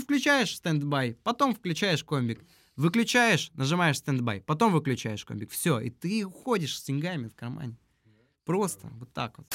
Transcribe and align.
Включаешь 0.00 0.56
standby, 0.56 1.16
потом 1.22 1.54
включаешь 1.54 2.04
комбик. 2.04 2.40
Выключаешь, 2.76 3.50
нажимаешь 3.54 3.98
standby, 3.98 4.40
потом 4.40 4.72
выключаешь 4.72 5.24
комбик. 5.24 5.50
Все, 5.50 5.80
и 5.80 5.90
ты 5.90 6.24
уходишь 6.24 6.78
с 6.78 6.84
деньгами 6.84 7.28
в 7.28 7.34
кармане. 7.34 7.76
Просто 8.44 8.88
вот 8.92 9.12
так 9.12 9.36
вот. 9.38 9.46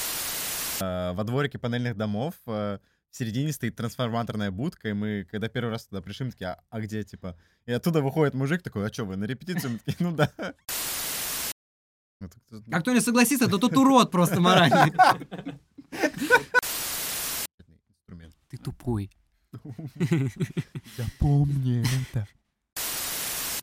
Э, 0.80 1.12
Во 1.14 1.24
дворике 1.24 1.58
панельных 1.58 1.96
домов 1.96 2.34
э, 2.46 2.78
в 3.10 3.16
середине 3.16 3.52
стоит 3.52 3.76
трансформаторная 3.76 4.50
будка, 4.50 4.88
и 4.88 4.92
мы, 4.92 5.26
когда 5.30 5.48
первый 5.48 5.70
раз 5.70 5.86
туда 5.86 6.02
пришли, 6.02 6.26
мы 6.26 6.32
такие, 6.32 6.50
а, 6.50 6.62
а 6.68 6.80
где, 6.80 7.02
типа? 7.02 7.36
И 7.64 7.72
оттуда 7.72 8.02
выходит 8.02 8.34
мужик 8.34 8.62
такой, 8.62 8.86
а 8.86 8.92
что, 8.92 9.04
вы 9.04 9.16
на 9.16 9.24
репетицию? 9.24 9.72
Мы 9.72 9.78
такие, 9.78 9.96
ну 10.00 10.14
да. 10.14 10.30
Ну, 12.20 12.28
А 12.70 12.80
кто 12.80 12.92
не 12.92 13.00
согласится, 13.00 13.48
то 13.48 13.58
тот 13.58 13.76
урод 13.76 14.10
просто 14.10 14.40
моральный. 14.40 14.92
Ты 18.48 18.56
тупой. 18.58 19.10
Я 20.98 21.06
помню 21.18 21.84
это. 22.10 22.26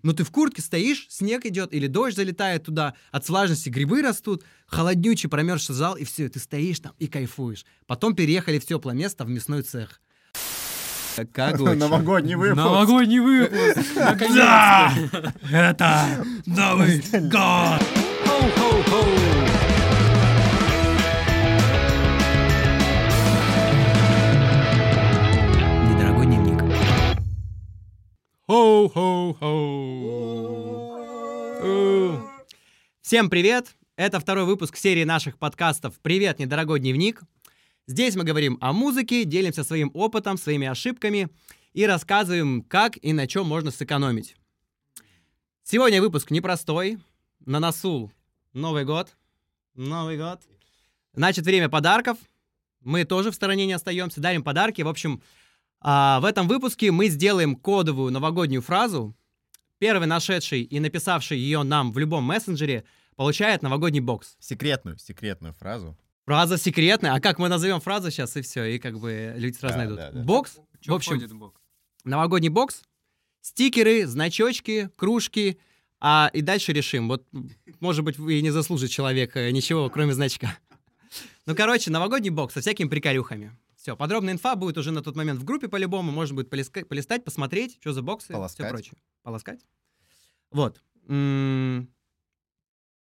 Ну 0.04 0.14
ты 0.14 0.24
в 0.24 0.32
куртке 0.32 0.62
стоишь, 0.62 1.06
снег 1.10 1.46
идет, 1.46 1.74
или 1.74 1.88
дождь 1.88 2.16
залетает 2.16 2.64
туда, 2.64 2.96
от 3.12 3.28
влажности 3.30 3.70
грибы 3.70 4.02
растут, 4.02 4.44
холоднючий 4.66 5.30
промерзший 5.30 5.76
зал, 5.76 5.96
и 5.96 6.06
все, 6.06 6.28
ты 6.28 6.40
стоишь 6.40 6.80
там 6.80 6.94
и 6.98 7.08
кайфуешь. 7.08 7.66
Потом 7.86 8.16
переехали 8.16 8.58
в 8.58 8.66
теплое 8.66 8.96
место, 8.96 9.26
в 9.26 9.30
мясной 9.30 9.62
цех. 9.62 10.02
Как 11.32 11.60
лучше. 11.60 11.76
Новогодний 11.76 12.36
выпуск. 12.36 12.58
Новогодний 12.58 13.20
выпуск! 13.20 13.94
Да! 13.96 14.94
Это 15.52 16.26
Новый 16.46 17.00
год! 17.30 17.84
Хоу-хоу-хоу! 18.26 19.51
Хоу-хоу-хоу! 28.52 29.40
Всем 33.02 33.30
привет! 33.30 33.78
Это 33.96 34.20
второй 34.20 34.44
выпуск 34.44 34.76
серии 34.76 35.06
наших 35.06 35.38
подкастов 35.38 35.98
«Привет, 36.02 36.38
недорогой 36.40 36.82
дневник». 36.82 37.22
Здесь 37.88 38.18
мы 38.18 38.26
говорим 38.26 38.58
о 38.60 38.74
музыке, 38.74 39.24
делимся 39.24 39.64
своим 39.64 39.90
опытом, 39.94 40.38
своими 40.38 40.68
ошибками 40.68 41.30
и 41.72 41.86
рассказываем, 41.86 42.62
как 42.64 43.02
и 43.02 43.14
на 43.14 43.26
чем 43.26 43.48
можно 43.48 43.72
сэкономить. 43.72 44.36
Сегодня 45.64 46.02
выпуск 46.02 46.30
непростой. 46.30 46.98
На 47.46 47.62
носу 47.62 48.12
Новый 48.52 48.84
год. 48.84 49.16
Новый 49.76 50.18
год. 50.18 50.42
Значит, 51.14 51.46
время 51.46 51.70
подарков. 51.70 52.18
Мы 52.82 53.06
тоже 53.06 53.32
в 53.32 53.36
стороне 53.36 53.66
не 53.66 53.72
остаемся, 53.72 54.20
дарим 54.20 54.44
подарки. 54.44 54.82
В 54.82 54.90
общем, 54.90 55.22
а, 55.82 56.20
в 56.20 56.26
этом 56.26 56.48
выпуске 56.48 56.92
мы 56.92 57.08
сделаем 57.10 57.56
кодовую 57.56 58.12
новогоднюю 58.12 58.62
фразу. 58.62 59.16
Первый 59.80 60.08
нашедший 60.08 60.62
и 60.62 60.80
написавший 60.80 61.38
ее 61.40 61.64
нам 61.64 61.92
в 61.92 61.98
любом 61.98 62.24
мессенджере 62.24 62.84
получает 63.16 63.62
новогодний 63.64 64.00
бокс. 64.00 64.36
Секретную, 64.40 64.98
секретную 65.00 65.54
фразу. 65.54 65.98
Фраза 66.26 66.58
секретная. 66.58 67.16
А 67.16 67.20
как 67.20 67.40
мы 67.40 67.50
назовем 67.50 67.82
фразу 67.82 68.12
сейчас, 68.12 68.38
и 68.38 68.42
все, 68.42 68.64
и 68.66 68.80
как 68.80 69.00
бы 69.00 69.34
люди 69.38 69.58
сразу 69.58 69.74
Да, 69.74 69.78
найдут. 69.80 69.98
да, 69.98 70.12
да. 70.12 70.24
Бокс. 70.24 70.60
Чё 70.80 70.94
в 70.94 70.96
общем, 70.96 71.14
входит 71.14 71.32
в 71.32 71.36
бокс? 71.38 71.60
новогодний 72.04 72.50
бокс, 72.50 72.84
стикеры, 73.42 74.06
значочки, 74.08 74.90
кружки, 74.96 75.58
а 76.00 76.30
и 76.34 76.42
дальше 76.42 76.74
решим. 76.74 77.08
Вот, 77.08 77.28
может 77.80 78.04
быть, 78.04 78.18
вы 78.18 78.36
и 78.40 78.42
не 78.42 78.50
заслужит 78.52 78.90
человек 78.92 79.36
ничего, 79.36 79.90
кроме 79.90 80.14
значка. 80.14 80.58
Ну, 81.46 81.56
короче, 81.56 81.92
новогодний 81.92 82.30
бокс 82.30 82.54
со 82.54 82.62
всякими 82.62 82.88
приколюхами. 82.88 83.52
Все, 83.82 83.96
подробная 83.98 84.34
инфа 84.36 84.56
будет 84.56 84.78
уже 84.78 84.92
на 84.92 85.02
тот 85.02 85.16
момент 85.16 85.40
в 85.40 85.44
группе 85.44 85.68
по-любому. 85.68 86.12
Можно 86.12 86.36
будет 86.36 86.54
полиска- 86.54 86.86
полистать, 86.86 87.24
посмотреть, 87.26 87.78
что 87.82 87.94
за 87.94 88.04
боксы, 88.04 88.26
все 88.28 88.34
Полоскать. 88.34 88.70
прочее. 88.70 88.94
Полоскать. 89.24 89.66
Вот. 90.52 90.84
М, 91.08 91.90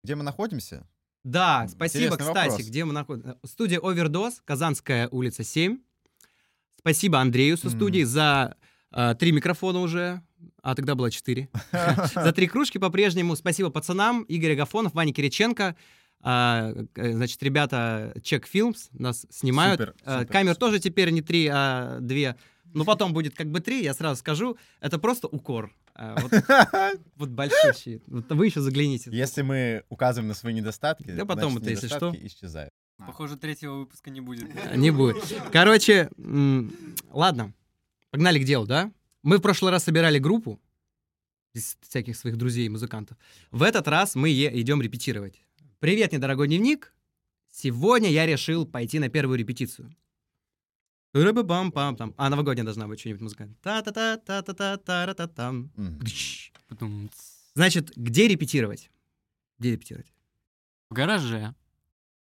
Где 0.03 0.13
мы 0.13 0.21
находимся? 0.23 0.87
Да, 1.23 1.63
М, 1.63 1.69
спасибо, 1.69 2.03
интересный 2.13 2.27
кстати, 2.27 2.49
вопрос. 2.51 2.67
где 2.67 2.85
мы 2.85 2.93
находимся. 2.93 3.39
Студия 3.45 3.79
Овердоз, 3.81 4.41
Казанская 4.45 5.07
улица 5.09 5.43
7. 5.43 5.79
Спасибо 6.77 7.19
Андрею 7.19 7.57
со 7.57 7.67
Мгм. 7.69 7.75
студии 7.75 8.03
за 8.03 8.55
э, 8.91 9.15
три 9.19 9.31
микрофона 9.31 9.79
уже, 9.81 10.21
а 10.61 10.73
тогда 10.75 10.93
было 10.95 11.09
четыре. 11.11 11.49
За 12.13 12.31
три 12.31 12.47
кружки 12.47 12.77
по-прежнему. 12.77 13.35
Спасибо 13.35 13.69
пацанам, 13.71 14.21
Игорь 14.23 14.53
Агафонов, 14.53 14.93
Ваня 14.93 15.13
Кириченко. 15.13 15.75
А, 16.21 16.73
э, 16.95 17.13
значит, 17.13 17.41
ребята 17.43 18.11
Check 18.17 18.43
Films 18.53 18.87
нас 18.91 19.25
снимают. 19.29 19.79
Супер, 19.79 19.95
Э, 20.05 20.19
супер, 20.19 20.31
Камер 20.33 20.53
супер. 20.53 20.59
тоже 20.67 20.79
теперь 20.79 21.09
не 21.11 21.21
три, 21.21 21.47
а 21.47 21.99
две. 22.01 22.35
Ну, 22.73 22.83
потом 22.85 23.13
будет 23.13 23.35
как 23.35 23.49
бы 23.49 23.61
три, 23.61 23.83
я 23.83 23.93
сразу 23.93 24.19
скажу. 24.19 24.57
Это 24.81 24.99
просто 24.99 25.27
укор. 25.27 25.73
А, 25.95 26.15
Вот, 26.21 26.31
вот 27.15 27.29
большущий. 27.29 28.01
Вот 28.07 28.29
вы 28.31 28.45
еще 28.47 28.61
загляните. 28.61 29.09
Если 29.13 29.41
мы 29.41 29.83
указываем 29.89 30.27
на 30.27 30.33
свои 30.33 30.53
недостатки, 30.53 31.11
Да 31.11 31.25
потом 31.25 31.51
значит, 31.53 31.63
это, 31.63 31.71
если 31.71 31.87
что. 31.87 32.15
исчезают. 32.21 32.69
Похоже, 32.97 33.37
третьего 33.37 33.75
выпуска 33.79 34.09
не 34.09 34.19
будет. 34.21 34.49
Не 34.75 34.91
будет. 34.91 35.17
Короче, 35.53 36.09
ладно. 37.11 37.53
Погнали 38.11 38.39
к 38.39 38.43
делу, 38.43 38.65
да? 38.65 38.91
Мы 39.23 39.37
в 39.37 39.41
прошлый 39.41 39.71
раз 39.71 39.83
собирали 39.85 40.19
группу 40.19 40.59
из 41.53 41.77
всяких 41.81 42.15
своих 42.17 42.37
друзей-музыкантов. 42.37 43.17
В 43.51 43.63
этот 43.63 43.87
раз 43.87 44.15
мы 44.15 44.31
идем 44.31 44.81
репетировать. 44.81 45.41
Привет, 45.79 46.11
недорогой 46.11 46.47
дневник. 46.49 46.93
Сегодня 47.51 48.09
я 48.09 48.25
решил 48.25 48.65
пойти 48.65 48.99
на 48.99 49.07
первую 49.07 49.39
репетицию. 49.39 49.95
Рыбы-бам-пам-там. 51.13 52.13
А, 52.17 52.29
новогодняя 52.29 52.65
должна 52.65 52.85
быть 52.85 52.99
что-нибудь 52.99 53.21
музыкальное. 53.21 53.55
Та-та-та-та-та-та-та-та-там. 53.61 55.71
Потом 56.67 57.09
Значит, 57.55 57.93
где 57.95 58.27
репетировать? 58.27 58.91
Где 59.57 59.71
репетировать? 59.71 60.11
в 60.89 60.93
гараже. 60.93 61.55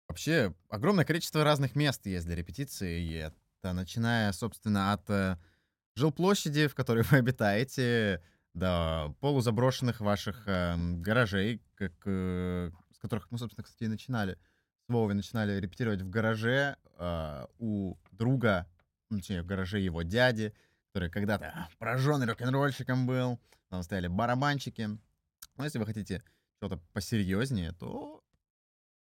Вообще, 0.08 0.56
огромное 0.70 1.04
количество 1.04 1.44
разных 1.44 1.76
мест 1.76 2.06
есть 2.06 2.26
для 2.26 2.36
репетиции. 2.36 3.04
И 3.04 3.12
это 3.16 3.74
начиная, 3.74 4.32
собственно, 4.32 4.94
от 4.94 5.10
э, 5.10 5.38
жилплощади, 5.96 6.68
в 6.68 6.76
которой 6.76 7.04
вы 7.12 7.18
обитаете, 7.18 8.24
до 8.54 9.14
полузаброшенных 9.20 10.00
ваших 10.00 10.48
эм, 10.48 11.02
гаражей, 11.02 11.62
как, 11.76 11.92
э, 12.06 12.72
которых 13.02 13.30
мы, 13.32 13.38
собственно, 13.38 13.64
кстати, 13.64 13.84
и 13.84 13.88
начинали. 13.88 14.38
С 14.88 14.94
Вовой 14.94 15.14
начинали 15.14 15.60
репетировать 15.60 16.02
в 16.02 16.10
гараже 16.10 16.76
э, 16.98 17.46
у 17.60 17.96
друга, 18.12 18.68
ну, 19.10 19.18
точнее, 19.18 19.44
в 19.44 19.46
гараже 19.46 19.80
его 19.80 20.02
дяди, 20.02 20.54
который 20.92 21.10
когда-то 21.10 21.70
пораженный 21.80 22.26
рок-н-ролльщиком 22.26 23.06
был. 23.08 23.40
Там 23.70 23.84
стояли 23.84 24.08
барабанщики. 24.08 24.90
Но 25.58 25.64
если 25.64 25.80
вы 25.80 25.86
хотите 25.86 26.24
что-то 26.58 26.78
посерьезнее, 26.94 27.72
то 27.74 28.22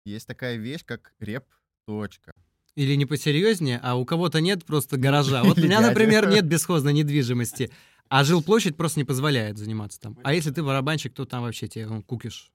есть 0.05 0.27
такая 0.27 0.55
вещь, 0.55 0.85
как 0.85 1.13
реп-точка. 1.19 2.33
Или 2.75 2.95
не 2.95 3.05
посерьезнее, 3.05 3.79
а 3.81 3.95
у 3.95 4.05
кого-то 4.05 4.41
нет 4.41 4.65
просто 4.65 4.97
гаража. 4.97 5.43
Вот 5.45 5.57
у 5.57 5.61
меня, 5.61 5.81
например, 5.81 6.27
нет 6.27 6.45
бесхозной 6.45 6.93
недвижимости, 6.93 7.71
а 8.09 8.23
жилплощадь 8.23 8.77
просто 8.77 8.99
не 8.99 9.03
позволяет 9.03 9.57
заниматься 9.57 9.99
там. 9.99 10.17
А 10.23 10.33
если 10.33 10.51
ты 10.51 10.63
барабанщик, 10.63 11.13
то 11.13 11.25
там 11.25 11.43
вообще 11.43 11.67
тебе 11.67 11.87
ну, 11.87 12.03
кукиш. 12.03 12.51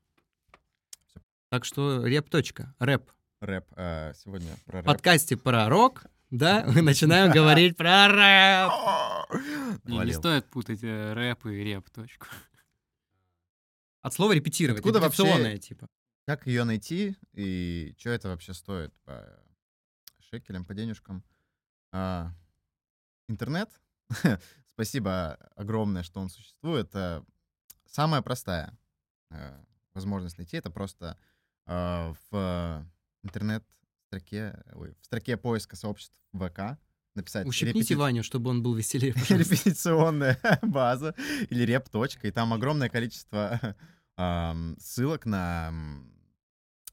Так 1.51 1.65
что 1.65 2.07
реп. 2.07 2.31
точка, 2.31 2.75
Рэп. 2.79 3.11
Рэп. 3.41 3.67
э, 3.77 4.13
сегодня 4.15 4.55
про 4.67 4.73
В 4.73 4.75
рэп. 4.77 4.87
подкасте 4.87 5.37
про 5.37 5.69
рок, 5.69 6.05
да, 6.31 6.65
мы 6.67 6.81
начинаем 6.83 7.33
говорить 7.33 7.77
про 7.77 8.07
рэп. 8.07 8.71
Не, 9.85 9.99
не 9.99 10.13
стоит 10.13 10.47
путать 10.49 10.81
э, 10.85 11.13
рэп 11.13 11.47
и 11.47 11.65
реп. 11.65 11.91
Точку. 11.91 12.27
От 14.03 14.15
слова 14.15 14.33
репетировать. 14.33 14.79
Откуда 14.81 15.01
вообще- 15.01 15.59
типа. 15.59 15.89
Как 16.27 16.47
ее 16.47 16.63
найти 16.63 17.17
и 17.33 17.97
что 17.99 18.11
это 18.11 18.29
вообще 18.29 18.55
стоит 18.55 18.95
по 19.05 19.43
шекелям, 20.21 20.65
по 20.65 20.75
денежкам? 20.75 21.25
А, 21.91 22.31
интернет. 23.29 23.69
Спасибо 24.69 25.35
огромное, 25.57 26.05
что 26.05 26.21
он 26.21 26.29
существует. 26.29 26.87
Это 26.91 27.25
самая 27.87 28.23
простая 28.23 28.79
э, 29.31 29.61
возможность 29.95 30.39
найти. 30.39 30.57
Это 30.57 30.71
просто 30.71 31.19
э, 31.71 32.15
в 32.31 32.87
интернет-строке, 33.23 34.63
ой, 34.75 34.95
в 35.01 35.05
строке 35.05 35.37
поиска 35.37 35.77
сообществ 35.77 36.15
ВК 36.33 36.79
написать 37.15 37.47
Ущипните 37.47 37.95
репети- 37.95 37.99
Ваню, 37.99 38.23
чтобы 38.23 38.51
он 38.51 38.63
был 38.63 38.75
веселее. 38.75 39.13
репетиционная 39.29 40.39
база 40.63 41.15
или 41.49 41.63
реп-точка, 41.63 42.29
и 42.29 42.31
там 42.31 42.53
огромное 42.53 42.89
количество 42.89 43.77
ам, 44.17 44.77
ссылок 44.79 45.27
на, 45.27 45.71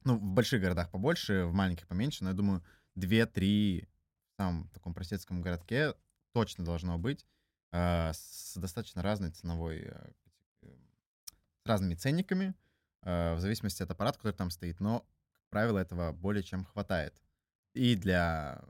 ну, 0.04 0.18
в 0.18 0.22
больших 0.22 0.62
городах 0.62 0.90
побольше, 0.92 1.46
в 1.46 1.54
маленьких 1.54 1.88
поменьше, 1.88 2.24
но 2.24 2.32
я 2.32 2.36
думаю, 2.36 2.64
2-3 2.98 3.86
в 3.86 4.38
самом 4.38 4.68
таком 4.70 4.94
простецком 4.94 5.42
городке 5.42 5.94
точно 6.34 6.64
должно 6.66 6.98
быть 6.98 7.26
а, 7.72 8.12
с 8.14 8.56
достаточно 8.58 9.02
разной 9.02 9.32
ценовой, 9.32 9.80
э, 9.80 10.10
э, 10.64 10.68
с 11.64 11.66
разными 11.66 11.96
ценниками, 11.96 12.50
э, 12.50 12.67
в 13.04 13.38
зависимости 13.40 13.84
от 13.84 13.92
аппарата, 13.92 14.18
который 14.18 14.34
там 14.34 14.50
стоит, 14.50 14.80
но, 14.80 15.06
как 15.32 15.42
правило, 15.50 15.80
этого 15.80 16.12
более 16.12 16.44
чем 16.44 16.66
хватает. 16.66 17.14
И 17.74 17.96
для 17.96 18.62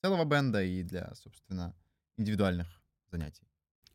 целого 0.00 0.24
бенда, 0.24 0.62
и 0.62 0.82
для, 0.82 1.14
собственно, 1.14 1.74
индивидуальных 2.16 2.66
занятий. 3.10 3.46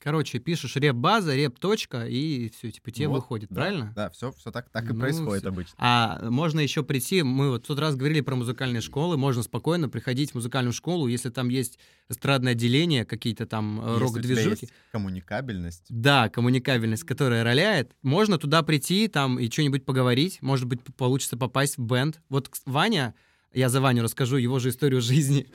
Короче, 0.01 0.40
пишешь 0.40 0.75
реп-база, 0.78 1.36
реп-точка, 1.36 2.06
и 2.07 2.50
все, 2.50 2.72
типа, 2.72 2.90
тебе 2.92 3.10
Вот, 3.10 3.16
выходит, 3.16 3.50
да, 3.50 3.56
правильно? 3.56 3.94
Да, 3.96 4.10
все, 4.10 4.31
все 4.31 4.50
так, 4.50 4.69
так 4.69 4.90
и 4.90 4.94
Ну, 4.94 5.00
происходит 5.00 5.42
всё. 5.44 5.50
обычно. 5.50 5.74
А 5.78 6.30
можно 6.30 6.62
еще 6.62 6.84
прийти, 6.84 7.22
мы 7.22 7.50
вот 7.50 7.66
в 7.66 7.68
тот 7.68 7.80
раз 7.80 7.96
говорили 7.98 8.22
про 8.22 8.36
музыкальные 8.36 8.80
школы, 8.81 9.18
можно 9.18 9.44
спокойно 9.44 9.90
приходить 9.90 10.31
в 10.31 10.36
музыкальную 10.36 10.72
школу, 10.72 11.07
если 11.07 11.30
там 11.30 11.50
есть 11.50 11.80
эстрадное 12.07 12.54
отделение, 12.54 13.04
какие-то 13.04 13.46
там 13.46 13.81
э, 13.84 13.98
есть 14.00 14.72
коммуникабельность. 14.92 15.86
Да, 15.90 16.30
коммуникабельность, 16.30 17.04
которая 17.04 17.44
роляет. 17.44 17.92
Можно 18.02 18.38
туда 18.38 18.63
прийти 18.63 19.07
там 19.10 19.38
и 19.38 19.50
что-нибудь 19.50 19.86
поговорить. 19.86 20.42
Может 20.42 20.66
быть, 20.66 20.81
получится 20.95 21.38
попасть 21.38 21.78
в 21.78 21.81
бенд. 21.81 22.22
Вот 22.30 22.50
Ваня, 22.66 23.13
я 23.54 23.69
за 23.69 23.81
Ваню 23.81 24.04
расскажу 24.04 24.38
его 24.38 24.60
же 24.60 24.69
историю 24.69 25.01
жизни. 25.01 25.48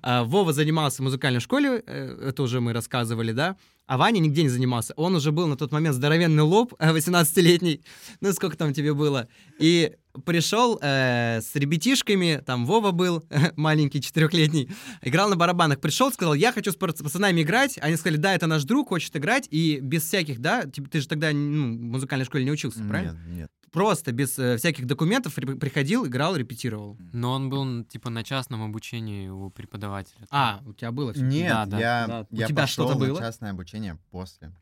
А, 0.00 0.24
Вова 0.24 0.52
занимался 0.52 1.02
в 1.02 1.04
музыкальной 1.04 1.40
школе, 1.40 1.82
э, 1.86 2.28
это 2.28 2.42
уже 2.42 2.60
мы 2.60 2.72
рассказывали, 2.72 3.32
да? 3.32 3.56
А 3.86 3.98
Ваня 3.98 4.20
нигде 4.20 4.42
не 4.42 4.48
занимался. 4.48 4.94
Он 4.96 5.14
уже 5.16 5.32
был 5.32 5.46
на 5.48 5.56
тот 5.56 5.72
момент 5.72 5.94
здоровенный 5.94 6.42
лоб, 6.42 6.74
э, 6.78 6.92
18-летний. 6.92 7.82
Ну, 8.20 8.32
сколько 8.32 8.56
там 8.56 8.72
тебе 8.72 8.94
было? 8.94 9.28
И 9.58 9.92
пришел 10.24 10.78
э, 10.80 11.40
с 11.42 11.54
ребятишками, 11.54 12.42
там 12.44 12.64
Вова 12.64 12.90
был, 12.92 13.24
маленький, 13.56 14.00
четырехлетний, 14.00 14.70
играл 15.02 15.28
на 15.28 15.36
барабанах. 15.36 15.80
Пришел, 15.80 16.10
сказал, 16.12 16.34
я 16.34 16.52
хочу 16.52 16.72
с 16.72 16.76
пацанами 16.76 17.42
играть. 17.42 17.78
Они 17.82 17.96
сказали, 17.96 18.16
да, 18.16 18.34
это 18.34 18.46
наш 18.46 18.64
друг, 18.64 18.88
хочет 18.88 19.14
играть. 19.16 19.46
И 19.50 19.78
без 19.80 20.04
всяких, 20.04 20.40
да, 20.40 20.64
типа, 20.64 20.88
ты 20.88 21.00
же 21.00 21.08
тогда 21.08 21.32
ну, 21.32 21.76
в 21.76 21.80
музыкальной 21.80 22.24
школе 22.24 22.44
не 22.44 22.50
учился, 22.50 22.82
правильно? 22.84 23.18
Нет, 23.26 23.36
нет. 23.36 23.50
Просто 23.72 24.12
без 24.12 24.38
э, 24.38 24.58
всяких 24.58 24.86
документов 24.86 25.34
при- 25.34 25.54
приходил, 25.54 26.06
играл, 26.06 26.36
репетировал. 26.36 26.98
Но 27.12 27.32
он 27.32 27.48
был, 27.48 27.84
типа, 27.84 28.10
на 28.10 28.22
частном 28.22 28.62
обучении 28.62 29.28
у 29.28 29.48
преподавателя. 29.50 30.26
А, 30.30 30.60
у 30.66 30.74
тебя 30.74 30.92
было 30.92 31.12
все? 31.14 31.22
Нет, 31.22 31.50
Да, 31.50 31.66
да, 31.66 31.78
я, 31.80 32.06
да. 32.06 32.26
У 32.30 32.36
я 32.36 32.46
тебя 32.48 32.62
пошел 32.64 32.86
что-то 32.86 33.00
на 33.00 33.06
было? 33.08 33.18
частное 33.20 33.50
обучение 33.50 33.98
после. 34.10 34.52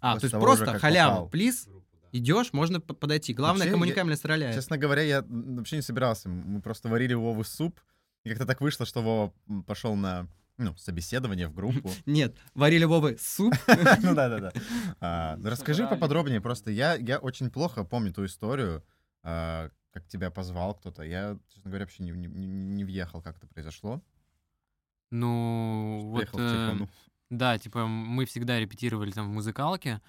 А, 0.00 0.14
после 0.14 0.20
то 0.20 0.24
есть 0.26 0.32
того 0.32 0.44
просто 0.44 0.78
халява, 0.78 1.26
плиз, 1.26 1.68
идешь, 2.12 2.52
можно 2.52 2.80
подойти. 2.80 3.32
Главное, 3.32 3.60
Вообще, 3.60 3.68
я- 3.68 3.72
коммуникабельность 3.72 4.24
роляет. 4.26 4.54
Честно 4.54 4.76
говоря, 4.76 5.00
я 5.02 5.24
вообще 5.26 5.76
не 5.76 5.82
собирался. 5.82 6.28
Мы 6.28 6.60
просто 6.60 6.88
варили 6.90 7.14
у 7.14 7.22
Вовы 7.22 7.44
суп. 7.44 7.80
И 8.24 8.28
как-то 8.28 8.44
так 8.46 8.60
вышло, 8.60 8.84
что 8.84 9.00
Вова 9.02 9.32
пошел 9.66 9.94
на 9.96 10.28
ну, 10.56 10.76
собеседование 10.76 11.48
в 11.48 11.54
группу. 11.54 11.90
Нет, 12.06 12.36
варили 12.54 12.84
Вовы 12.84 13.16
суп. 13.18 13.54
Ну 14.02 14.14
да, 14.14 14.28
да, 14.28 14.38
да. 14.38 14.52
А, 15.00 15.36
ну, 15.36 15.50
Расскажи 15.50 15.86
поподробнее. 15.86 16.40
Просто 16.40 16.70
я 16.70 16.94
я 16.94 17.18
очень 17.18 17.50
плохо 17.50 17.84
помню 17.84 18.12
ту 18.12 18.24
историю, 18.24 18.84
а, 19.22 19.70
как 19.90 20.06
тебя 20.06 20.30
позвал 20.30 20.74
кто-то. 20.74 21.02
Я, 21.02 21.38
честно 21.52 21.70
говоря, 21.70 21.84
вообще 21.84 22.02
не 22.04 22.12
не- 22.12 22.28
не- 22.28 22.46
не 22.46 22.84
въехал, 22.84 23.20
как 23.22 23.36
это 23.38 23.46
произошло. 23.46 24.02
Ну, 25.10 26.00
вот... 26.04 26.28
Э. 26.34 26.76
Да, 27.30 27.58
типа 27.58 27.86
мы 27.86 28.24
всегда 28.26 28.58
репетировали 28.58 29.10
там 29.10 29.28
в 29.30 29.32
музыкалке, 29.32 30.00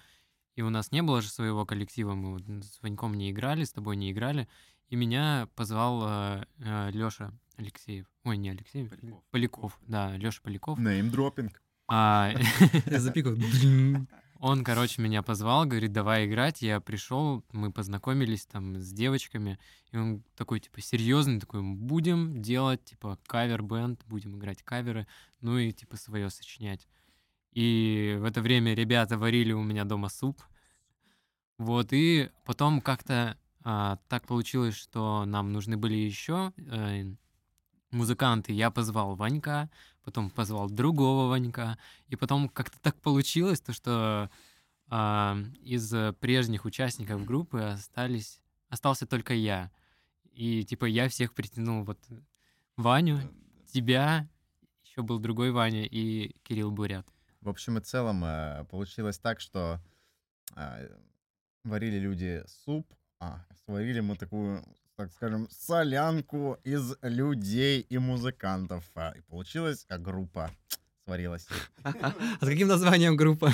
и 0.54 0.62
у 0.62 0.70
нас 0.70 0.90
не 0.92 1.02
было 1.02 1.22
же 1.22 1.28
своего 1.28 1.64
коллектива, 1.64 2.14
мы 2.14 2.62
с 2.62 2.80
Ваньком 2.82 3.14
не 3.14 3.30
играли, 3.30 3.64
с 3.64 3.72
тобой 3.72 3.96
не 3.96 4.10
играли, 4.10 4.48
и 4.88 4.96
меня 4.96 5.48
позвал 5.54 6.44
Леша 6.58 7.32
Алексеев. 7.56 8.06
Ой, 8.24 8.36
не 8.36 8.50
Алексеев, 8.50 8.90
Поляков. 9.30 9.78
да, 9.86 10.16
Леша 10.16 10.40
Поляков. 10.42 10.78
Неймдропинг. 10.78 11.62
А, 11.88 12.32
Я 12.86 13.00
запикал. 13.00 13.34
Он, 14.38 14.64
короче, 14.64 15.00
меня 15.00 15.22
позвал, 15.22 15.64
говорит, 15.64 15.92
давай 15.92 16.26
играть. 16.26 16.60
Я 16.60 16.80
пришел, 16.80 17.42
мы 17.52 17.72
познакомились 17.72 18.44
там 18.44 18.76
с 18.78 18.92
девочками, 18.92 19.58
и 19.92 19.96
он 19.96 20.22
такой, 20.36 20.60
типа, 20.60 20.80
серьезный, 20.82 21.40
такой, 21.40 21.62
будем 21.62 22.42
делать, 22.42 22.84
типа, 22.84 23.18
кавер-бенд, 23.26 24.04
будем 24.06 24.36
играть 24.36 24.62
каверы, 24.62 25.06
ну 25.40 25.56
и, 25.56 25.72
типа, 25.72 25.96
свое 25.96 26.28
сочинять. 26.28 26.86
И 27.52 28.16
в 28.20 28.24
это 28.24 28.42
время 28.42 28.74
ребята 28.74 29.16
варили 29.16 29.52
у 29.52 29.62
меня 29.62 29.84
дома 29.84 30.10
суп. 30.10 30.42
Вот, 31.56 31.88
и 31.92 32.28
потом 32.44 32.82
как-то 32.82 33.38
а, 33.64 33.98
так 34.08 34.26
получилось, 34.26 34.76
что 34.76 35.24
нам 35.24 35.52
нужны 35.52 35.78
были 35.78 35.94
еще 35.94 36.52
э, 36.58 37.14
музыканты. 37.90 38.52
Я 38.52 38.70
позвал 38.70 39.14
Ванька, 39.14 39.70
потом 40.04 40.30
позвал 40.30 40.68
другого 40.70 41.28
Ванька, 41.28 41.78
и 42.08 42.16
потом 42.16 42.48
как-то 42.48 42.78
так 42.80 43.00
получилось, 43.00 43.60
то 43.60 43.72
что 43.72 44.30
а, 44.88 45.36
из 45.62 45.92
э, 45.92 46.12
прежних 46.20 46.64
участников 46.64 47.24
группы 47.24 47.60
остались, 47.60 48.40
остался 48.68 49.06
только 49.06 49.34
я. 49.34 49.70
И 50.32 50.64
типа 50.64 50.84
я 50.84 51.08
всех 51.08 51.34
притянул, 51.34 51.84
вот 51.84 51.98
Ваню, 52.76 53.20
тебя, 53.72 54.28
еще 54.84 55.02
был 55.02 55.18
другой 55.18 55.50
Ваня 55.50 55.84
и 55.84 56.34
Кирилл 56.42 56.70
Бурят. 56.70 57.06
В 57.40 57.48
общем 57.48 57.78
и 57.78 57.80
целом 57.80 58.24
э, 58.24 58.64
получилось 58.70 59.18
так, 59.18 59.40
что 59.40 59.80
э, 60.54 60.88
варили 61.64 61.98
люди 61.98 62.42
суп, 62.46 62.86
а 63.18 63.44
сварили 63.64 64.00
мы 64.00 64.16
такую, 64.16 64.64
так 64.96 65.12
скажем, 65.12 65.48
солянку 65.50 66.58
из 66.64 66.94
людей 67.02 67.80
и 67.88 67.98
музыкантов. 67.98 68.84
А, 68.94 69.12
И 69.16 69.20
получилась 69.22 69.86
группа 69.90 70.50
сварилась. 71.04 71.46
А 71.84 72.12
с 72.40 72.46
каким 72.46 72.68
названием 72.68 73.16
группа? 73.16 73.52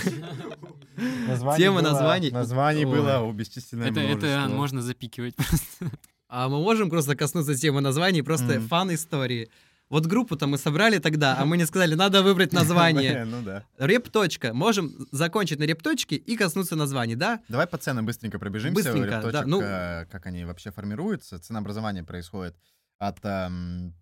Тема 1.56 1.83
названий. 1.83 2.31
Названий 2.31 2.85
Ой. 2.87 2.97
было 2.99 3.19
у 3.21 3.33
бесчисленное 3.33 3.91
Это, 3.91 4.49
можно 4.49 4.83
запикивать 4.83 5.35
просто. 5.37 5.91
А 6.29 6.49
мы 6.49 6.59
можем 6.62 6.89
просто 6.89 7.15
коснуться 7.15 7.55
темы 7.55 7.81
названий, 7.83 8.23
просто 8.23 8.55
Мгм. 8.59 8.69
фан-истории. 8.69 9.50
Вот 9.93 10.06
группу-то 10.06 10.47
мы 10.47 10.56
собрали 10.56 10.99
тогда, 10.99 11.37
а 11.39 11.44
мы 11.44 11.59
не 11.59 11.67
сказали, 11.67 11.94
надо 11.94 12.23
выбрать 12.23 12.53
название. 12.61 13.27
Ну 13.27 13.43
да. 13.43 13.65
Реп-точка. 13.77 14.55
Можем 14.55 15.06
закончить 15.12 15.59
на 15.59 15.65
реп-точке 15.65 16.17
и 16.17 16.35
коснуться 16.35 16.77
названий, 16.77 17.15
да? 17.15 17.41
Давай 17.50 17.67
по 17.67 17.77
ценам 17.77 18.06
быстренько 18.06 18.39
пробежимся. 18.39 18.75
Быстренько, 18.75 19.31
да, 19.31 19.44
ну- 19.44 19.61
э, 19.61 20.06
как 20.11 20.25
они 20.25 20.47
вообще 20.47 20.71
формируются. 20.71 21.39
Ценообразование 21.39 22.05
происходит 22.05 22.56
от 22.99 23.19
эм, 23.23 23.94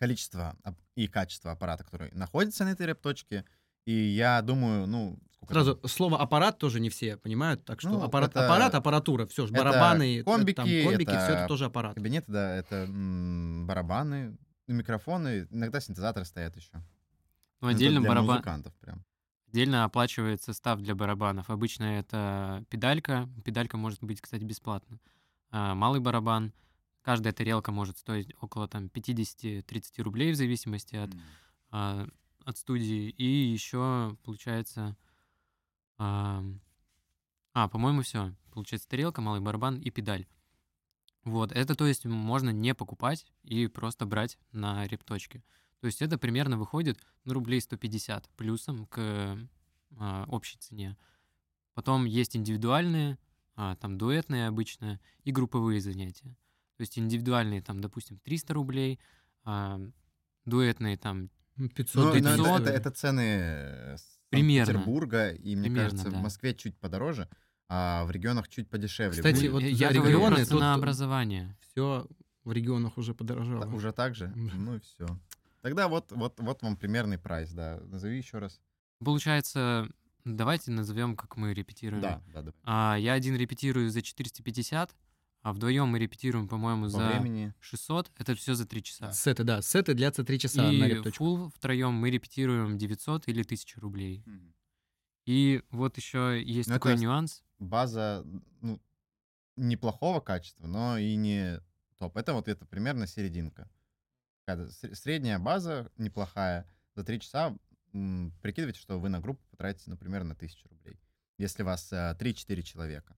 количества 0.00 0.56
и 0.96 1.06
качества 1.06 1.52
аппарата, 1.52 1.84
который 1.84 2.10
находится 2.12 2.64
на 2.64 2.70
этой 2.70 2.86
репточке. 2.86 3.44
И 3.86 3.92
я 3.94 4.42
думаю, 4.42 4.88
ну... 4.88 5.16
сколько 5.32 5.54
там? 5.54 5.62
Сразу 5.64 5.80
слово 5.86 6.18
аппарат 6.20 6.58
тоже 6.58 6.80
не 6.80 6.90
все 6.90 7.16
понимают, 7.18 7.64
так 7.64 7.80
что 7.80 7.90
Ну, 7.90 8.02
аппарат, 8.02 8.30
это- 8.30 8.46
аппарат, 8.46 8.74
аппаратура, 8.74 9.26
все, 9.26 9.46
барабаны, 9.46 10.18
э, 10.18 10.24
комбики, 10.24 10.56
там, 10.56 10.66
комбики, 10.66 11.10
все 11.10 11.18
это 11.18 11.32
это 11.34 11.46
тоже 11.46 11.66
аппарат. 11.66 11.94
Кабинеты, 11.94 12.32
да, 12.32 12.56
это 12.56 12.76
м, 12.88 13.64
барабаны, 13.68 14.36
микрофоны, 14.72 15.46
иногда 15.50 15.80
синтезаторы 15.80 16.24
стоят 16.24 16.56
еще. 16.56 16.82
Ну, 17.60 17.68
отдельно 17.68 18.00
для 18.00 18.08
барабан, 18.08 18.36
музыкантов 18.36 18.74
прям. 18.74 19.04
отдельно 19.48 19.84
оплачивается 19.84 20.52
став 20.52 20.80
для 20.80 20.94
барабанов. 20.94 21.50
Обычно 21.50 21.84
это 21.98 22.64
педалька. 22.68 23.28
Педалька 23.44 23.76
может 23.76 24.02
быть, 24.02 24.20
кстати, 24.20 24.44
бесплатно. 24.44 24.98
А, 25.50 25.74
малый 25.74 26.00
барабан. 26.00 26.52
Каждая 27.02 27.32
тарелка 27.32 27.70
может 27.70 27.98
стоить 27.98 28.34
около 28.40 28.66
там 28.66 28.86
50-30 28.86 30.02
рублей 30.02 30.32
в 30.32 30.36
зависимости 30.36 30.96
от, 30.96 31.10
а, 31.70 32.06
от 32.44 32.56
студии. 32.58 33.10
И 33.10 33.24
еще 33.24 34.16
получается... 34.24 34.96
А, 35.96 36.44
а, 37.52 37.68
по-моему, 37.68 38.02
все. 38.02 38.34
Получается 38.52 38.88
тарелка, 38.88 39.20
малый 39.20 39.40
барабан 39.40 39.78
и 39.78 39.90
педаль. 39.90 40.26
Вот, 41.24 41.52
это, 41.52 41.74
то 41.74 41.86
есть, 41.86 42.04
можно 42.04 42.50
не 42.50 42.74
покупать 42.74 43.26
и 43.42 43.66
просто 43.66 44.04
брать 44.06 44.38
на 44.52 44.86
репточке. 44.86 45.42
То 45.80 45.86
есть 45.86 46.02
это 46.02 46.18
примерно 46.18 46.58
выходит, 46.58 46.98
ну, 47.24 47.32
рублей 47.34 47.60
150 47.60 48.28
плюсом 48.36 48.86
к 48.86 49.38
а, 49.98 50.24
общей 50.28 50.58
цене. 50.58 50.96
Потом 51.74 52.04
есть 52.04 52.36
индивидуальные, 52.36 53.18
а, 53.56 53.76
там 53.76 53.96
дуэтные 53.98 54.48
обычно, 54.48 55.00
и 55.22 55.30
групповые 55.32 55.80
занятия. 55.80 56.36
То 56.76 56.80
есть 56.80 56.98
индивидуальные, 56.98 57.62
там, 57.62 57.80
допустим, 57.80 58.18
300 58.18 58.54
рублей, 58.54 58.98
а, 59.44 59.80
дуэтные, 60.44 60.96
там, 60.98 61.30
500, 61.74 61.94
Ну, 61.94 62.02
ну, 62.04 62.16
это, 62.16 62.36
500. 62.36 62.60
это- 62.62 62.70
это 62.70 62.90
цены 62.90 63.20
э, 63.20 63.96
Примерно. 64.30 64.66
Санкт-Петербурга, 64.72 65.30
и 65.30 65.54
мне 65.54 65.64
Примерно, 65.64 65.90
кажется, 65.90 66.10
да. 66.10 66.18
в 66.18 66.22
Москве 66.22 66.54
чуть 66.54 66.76
подороже, 66.78 67.28
а 67.68 68.04
в 68.04 68.10
регионах 68.10 68.48
чуть 68.48 68.68
подешевле 68.68 69.16
Кстати, 69.16 69.42
будет. 69.48 69.52
вот 69.52 69.62
я, 69.62 69.92
говорю 69.92 70.08
регионы 70.18 70.36
просто 70.36 70.50
тут- 70.52 70.60
на 70.60 70.74
образование. 70.74 71.56
все 71.60 72.06
в 72.44 72.52
регионах 72.52 72.98
уже 72.98 73.14
подорожало. 73.14 73.66
Уже 73.74 73.92
так 73.92 74.14
же? 74.14 74.28
Ну 74.36 74.76
и 74.76 74.80
все. 74.80 75.06
Тогда 75.62 75.88
вот, 75.88 76.12
вот, 76.12 76.38
вот 76.40 76.62
вам 76.62 76.76
примерный 76.76 77.18
прайс, 77.18 77.50
да. 77.52 77.80
Назови 77.86 78.18
еще 78.18 78.38
раз. 78.38 78.60
Получается, 79.02 79.88
давайте 80.24 80.70
назовем, 80.70 81.16
как 81.16 81.36
мы 81.38 81.54
репетируем. 81.54 82.02
Да, 82.02 82.20
да, 82.32 82.42
да. 82.42 82.52
А, 82.64 82.96
я 82.98 83.14
один 83.14 83.34
репетирую 83.36 83.90
за 83.90 84.02
450, 84.02 84.94
а 85.40 85.52
вдвоем 85.54 85.88
мы 85.88 85.98
репетируем, 85.98 86.48
по-моему, 86.48 86.84
По 86.84 86.88
за 86.90 87.06
времени. 87.08 87.54
600. 87.60 88.10
Это 88.18 88.34
все 88.34 88.54
за 88.54 88.66
3 88.66 88.82
часа. 88.82 89.12
Сеты, 89.12 89.42
да, 89.44 89.62
сеты 89.62 89.94
длятся 89.94 90.22
3 90.24 90.38
часа 90.38 90.62
на 90.64 90.70
И 90.70 90.82
репточку. 90.82 91.24
фул 91.24 91.48
втроем 91.54 91.94
мы 91.94 92.10
репетируем 92.10 92.76
900 92.76 93.26
или 93.28 93.42
1000 93.42 93.80
рублей. 93.80 94.22
И 95.26 95.62
вот 95.70 95.96
еще 95.96 96.42
есть 96.44 96.68
Ну, 96.68 96.74
это 96.74 96.80
такой 96.84 96.98
с- 96.98 97.00
нюанс. 97.00 97.42
База, 97.64 98.24
ну, 98.60 98.80
неплохого 99.56 100.20
качества, 100.20 100.66
но 100.66 100.98
и 100.98 101.14
не 101.16 101.60
топ. 101.98 102.16
Это 102.16 102.34
вот 102.34 102.48
это 102.48 102.66
примерно 102.66 103.06
серединка. 103.06 103.70
Средняя 104.92 105.38
база 105.38 105.90
неплохая. 105.96 106.68
За 106.94 107.04
три 107.04 107.20
часа 107.20 107.56
м, 107.92 108.32
прикидывайте, 108.42 108.80
что 108.80 109.00
вы 109.00 109.08
на 109.08 109.20
группу 109.20 109.42
потратите, 109.50 109.90
например, 109.90 110.24
на 110.24 110.34
1000 110.34 110.68
рублей. 110.68 111.00
Если 111.38 111.62
вас 111.62 111.92
а, 111.92 112.14
3-4 112.14 112.62
человека. 112.62 113.16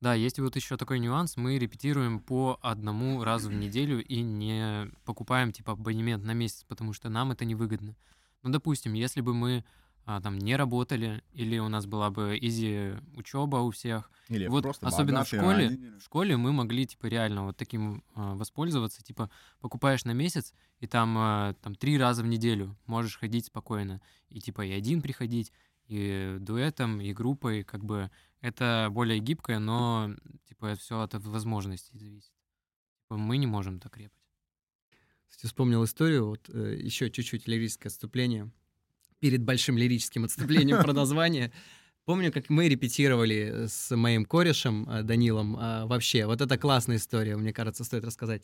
Да, 0.00 0.14
есть 0.14 0.38
вот 0.40 0.56
еще 0.56 0.76
такой 0.76 0.98
нюанс. 0.98 1.36
Мы 1.36 1.58
репетируем 1.58 2.18
по 2.18 2.58
одному 2.60 3.22
разу 3.22 3.50
в 3.50 3.54
неделю 3.54 4.04
и 4.04 4.20
не 4.20 4.90
покупаем 5.04 5.52
типа 5.52 5.72
абонемент 5.72 6.24
на 6.24 6.34
месяц, 6.34 6.64
потому 6.64 6.92
что 6.92 7.08
нам 7.08 7.30
это 7.30 7.44
невыгодно. 7.44 7.96
Ну, 8.42 8.50
допустим, 8.50 8.94
если 8.94 9.20
бы 9.20 9.32
мы 9.32 9.64
а, 10.04 10.20
там 10.20 10.38
не 10.38 10.56
работали, 10.56 11.22
или 11.32 11.58
у 11.58 11.68
нас 11.68 11.86
была 11.86 12.10
бы 12.10 12.38
изи 12.40 12.94
учеба 13.14 13.58
у 13.58 13.70
всех, 13.70 14.10
Или 14.28 14.48
вот 14.48 14.62
просто 14.62 14.86
особенно 14.86 15.24
в 15.24 15.30
богатые 15.30 15.40
школе, 15.40 15.64
родители. 15.68 15.98
в 15.98 16.02
школе 16.02 16.36
мы 16.36 16.52
могли 16.52 16.86
типа 16.86 17.06
реально 17.06 17.44
вот 17.46 17.56
таким 17.56 18.02
а, 18.14 18.34
воспользоваться, 18.34 19.02
типа 19.02 19.30
покупаешь 19.60 20.04
на 20.04 20.12
месяц 20.12 20.54
и 20.80 20.86
там 20.86 21.16
а, 21.18 21.54
там 21.62 21.74
три 21.74 21.98
раза 21.98 22.22
в 22.22 22.26
неделю 22.26 22.76
можешь 22.86 23.18
ходить 23.18 23.46
спокойно 23.46 24.00
и 24.28 24.40
типа 24.40 24.64
и 24.64 24.72
один 24.72 25.02
приходить 25.02 25.52
и 25.86 26.36
дуэтом 26.40 27.00
и 27.00 27.12
группой 27.12 27.62
как 27.62 27.84
бы 27.84 28.10
это 28.40 28.88
более 28.90 29.20
гибкое, 29.20 29.60
но 29.60 30.10
типа 30.48 30.74
все 30.74 31.00
от 31.00 31.14
возможностей 31.14 31.96
зависит. 31.96 32.32
Типа, 33.02 33.16
мы 33.16 33.36
не 33.36 33.46
можем 33.46 33.78
так 33.78 33.96
репать. 33.96 34.18
Кстати, 35.28 35.46
вспомнил 35.46 35.84
историю, 35.84 36.26
вот 36.26 36.50
э, 36.50 36.76
еще 36.78 37.10
чуть-чуть 37.10 37.46
лирическое 37.46 37.88
отступление. 37.90 38.50
Перед 39.22 39.42
большим 39.44 39.78
лирическим 39.78 40.24
отступлением 40.24 40.82
про 40.82 40.92
название. 40.92 41.52
Помню, 42.04 42.32
как 42.32 42.50
мы 42.50 42.68
репетировали 42.68 43.66
с 43.68 43.94
моим 43.94 44.24
корешем 44.24 44.90
э, 44.90 45.02
Данилом. 45.04 45.56
а, 45.56 45.86
Вообще, 45.86 46.26
вот 46.26 46.40
это 46.40 46.58
классная 46.58 46.96
история, 46.96 47.36
мне 47.36 47.52
кажется, 47.52 47.84
стоит 47.84 48.04
рассказать. 48.04 48.42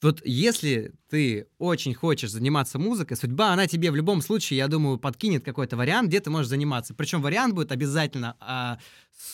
Вот 0.00 0.22
если 0.24 0.92
ты 1.10 1.48
очень 1.58 1.94
хочешь 1.94 2.30
заниматься 2.30 2.78
музыкой, 2.78 3.16
судьба, 3.16 3.52
она 3.52 3.66
тебе 3.66 3.90
в 3.90 3.96
любом 3.96 4.22
случае, 4.22 4.58
я 4.58 4.68
думаю, 4.68 4.98
подкинет 4.98 5.44
какой-то 5.44 5.76
вариант, 5.76 6.10
где 6.10 6.20
ты 6.20 6.30
можешь 6.30 6.48
заниматься. 6.48 6.94
Причем 6.94 7.20
вариант 7.20 7.54
будет 7.54 7.72
обязательно 7.72 8.36
а, 8.38 8.78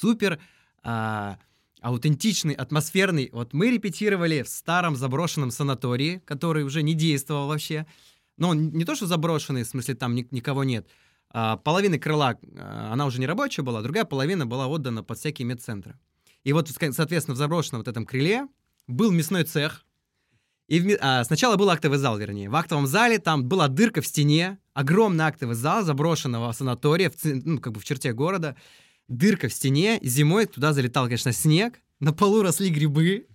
супер 0.01 0.39
а, 0.83 1.39
аутентичный, 1.83 2.55
атмосферный. 2.55 3.29
Вот 3.33 3.53
мы 3.53 3.71
репетировали 3.71 4.43
в 4.43 4.49
старом 4.49 4.97
заброшенном 4.97 5.51
санатории, 5.51 6.23
который 6.25 6.65
уже 6.65 6.83
не 6.83 6.95
действовал 6.95 7.49
вообще. 7.49 7.87
Но 8.41 8.49
он 8.49 8.71
не 8.71 8.85
то, 8.85 8.97
что 8.97 9.07
заброшенный, 9.07 9.63
в 9.63 9.69
смысле 9.69 9.95
там 9.95 10.15
ни- 10.15 10.27
никого 10.31 10.65
нет. 10.65 10.89
А, 11.29 11.59
половина 11.59 11.99
крыла, 11.99 12.39
а, 12.57 12.93
она 12.93 13.05
уже 13.05 13.21
не 13.21 13.27
рабочая 13.27 13.63
была, 13.63 13.83
другая 13.83 14.05
половина 14.05 14.47
была 14.47 14.67
отдана 14.67 15.05
под 15.05 15.19
всякие 15.19 15.47
медцентры. 15.47 15.97
И 16.43 16.53
вот, 16.55 16.69
соответственно, 16.69 17.35
в 17.35 17.39
заброшенном 17.39 17.81
вот 17.81 17.89
этом 17.89 18.07
крыле 18.07 18.49
был 18.89 19.13
мясной 19.13 19.45
цех. 19.45 19.85
И 20.69 20.81
в 20.81 20.99
а, 21.03 21.23
сначала 21.25 21.57
был 21.57 21.69
актовый 21.69 21.99
зал, 21.99 22.17
вернее. 22.17 22.49
В 22.49 22.57
актовом 22.57 22.87
зале 22.87 23.19
там 23.19 23.45
была 23.45 23.69
дырка 23.69 24.01
в 24.01 24.07
стене, 24.07 24.59
огромный 24.73 25.27
актовый 25.27 25.55
зал 25.55 25.85
заброшенного 25.85 26.51
санатория, 26.53 27.11
в, 27.11 27.15
ну, 27.23 27.59
как 27.59 27.75
бы 27.75 27.81
в 27.81 27.85
черте 27.85 28.15
города. 28.15 28.57
Дырка 29.07 29.49
в 29.49 29.53
стене, 29.53 29.99
зимой 30.03 30.47
туда 30.47 30.73
залетал, 30.73 31.05
конечно, 31.05 31.33
снег, 31.33 31.81
на 32.00 32.12
полу 32.12 32.42
росли 32.42 32.71
грибы. 32.71 33.26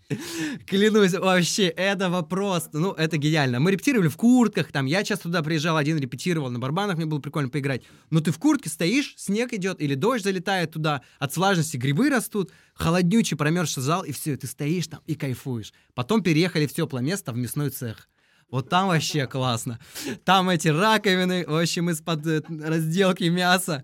Клянусь, 0.67 1.13
вообще, 1.13 1.67
это 1.67 2.09
вопрос, 2.09 2.69
ну, 2.73 2.91
это 2.91 3.17
гениально. 3.17 3.59
Мы 3.59 3.71
репетировали 3.71 4.07
в 4.07 4.17
куртках, 4.17 4.71
там, 4.71 4.85
я 4.85 5.03
часто 5.03 5.23
туда 5.23 5.41
приезжал, 5.41 5.77
один 5.77 5.97
репетировал, 5.97 6.51
на 6.51 6.59
барабанах 6.59 6.97
мне 6.97 7.05
было 7.05 7.19
прикольно 7.19 7.49
поиграть. 7.49 7.83
Но 8.11 8.19
ты 8.19 8.31
в 8.31 8.37
куртке 8.37 8.69
стоишь, 8.69 9.15
снег 9.17 9.53
идет, 9.53 9.81
или 9.81 9.95
дождь 9.95 10.23
залетает 10.23 10.71
туда, 10.71 11.01
от 11.17 11.35
влажности 11.35 11.77
грибы 11.77 12.09
растут, 12.09 12.51
холоднючий 12.75 13.37
промерзший 13.37 13.81
зал, 13.81 14.03
и 14.03 14.11
все, 14.11 14.37
ты 14.37 14.45
стоишь 14.45 14.87
там 14.87 15.01
и 15.07 15.15
кайфуешь. 15.15 15.73
Потом 15.95 16.21
переехали 16.21 16.67
в 16.67 16.73
теплое 16.73 17.01
место, 17.01 17.31
в 17.31 17.37
мясной 17.37 17.69
цех. 17.71 18.07
Вот 18.51 18.69
там 18.69 18.89
вообще 18.89 19.25
классно. 19.25 19.79
Там 20.23 20.49
эти 20.49 20.67
раковины, 20.67 21.45
в 21.47 21.59
общем, 21.59 21.89
из-под 21.89 22.27
э, 22.27 22.41
разделки 22.47 23.23
мяса. 23.23 23.83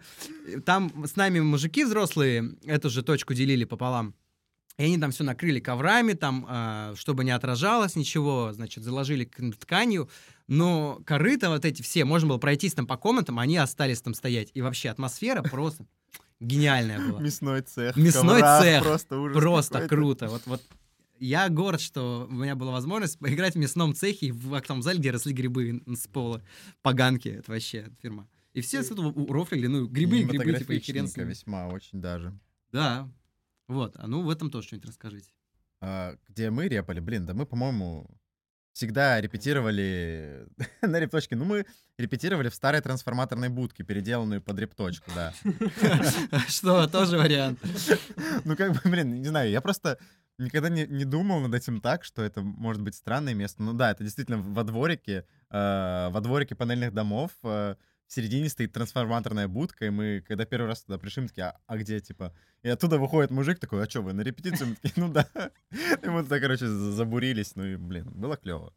Там 0.65 1.03
с 1.05 1.15
нами 1.15 1.39
мужики 1.39 1.83
взрослые 1.83 2.55
эту 2.65 2.91
же 2.91 3.01
точку 3.01 3.33
делили 3.33 3.63
пополам. 3.63 4.13
И 4.81 4.83
они 4.83 4.97
там 4.97 5.11
все 5.11 5.23
накрыли 5.23 5.59
коврами, 5.59 6.13
там, 6.13 6.43
а, 6.50 6.93
чтобы 6.95 7.23
не 7.23 7.29
отражалось 7.29 7.95
ничего, 7.95 8.51
значит, 8.51 8.83
заложили 8.83 9.25
тканью. 9.25 10.09
Но 10.47 11.00
корыто 11.05 11.50
вот 11.50 11.65
эти 11.65 11.83
все, 11.83 12.03
можно 12.03 12.29
было 12.29 12.39
пройтись 12.39 12.73
там 12.73 12.88
по 12.88 12.97
комнатам, 12.97 13.38
они 13.38 13.57
остались 13.57 14.01
там 14.01 14.15
стоять. 14.15 14.50
И 14.55 14.61
вообще 14.63 14.89
атмосфера 14.89 15.43
просто 15.43 15.85
гениальная 16.39 17.00
была. 17.00 17.21
Мясной 17.21 17.61
цех. 17.61 17.95
Мясной 17.95 18.41
коврах, 18.41 18.63
цех. 18.63 18.83
Просто 18.83 19.19
ужас 19.19 19.38
Просто 19.38 19.88
круто. 19.88 20.29
Вот, 20.29 20.41
вот 20.47 20.63
я 21.19 21.47
горд, 21.50 21.79
что 21.79 22.27
у 22.27 22.33
меня 22.33 22.55
была 22.55 22.71
возможность 22.71 23.19
поиграть 23.19 23.53
в 23.53 23.59
мясном 23.59 23.93
цехе 23.93 24.31
в 24.31 24.51
актовом 24.55 24.81
зале, 24.81 24.97
где 24.97 25.11
росли 25.11 25.31
грибы 25.31 25.83
с 25.85 26.07
пола. 26.07 26.41
Поганки. 26.81 27.27
Это 27.27 27.51
вообще 27.51 27.91
фирма. 28.01 28.27
И 28.53 28.61
все 28.61 28.81
с 28.81 28.89
этого 28.89 29.09
у- 29.09 29.31
рофлили, 29.31 29.67
ну, 29.67 29.85
грибы, 29.85 30.23
грибы, 30.23 30.57
типа, 30.57 30.71
и 30.71 30.79
хрен 30.79 31.05
весьма, 31.05 31.67
очень 31.67 32.01
даже. 32.01 32.33
Да. 32.71 33.07
Вот. 33.72 33.96
А 33.98 34.06
ну, 34.06 34.22
в 34.22 34.30
этом 34.30 34.51
тоже 34.51 34.68
что-нибудь 34.68 34.90
расскажите. 34.90 35.32
А, 35.80 36.18
где 36.28 36.50
мы 36.50 36.68
репали, 36.68 37.00
блин, 37.00 37.25
да 37.25 37.34
мы, 37.34 37.46
по-моему, 37.46 38.06
всегда 38.74 39.22
репетировали 39.22 40.46
на 40.82 41.00
репточке. 41.00 41.38
Ну, 41.38 41.46
мы 41.46 41.66
репетировали 41.98 42.50
в 42.50 42.54
старой 42.54 42.82
трансформаторной 42.82 43.48
будке, 43.48 43.86
переделанную 43.86 44.42
под 44.42 44.60
репточку, 44.60 45.10
да. 45.16 45.34
Что, 46.50 46.86
тоже 46.88 47.18
вариант. 47.18 47.60
Ну, 48.44 48.58
как 48.58 48.74
бы, 48.74 48.90
блин, 48.90 49.22
не 49.22 49.30
знаю, 49.30 49.50
я 49.50 49.62
просто 49.62 49.98
никогда 50.38 50.68
не, 50.68 50.86
не 50.86 51.06
думал 51.06 51.40
над 51.40 51.54
этим 51.54 51.80
так, 51.80 52.04
что 52.04 52.24
это 52.24 52.42
может 52.42 52.82
быть 52.82 52.96
странное 52.96 53.34
место. 53.34 53.63
Ну 53.63 53.72
да, 53.72 53.92
это 53.92 54.04
действительно 54.04 54.40
во 54.40 54.66
дворике, 54.66 55.25
э, 55.50 56.10
во 56.12 56.20
дворике 56.20 56.56
панельных 56.56 56.94
домов 56.94 57.32
э, 57.44 57.75
в 58.12 58.13
середине 58.13 58.50
стоит 58.50 58.74
трансформаторная 58.74 59.48
будка, 59.48 59.86
и 59.86 59.89
мы, 59.89 60.22
когда 60.27 60.44
первый 60.44 60.68
раз 60.68 60.82
туда 60.84 60.98
пришли, 60.98 61.22
мы 61.22 61.27
такие, 61.30 61.46
а, 61.46 61.58
а 61.65 61.77
где, 61.77 62.01
типа? 62.01 62.34
И 62.62 62.68
оттуда 62.68 62.98
выходит 62.98 63.32
мужик 63.32 63.58
такой, 63.58 63.82
а 63.86 63.89
что, 63.89 64.01
вы 64.01 64.12
на 64.12 64.20
репетицию? 64.20 64.68
Мы 64.72 64.75
такие, 64.75 64.94
ну 64.98 65.08
да. 65.13 65.25
И 66.03 66.10
мы 66.10 66.24
туда, 66.24 66.41
короче, 66.41 66.68
за- 66.68 66.91
забурились, 66.91 67.56
ну 67.56 67.63
и, 67.63 67.77
блин, 67.77 68.12
было 68.13 68.36
клево. 68.36 68.74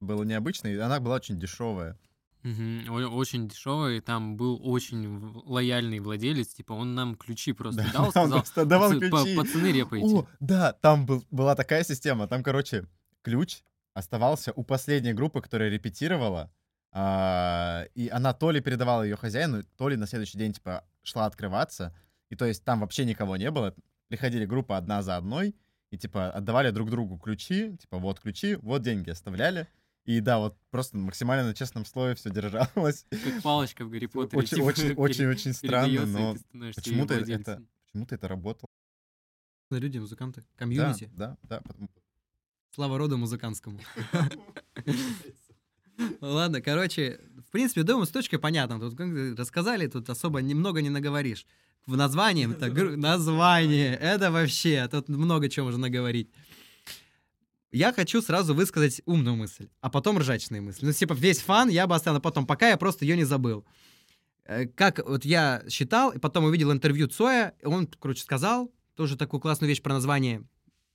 Было 0.00 0.22
необычно, 0.24 0.68
и 0.68 0.76
она 0.76 1.00
была 1.00 1.14
очень 1.16 1.40
дешевая. 1.40 1.98
О- 2.44 3.08
Очень 3.16 3.48
дешевый, 3.48 4.00
там 4.02 4.36
был 4.36 4.60
очень 4.62 5.32
лояльный 5.46 6.00
владелец, 6.00 6.48
типа 6.48 6.74
он 6.74 6.94
нам 6.94 7.14
ключи 7.16 7.54
просто 7.54 7.84
Да, 7.84 7.90
дал, 7.92 8.10
сказал, 8.44 8.66
давал 8.68 8.92
«Пацы- 8.92 9.08
па- 9.08 9.22
ключи. 9.22 9.36
пацаны 9.36 9.72
репайте. 9.72 10.06
О, 10.06 10.26
да, 10.40 10.72
там 10.74 11.06
был, 11.06 11.24
была 11.30 11.54
такая 11.54 11.84
система. 11.84 12.28
Там, 12.28 12.42
короче, 12.42 12.86
ключ 13.22 13.62
оставался 13.94 14.52
у 14.52 14.62
последней 14.62 15.14
группы, 15.14 15.40
которая 15.40 15.70
репетировала. 15.70 16.52
А, 16.96 17.86
и 17.94 18.08
она 18.08 18.32
то 18.32 18.52
ли 18.52 18.60
передавала 18.60 19.02
ее 19.02 19.16
хозяину, 19.16 19.64
то 19.76 19.88
ли 19.88 19.96
на 19.96 20.06
следующий 20.06 20.38
день, 20.38 20.52
типа, 20.52 20.84
шла 21.02 21.26
открываться. 21.26 21.92
И 22.30 22.36
то 22.36 22.44
есть 22.46 22.64
там 22.64 22.80
вообще 22.80 23.04
никого 23.04 23.36
не 23.36 23.50
было. 23.50 23.74
Приходили 24.08 24.46
группа 24.46 24.76
одна 24.76 25.02
за 25.02 25.16
одной 25.16 25.56
и, 25.90 25.98
типа, 25.98 26.30
отдавали 26.30 26.70
друг 26.70 26.90
другу 26.90 27.18
ключи. 27.18 27.76
Типа, 27.78 27.98
вот 27.98 28.20
ключи, 28.20 28.54
вот 28.62 28.82
деньги 28.82 29.10
оставляли. 29.10 29.66
И 30.04 30.20
да, 30.20 30.38
вот 30.38 30.56
просто 30.70 30.96
максимально 30.96 31.48
на 31.48 31.54
честном 31.54 31.84
слове 31.84 32.14
все 32.14 32.30
держалось. 32.30 33.06
Как 33.10 33.42
палочка 33.42 33.84
в 33.84 33.90
Гарри 33.90 34.06
Поттере. 34.06 34.38
Очень, 34.38 34.56
типа, 34.56 34.64
очень, 34.66 34.82
пере- 34.90 34.94
очень, 34.96 35.26
очень 35.26 35.52
странно, 35.52 36.06
но 36.06 36.36
почему-то 36.74 37.14
это, 37.14 37.62
почему-то 37.86 38.14
это 38.14 38.28
работало. 38.28 38.68
Люди, 39.70 39.98
музыканты, 39.98 40.42
Да, 40.42 40.46
комьюнити. 40.56 41.10
да, 41.12 41.36
да. 41.42 41.60
потому- 41.62 41.88
Слава 42.72 42.98
роду 42.98 43.16
музыкантскому. 43.18 43.80
Ладно, 46.20 46.60
короче, 46.60 47.20
в 47.46 47.50
принципе, 47.50 47.82
думаю, 47.82 48.06
с 48.06 48.10
точкой 48.10 48.38
понятно. 48.38 48.78
Тут 48.80 48.98
рассказали, 49.38 49.86
тут 49.86 50.08
особо 50.10 50.40
немного 50.40 50.82
не 50.82 50.90
наговоришь. 50.90 51.46
В 51.86 51.96
названии, 51.96 52.50
это 52.50 52.70
название, 52.96 53.94
это 53.96 54.30
вообще, 54.30 54.88
тут 54.90 55.08
много 55.08 55.48
чего 55.48 55.66
можно 55.66 55.82
наговорить. 55.82 56.30
Я 57.72 57.92
хочу 57.92 58.22
сразу 58.22 58.54
высказать 58.54 59.02
умную 59.04 59.36
мысль, 59.36 59.68
а 59.80 59.90
потом 59.90 60.18
ржачные 60.18 60.60
мысли. 60.60 60.86
Ну, 60.86 60.92
типа, 60.92 61.12
весь 61.12 61.40
фан 61.40 61.68
я 61.68 61.86
бы 61.86 61.94
оставил 61.96 62.14
на 62.14 62.20
потом, 62.20 62.46
пока 62.46 62.68
я 62.68 62.76
просто 62.76 63.04
ее 63.04 63.16
не 63.16 63.24
забыл. 63.24 63.64
Э, 64.44 64.66
Как 64.66 65.04
вот 65.06 65.24
я 65.24 65.64
считал, 65.68 66.12
и 66.12 66.18
потом 66.18 66.44
увидел 66.44 66.70
интервью 66.70 67.08
Цоя, 67.08 67.52
и 67.60 67.66
он, 67.66 67.86
короче, 67.86 68.22
сказал 68.22 68.72
тоже 68.94 69.16
такую 69.16 69.40
классную 69.40 69.68
вещь 69.68 69.82
про 69.82 69.92
название. 69.92 70.44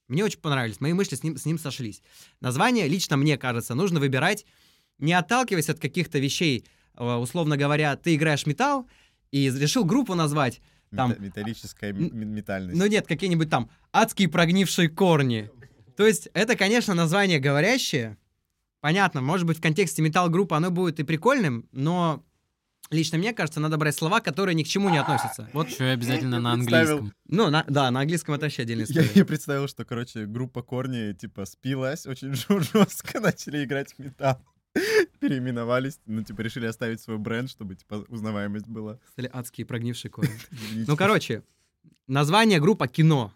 Мне 0.08 0.24
очень 0.24 0.39
понравились, 0.39 0.79
мои 0.79 0.94
мысли 0.94 1.15
с 1.15 1.24
ним, 1.24 1.38
с 1.38 1.46
ним 1.46 1.60
сошлись. 1.60 2.01
Название, 2.39 2.88
лично 2.88 3.18
мне 3.18 3.38
кажется, 3.38 3.75
нужно 3.75 4.00
выбирать, 4.00 4.46
не 5.00 5.13
отталкиваясь 5.13 5.70
от 5.70 5.79
каких-то 5.79 6.20
вещей. 6.20 6.65
Э, 6.96 7.15
Условно 7.15 7.58
говоря, 7.58 7.96
ты 7.96 8.15
играешь 8.15 8.46
металл, 8.46 8.88
и 9.32 9.50
решил 9.50 9.84
группу 9.86 10.15
назвать, 10.15 10.62
Там- 10.96 11.12
Мета- 11.12 11.22
металлическая 11.22 11.94
метальность. 11.94 12.77
ну 12.79 12.88
нет, 12.88 13.06
какие-нибудь 13.08 13.50
там 13.50 13.70
адские 13.94 14.27
прогнившие 14.27 14.89
корни. 14.89 15.50
То 15.96 16.08
есть 16.08 16.29
это, 16.34 16.56
конечно, 16.56 16.94
название 16.96 17.39
говорящее. 17.39 18.18
Понятно, 18.82 19.22
может 19.22 19.46
быть, 19.46 19.58
в 19.58 19.62
контексте 19.62 20.01
металл-группы 20.01 20.56
оно 20.56 20.72
будет 20.72 21.00
и 21.00 21.03
прикольным, 21.03 21.68
но 21.74 22.24
лично 22.89 23.18
мне 23.20 23.34
кажется, 23.34 23.60
надо 23.60 23.77
брать 23.77 23.96
слова, 23.96 24.20
которые 24.22 24.56
ни 24.56 24.63
к 24.63 24.68
чему 24.68 24.89
не 24.89 24.98
относятся. 24.98 25.48
Вот, 25.53 25.70
Еще 25.70 25.84
и 25.86 25.89
обязательно 25.89 26.39
на 26.39 26.53
английском. 26.53 27.13
ну, 27.27 27.50
на- 27.51 27.65
да, 27.68 27.91
на 27.91 28.00
английском 28.00 28.34
это 28.36 28.46
вообще 28.46 28.62
отдельная 28.63 28.86
Я, 28.88 29.01
история. 29.01 29.12
я 29.13 29.25
представил, 29.25 29.68
что, 29.68 29.84
короче, 29.86 30.25
группа 30.25 30.63
Корни, 30.63 31.13
типа, 31.13 31.46
спилась 31.46 32.08
очень 32.08 32.34
жестко, 32.74 33.20
начали 33.20 33.63
играть 33.63 33.94
в 33.94 34.00
металл. 34.00 34.41
Переименовались, 35.19 35.99
ну, 36.05 36.23
типа, 36.23 36.41
решили 36.41 36.65
оставить 36.65 37.01
свой 37.01 37.17
бренд, 37.17 37.49
чтобы, 37.49 37.75
типа, 37.75 38.05
узнаваемость 38.07 38.67
была. 38.67 38.99
Стали 39.11 39.29
адские 39.31 39.65
прогнившие 39.65 40.11
корни. 40.11 40.31
Ну, 40.88 40.95
короче, 40.95 41.43
название 42.07 42.59
группа 42.59 42.88
«Кино». 42.88 43.33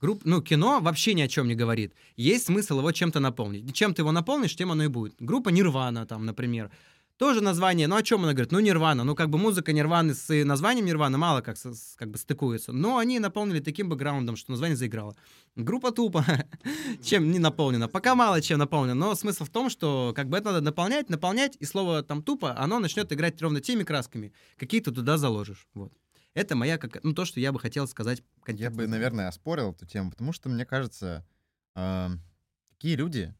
Групп, 0.00 0.20
ну, 0.24 0.40
кино 0.40 0.78
вообще 0.80 1.12
ни 1.14 1.22
о 1.22 1.28
чем 1.28 1.48
не 1.48 1.56
говорит. 1.56 1.92
Есть 2.14 2.46
смысл 2.46 2.78
его 2.78 2.92
чем-то 2.92 3.18
наполнить. 3.18 3.74
Чем 3.74 3.94
ты 3.94 4.02
его 4.02 4.12
наполнишь, 4.12 4.54
тем 4.54 4.70
оно 4.70 4.84
и 4.84 4.88
будет. 4.88 5.16
Группа 5.18 5.48
Нирвана, 5.48 6.06
там, 6.06 6.24
например. 6.24 6.70
Тоже 7.18 7.40
название, 7.40 7.88
ну 7.88 7.96
о 7.96 8.02
чем 8.04 8.22
она 8.22 8.32
говорит? 8.32 8.52
Ну, 8.52 8.60
Нирвана. 8.60 9.02
Ну, 9.02 9.16
как 9.16 9.28
бы 9.28 9.38
музыка 9.38 9.72
Нирваны 9.72 10.14
с 10.14 10.28
названием 10.44 10.86
Нирвана 10.86 11.18
мало 11.18 11.40
как, 11.40 11.56
как 11.96 12.10
бы 12.10 12.16
стыкуется. 12.16 12.70
Но 12.70 12.96
они 12.96 13.18
наполнили 13.18 13.58
таким 13.58 13.88
бэкграундом, 13.88 14.36
что 14.36 14.52
название 14.52 14.76
заиграло. 14.76 15.16
Группа 15.56 15.90
тупо. 15.90 16.24
чем 17.02 17.32
не 17.32 17.40
наполнена? 17.40 17.88
Пока 17.88 18.14
мало 18.14 18.40
чем 18.40 18.60
наполнена. 18.60 18.94
Но 18.94 19.16
смысл 19.16 19.44
в 19.44 19.50
том, 19.50 19.68
что 19.68 20.12
как 20.14 20.28
бы 20.28 20.38
это 20.38 20.52
надо 20.52 20.60
наполнять, 20.60 21.10
наполнять, 21.10 21.56
и 21.58 21.64
слово 21.64 22.04
там 22.04 22.22
тупо, 22.22 22.56
оно 22.56 22.78
начнет 22.78 23.12
играть 23.12 23.42
ровно 23.42 23.60
теми 23.60 23.82
красками, 23.82 24.32
какие 24.56 24.80
ты 24.80 24.92
туда 24.92 25.18
заложишь. 25.18 25.66
Вот. 25.74 25.92
Это 26.34 26.54
моя, 26.54 26.78
как, 26.78 27.02
ну, 27.02 27.14
то, 27.14 27.24
что 27.24 27.40
я 27.40 27.50
бы 27.50 27.58
хотел 27.58 27.88
сказать. 27.88 28.22
Я 28.46 28.70
бы, 28.70 28.86
наверное, 28.86 29.26
оспорил 29.26 29.72
эту 29.72 29.86
тему, 29.86 30.12
потому 30.12 30.32
что, 30.32 30.48
мне 30.48 30.64
кажется, 30.64 31.26
эм, 31.74 32.22
такие 32.70 32.94
люди, 32.94 33.34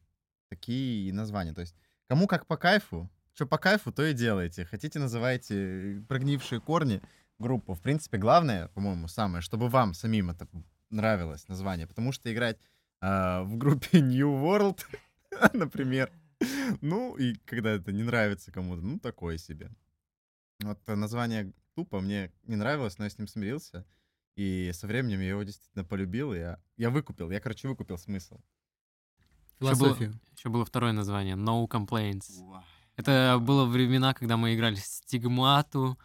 такие 0.49 1.13
названия. 1.13 1.53
То 1.53 1.61
есть, 1.61 1.75
кому 2.09 2.27
как 2.27 2.45
по 2.45 2.57
кайфу, 2.57 3.09
что 3.39 3.47
по 3.47 3.57
кайфу, 3.57 3.93
то 3.93 4.05
и 4.05 4.13
делайте. 4.13 4.65
Хотите, 4.65 4.99
называйте 4.99 6.03
прогнившие 6.09 6.59
корни 6.59 7.01
группу. 7.37 7.73
В 7.73 7.79
принципе, 7.79 8.17
главное, 8.17 8.67
по-моему, 8.67 9.07
самое, 9.07 9.41
чтобы 9.41 9.69
вам 9.69 9.93
самим 9.93 10.29
это 10.29 10.45
нравилось 10.89 11.47
название. 11.47 11.87
Потому 11.87 12.11
что 12.11 12.33
играть 12.33 12.57
э, 12.99 13.41
в 13.43 13.55
группе 13.55 14.01
New 14.01 14.27
World, 14.27 14.81
например, 15.53 16.11
ну, 16.81 17.15
и 17.15 17.35
когда 17.45 17.69
это 17.69 17.93
не 17.93 18.03
нравится 18.03 18.51
кому-то, 18.51 18.81
ну, 18.81 18.99
такое 18.99 19.37
себе. 19.37 19.71
Вот 20.59 20.81
э, 20.87 20.95
название 20.95 21.53
тупо 21.75 22.01
мне 22.01 22.33
не 22.43 22.57
нравилось, 22.57 22.97
но 22.97 23.05
я 23.05 23.09
с 23.09 23.17
ним 23.17 23.29
смирился. 23.29 23.85
И 24.35 24.69
со 24.73 24.85
временем 24.85 25.21
я 25.21 25.29
его 25.29 25.43
действительно 25.43 25.85
полюбил. 25.85 26.33
и 26.33 26.39
Я, 26.39 26.59
я 26.75 26.89
выкупил, 26.89 27.31
я, 27.31 27.39
короче, 27.39 27.69
выкупил 27.69 27.97
смысл. 27.97 28.41
Философию. 29.59 30.19
Еще 30.35 30.49
было 30.49 30.65
второе 30.65 30.91
название 30.91 31.37
No 31.37 31.65
Complaints. 31.69 32.41
Это 32.99 33.37
было 33.39 33.63
времена, 33.63 34.13
когда 34.13 34.35
мы 34.35 34.53
играли 34.53 34.75
Стигмату, 34.75 35.97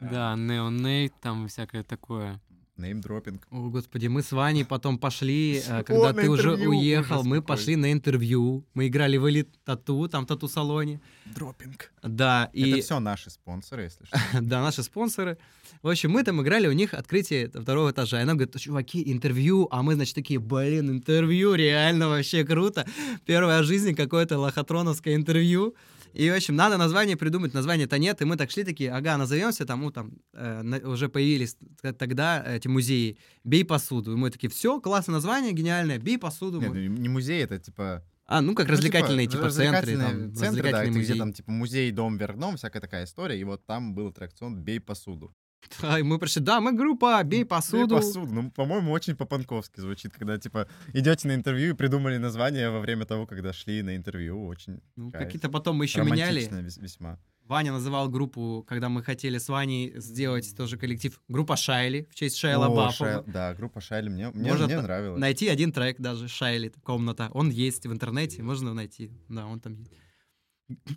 да, 0.00 0.36
Неонейт, 0.36 1.14
там 1.18 1.48
всякое 1.48 1.82
такое. 1.82 2.38
Неймдропинг. 2.82 3.46
О, 3.50 3.68
господи, 3.68 4.08
мы 4.08 4.22
с 4.22 4.32
Ваней 4.32 4.64
потом 4.64 4.98
пошли, 4.98 5.62
э, 5.66 5.82
когда 5.84 6.12
ты 6.12 6.28
уже 6.28 6.52
уехал, 6.52 7.20
ужас 7.20 7.26
мы 7.26 7.36
какой. 7.36 7.46
пошли 7.46 7.76
на 7.76 7.92
интервью, 7.92 8.64
мы 8.74 8.88
играли 8.88 9.16
в 9.16 9.30
Элит 9.30 9.48
Тату, 9.64 10.08
там 10.08 10.24
в 10.24 10.26
тату-салоне. 10.26 11.00
Дропинг. 11.26 11.92
Да, 12.02 12.50
и... 12.52 12.70
Это 12.70 12.82
все 12.82 13.00
наши 13.00 13.30
спонсоры, 13.30 13.84
если 13.84 14.04
что. 14.04 14.18
Да, 14.40 14.62
наши 14.62 14.82
спонсоры. 14.82 15.38
В 15.82 15.88
общем, 15.88 16.10
мы 16.10 16.22
там 16.22 16.40
играли 16.42 16.68
у 16.68 16.72
них 16.72 16.94
открытие 16.94 17.48
второго 17.48 17.90
этажа. 17.90 18.20
И 18.22 18.24
нам 18.24 18.36
говорят, 18.36 18.60
чуваки, 18.60 19.02
интервью. 19.12 19.68
А 19.70 19.82
мы, 19.82 19.94
значит, 19.94 20.14
такие, 20.14 20.38
блин, 20.38 20.90
интервью, 20.90 21.54
реально 21.54 22.08
вообще 22.08 22.44
круто. 22.44 22.86
Первое 23.24 23.62
в 23.62 23.64
жизни 23.64 23.92
какое-то 23.92 24.38
лохотроновское 24.38 25.16
интервью. 25.16 25.74
И, 26.14 26.30
в 26.30 26.34
общем, 26.34 26.56
надо 26.56 26.76
название 26.76 27.16
придумать, 27.16 27.54
названия-то 27.54 27.98
нет. 27.98 28.20
И 28.22 28.24
мы 28.24 28.36
так 28.36 28.50
шли 28.50 28.64
такие, 28.64 28.90
ага, 28.92 29.16
назовемся, 29.16 29.64
там, 29.64 29.80
ну, 29.82 29.90
там, 29.90 30.12
э, 30.34 30.80
уже 30.84 31.08
появились 31.08 31.56
тогда 31.98 32.44
эти 32.44 32.68
музеи 32.68 33.18
«Бей 33.44 33.64
посуду». 33.64 34.12
И 34.12 34.16
мы 34.16 34.30
такие, 34.30 34.50
все, 34.50 34.80
классное 34.80 35.14
название, 35.14 35.52
гениальное, 35.52 35.98
«Бей 35.98 36.18
посуду». 36.18 36.60
Нет, 36.60 36.70
Мы- 36.70 36.88
ну, 36.88 36.96
не 36.96 37.08
музей, 37.08 37.42
это 37.42 37.58
типа... 37.58 38.04
А, 38.26 38.40
ну, 38.40 38.54
как 38.54 38.66
ну, 38.68 38.72
развлекательные, 38.72 39.26
типа, 39.26 39.50
центры, 39.50 39.70
развлекательные 39.70 40.08
там, 40.08 40.34
центры, 40.34 40.40
да, 40.40 40.46
развлекательный 40.46 40.90
где, 40.90 40.98
музей. 40.98 41.12
где 41.12 41.18
там, 41.18 41.32
типа, 41.32 41.50
музей, 41.50 41.90
дом 41.90 42.16
вверх 42.16 42.36
дном, 42.36 42.56
всякая 42.56 42.80
такая 42.80 43.04
история. 43.04 43.38
И 43.38 43.44
вот 43.44 43.66
там 43.66 43.94
был 43.94 44.08
аттракцион 44.08 44.56
«Бей 44.56 44.80
посуду». 44.80 45.34
Да, 45.80 45.98
и 45.98 46.02
мы 46.02 46.18
пришли, 46.18 46.42
да, 46.42 46.60
мы 46.60 46.72
группа 46.72 47.22
«Бей 47.24 47.44
посуду». 47.44 47.94
Бей 47.96 48.02
посуду. 48.02 48.32
Ну, 48.32 48.50
по-моему, 48.50 48.92
очень 48.92 49.16
по-панковски 49.16 49.80
звучит, 49.80 50.12
когда, 50.12 50.38
типа, 50.38 50.66
идете 50.92 51.28
на 51.28 51.34
интервью 51.34 51.72
и 51.74 51.76
придумали 51.76 52.18
название 52.18 52.70
во 52.70 52.80
время 52.80 53.04
того, 53.04 53.26
когда 53.26 53.52
шли 53.52 53.82
на 53.82 53.96
интервью. 53.96 54.46
Очень 54.46 54.80
Ну, 54.96 55.10
Кайф. 55.10 55.24
какие-то 55.24 55.48
потом 55.48 55.76
мы 55.76 55.84
еще 55.84 56.02
меняли. 56.02 56.48
весьма. 56.80 57.18
Ваня 57.46 57.72
называл 57.72 58.08
группу, 58.08 58.64
когда 58.68 58.88
мы 58.88 59.02
хотели 59.02 59.36
с 59.38 59.48
Ваней 59.48 59.92
сделать 59.96 60.56
тоже 60.56 60.76
коллектив, 60.78 61.20
группа 61.28 61.56
Шайли, 61.56 62.06
в 62.10 62.14
честь 62.14 62.36
Шайла 62.36 62.66
О, 62.66 62.74
Баффа. 62.74 63.04
Шай- 63.04 63.24
Да, 63.30 63.54
группа 63.54 63.80
Шайли 63.80 64.08
мне, 64.08 64.30
мне, 64.30 64.54
мне 64.54 64.80
нравилось. 64.80 65.20
Найти 65.20 65.48
один 65.48 65.72
трек 65.72 66.00
даже, 66.00 66.28
Шайли, 66.28 66.72
комната. 66.84 67.30
Он 67.34 67.50
есть 67.50 67.84
в 67.86 67.92
интернете, 67.92 68.42
можно 68.42 68.72
найти. 68.74 69.10
Да, 69.28 69.46
он 69.46 69.60
там 69.60 69.74
есть. 69.74 69.90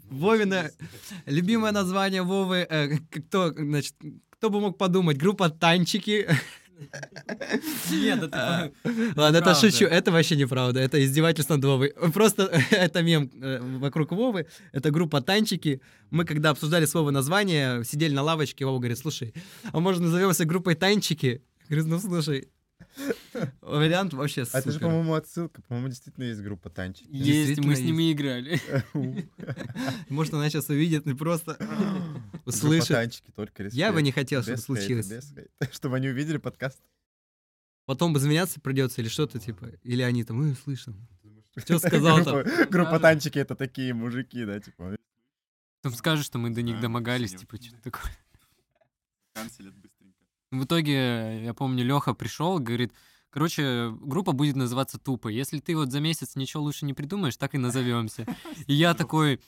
Вовина, 0.10 0.72
любимое 1.26 1.72
название 1.72 2.22
Вовы, 2.22 2.66
э, 2.70 2.98
кто, 3.12 3.52
значит, 3.54 3.96
кто 4.30 4.50
бы 4.50 4.60
мог 4.60 4.78
подумать, 4.78 5.18
группа 5.18 5.50
Танчики. 5.50 6.28
Нет, 7.92 8.24
это 8.24 8.72
Ладно, 9.16 9.38
это 9.38 9.56
шучу, 9.56 9.86
это 9.86 10.12
вообще 10.12 10.36
неправда, 10.36 10.80
это 10.80 11.04
издевательство 11.04 11.56
над 11.56 11.66
Вовой. 11.66 11.94
Просто 12.14 12.44
это 12.72 13.02
мем 13.02 13.32
э, 13.42 13.60
вокруг 13.80 14.12
Вовы, 14.12 14.48
это 14.74 14.92
группа 14.92 15.22
Танчики. 15.22 15.82
Мы 16.10 16.26
когда 16.26 16.50
обсуждали 16.50 16.86
слово 16.86 17.12
название, 17.12 17.84
сидели 17.86 18.14
на 18.14 18.24
лавочке, 18.24 18.66
Вова 18.66 18.80
говорит, 18.80 18.98
слушай, 18.98 19.34
а 19.72 19.80
может 19.80 20.02
назовемся 20.02 20.46
группой 20.46 20.76
Танчики? 20.76 21.42
Я 21.70 21.78
говорю, 21.78 21.88
ну 21.88 22.00
слушай, 22.00 22.50
вариант 23.62 24.14
вообще 24.14 24.44
А 24.44 24.60
это 24.60 24.72
же, 24.72 24.74
супер. 24.74 24.88
по-моему, 24.88 25.14
отсылка. 25.16 25.62
По-моему, 25.64 25.90
действительно 25.90 26.26
есть 26.26 26.42
группа 26.42 26.70
танчики. 26.70 27.08
есть, 27.10 27.60
мы 27.60 27.76
с 27.76 27.80
ними 27.80 28.12
играли. 28.12 28.60
Может, 30.10 30.34
она 30.34 30.50
сейчас 30.50 30.70
увидит 30.70 31.06
и 31.08 31.14
просто 31.14 31.58
услышит. 32.46 32.90
танчики, 32.90 33.32
только 33.36 33.68
Я 33.72 33.92
бы 33.92 34.02
не 34.02 34.12
хотел, 34.12 34.44
чтобы 34.44 34.58
случилось. 34.58 35.12
Чтобы 35.72 35.98
они 35.98 36.10
увидели 36.10 36.38
подкаст. 36.38 36.80
Потом 37.86 38.14
бы 38.14 38.20
извиняться 38.20 38.60
придется 38.60 39.02
или 39.02 39.10
что-то 39.10 39.40
типа. 39.40 39.70
Или 39.84 40.02
они 40.02 40.24
там, 40.24 40.42
ну, 40.42 40.56
слышно. 40.56 40.96
Что 41.58 41.80
сказал-то? 41.80 42.44
Группа- 42.44 42.66
Группа 42.72 43.00
танчики— 43.00 43.38
это 43.40 43.56
такие 43.56 43.94
мужики, 43.94 44.44
да, 44.46 44.60
типа. 44.60 44.98
Там 45.82 45.94
скажут, 45.94 46.26
что 46.26 46.38
мы 46.38 46.50
до 46.50 46.62
них 46.62 46.80
домогались, 46.82 47.36
типа, 47.36 47.58
что-то 47.62 47.82
такое. 47.84 48.12
Канцелят 49.34 49.76
быстренько. 49.76 49.95
В 50.52 50.64
итоге, 50.66 51.44
я 51.44 51.54
помню, 51.54 51.84
Леха 51.84 52.14
пришел, 52.14 52.60
говорит, 52.60 52.94
короче, 53.30 53.92
группа 54.00 54.32
будет 54.32 54.56
называться 54.56 54.98
тупо. 54.98 55.28
Если 55.28 55.60
ты 55.60 55.76
вот 55.76 55.92
за 55.92 56.00
месяц 56.00 56.36
ничего 56.36 56.64
лучше 56.64 56.86
не 56.86 56.94
придумаешь, 56.94 57.38
так 57.38 57.56
и 57.56 57.58
назовемся. 57.58 58.26
И 58.68 58.74
я 58.74 58.94
такой 58.94 59.42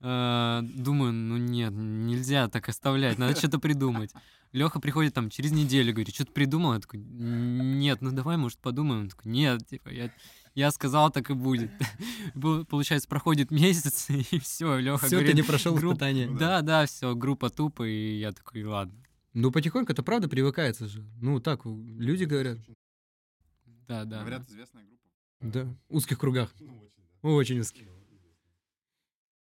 э, 0.00 0.60
думаю, 0.62 1.12
ну 1.12 1.36
нет, 1.36 1.72
нельзя 1.74 2.48
так 2.48 2.68
оставлять, 2.68 3.18
надо 3.18 3.36
что-то 3.36 3.58
придумать. 3.58 4.12
Леха 4.52 4.78
приходит 4.78 5.14
там 5.14 5.30
через 5.30 5.50
неделю, 5.50 5.92
говорит, 5.92 6.14
что-то 6.14 6.30
придумал? 6.32 6.74
Я 6.74 6.80
такой, 6.80 7.00
нет, 7.00 8.00
ну 8.00 8.12
давай, 8.12 8.36
может, 8.36 8.58
подумаем. 8.60 9.02
Он 9.02 9.08
такой, 9.08 9.32
нет, 9.32 9.66
типа, 9.66 9.88
я, 9.88 10.10
я 10.54 10.70
сказал, 10.70 11.10
так 11.10 11.28
и 11.30 11.34
будет. 11.34 11.72
Получается, 12.68 13.08
проходит 13.08 13.50
месяц, 13.50 14.08
и 14.30 14.38
все, 14.38 14.78
Леха 14.78 15.06
Все, 15.06 15.16
ты 15.16 15.16
говорит, 15.16 15.34
не 15.34 15.42
прошел 15.42 15.74
групп- 15.74 15.94
испытание. 15.94 16.28
да, 16.28 16.60
да, 16.62 16.86
все, 16.86 17.16
группа 17.16 17.50
тупо, 17.50 17.82
и 17.82 18.18
я 18.18 18.30
такой, 18.30 18.62
ладно. 18.62 18.94
Ну, 19.34 19.50
потихоньку 19.50 19.92
это 19.92 20.02
правда 20.02 20.28
привыкается 20.28 20.86
же. 20.86 21.04
Ну, 21.20 21.40
так, 21.40 21.62
люди 21.66 22.24
говорят. 22.24 22.58
Да, 23.88 24.04
да. 24.04 24.20
Говорят, 24.20 24.48
известная 24.48 24.84
группа. 24.84 25.08
Да, 25.40 25.64
в 25.88 25.96
узких 25.96 26.18
кругах. 26.18 26.54
Ну, 26.60 26.72
очень, 26.78 27.02
да. 27.22 27.28
Очень 27.28 27.58
узких. 27.60 27.88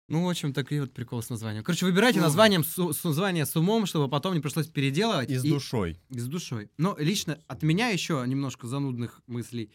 Ну, 0.08 0.24
в 0.24 0.28
общем, 0.30 0.54
такой 0.54 0.80
вот 0.80 0.92
прикол 0.94 1.20
с 1.22 1.28
названием. 1.28 1.62
Короче, 1.62 1.84
выбирайте 1.84 2.18
Ну. 2.18 2.24
названием, 2.24 2.64
с, 2.64 2.76
с- 2.92 3.04
название 3.04 3.44
с 3.44 3.54
умом, 3.56 3.84
чтобы 3.84 4.08
потом 4.08 4.34
не 4.34 4.40
пришлось 4.40 4.66
переделывать. 4.66 5.30
И 5.30 5.36
с 5.36 5.42
душой. 5.42 6.00
И 6.08 6.18
с 6.18 6.26
душой. 6.26 6.70
Но 6.78 6.96
лично 6.98 7.38
от 7.46 7.62
меня 7.62 7.88
еще 7.88 8.24
немножко 8.26 8.66
занудных 8.66 9.20
мыслей. 9.26 9.70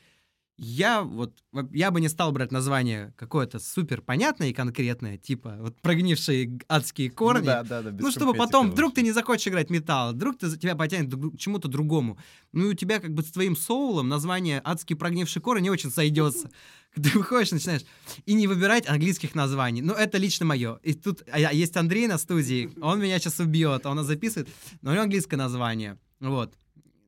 Я 0.57 1.01
вот, 1.01 1.33
во- 1.51 1.67
я 1.73 1.89
бы 1.89 1.99
не 1.99 2.09
стал 2.09 2.31
брать 2.31 2.51
название 2.51 3.13
какое-то 3.17 3.57
супер 3.59 4.01
понятное 4.01 4.49
и 4.49 4.53
конкретное, 4.53 5.17
типа 5.17 5.57
вот 5.59 5.81
прогнившие 5.81 6.59
адские 6.69 7.09
корни. 7.09 7.39
Ну 7.39 7.45
да, 7.45 7.63
да, 7.63 7.81
да. 7.81 7.91
Ну, 7.99 8.11
чтобы 8.11 8.33
потом, 8.35 8.69
вдруг 8.69 8.89
лучше. 8.89 8.95
ты 8.97 9.01
не 9.01 9.11
захочешь 9.11 9.47
играть 9.47 9.71
металл, 9.71 10.13
вдруг 10.13 10.37
ты, 10.37 10.55
тебя 10.57 10.75
потянет 10.75 11.11
к 11.13 11.37
чему-то 11.37 11.67
другому. 11.67 12.19
Ну, 12.51 12.67
и 12.67 12.69
у 12.69 12.73
тебя 12.75 12.99
как 12.99 13.13
бы 13.13 13.23
с 13.23 13.31
твоим 13.31 13.55
соулом 13.55 14.09
название 14.09 14.61
«Адский 14.63 14.95
прогнивший 14.95 15.41
корень» 15.41 15.63
не 15.63 15.69
очень 15.71 15.89
сойдется. 15.91 16.49
Ты 16.95 17.09
выходишь, 17.17 17.51
начинаешь, 17.51 17.81
и 18.27 18.35
не 18.35 18.45
выбирать 18.45 18.87
английских 18.87 19.33
названий. 19.33 19.81
Ну, 19.81 19.93
это 19.93 20.19
лично 20.19 20.45
мое. 20.45 20.75
И 20.83 20.93
тут 20.93 21.23
а, 21.31 21.39
я- 21.39 21.49
есть 21.49 21.75
Андрей 21.75 22.05
на 22.05 22.19
студии, 22.19 22.69
он 22.79 22.99
меня 23.01 23.17
сейчас 23.17 23.39
убьет, 23.39 23.87
он 23.87 23.95
нас 23.95 24.05
записывает, 24.05 24.47
но 24.83 24.91
у 24.91 24.93
него 24.93 25.01
английское 25.03 25.37
название. 25.37 25.97
Вот. 26.19 26.53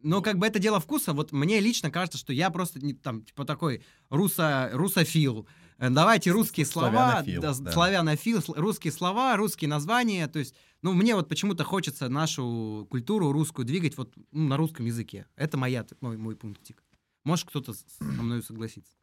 Но 0.05 0.21
как 0.21 0.37
бы 0.37 0.45
это 0.45 0.59
дело 0.59 0.79
вкуса, 0.79 1.13
вот 1.13 1.31
мне 1.31 1.59
лично 1.59 1.89
кажется, 1.89 2.19
что 2.19 2.31
я 2.31 2.51
просто 2.51 2.79
не, 2.79 2.93
там, 2.93 3.23
типа 3.23 3.43
такой 3.43 3.83
русо, 4.09 4.69
русофил. 4.71 5.47
Э, 5.79 5.89
Давайте 5.89 6.29
русские 6.29 6.67
слова, 6.67 6.91
Славянофил, 7.23 7.41
да, 7.41 7.53
да. 7.59 7.71
славянофил, 7.71 8.37
сл- 8.37 8.53
русские 8.55 8.93
слова, 8.93 9.35
русские 9.35 9.67
названия. 9.67 10.27
То 10.27 10.37
есть, 10.37 10.53
ну, 10.83 10.93
мне 10.93 11.15
вот 11.15 11.27
почему-то 11.27 11.63
хочется 11.63 12.07
нашу 12.07 12.85
культуру 12.91 13.31
русскую 13.31 13.65
двигать 13.65 13.97
вот 13.97 14.13
ну, 14.31 14.47
на 14.47 14.57
русском 14.57 14.85
языке. 14.85 15.25
Это 15.35 15.57
моя, 15.57 15.83
мой, 16.01 16.17
мой 16.17 16.35
пунктик. 16.35 16.83
Может, 17.23 17.49
кто-то 17.49 17.73
со 17.73 18.03
мной 18.03 18.43
согласится. 18.43 18.93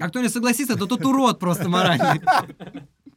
А 0.00 0.08
кто 0.08 0.22
не 0.22 0.30
согласится, 0.30 0.78
то 0.78 0.86
тот 0.86 1.04
урод 1.04 1.38
просто 1.38 1.68
моральный. 1.68 2.22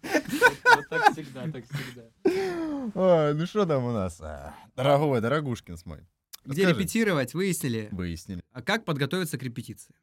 Вот 0.02 0.90
так 0.90 1.14
всегда, 1.14 1.50
так 1.50 1.64
всегда. 1.64 3.34
Ну 3.34 3.46
что 3.46 3.66
там 3.66 3.86
у 3.86 3.94
нас? 3.94 4.20
А, 4.20 4.54
Дорогой, 4.76 5.22
дорогушкин 5.22 5.78
мой. 5.86 6.06
Где 6.46 6.64
Расскажи. 6.64 6.80
репетировать, 6.80 7.34
выяснили. 7.34 7.90
Выяснили. 7.92 8.44
А 8.52 8.62
как 8.62 8.86
подготовиться 8.86 9.38
к 9.38 9.44
репетиции? 9.44 9.96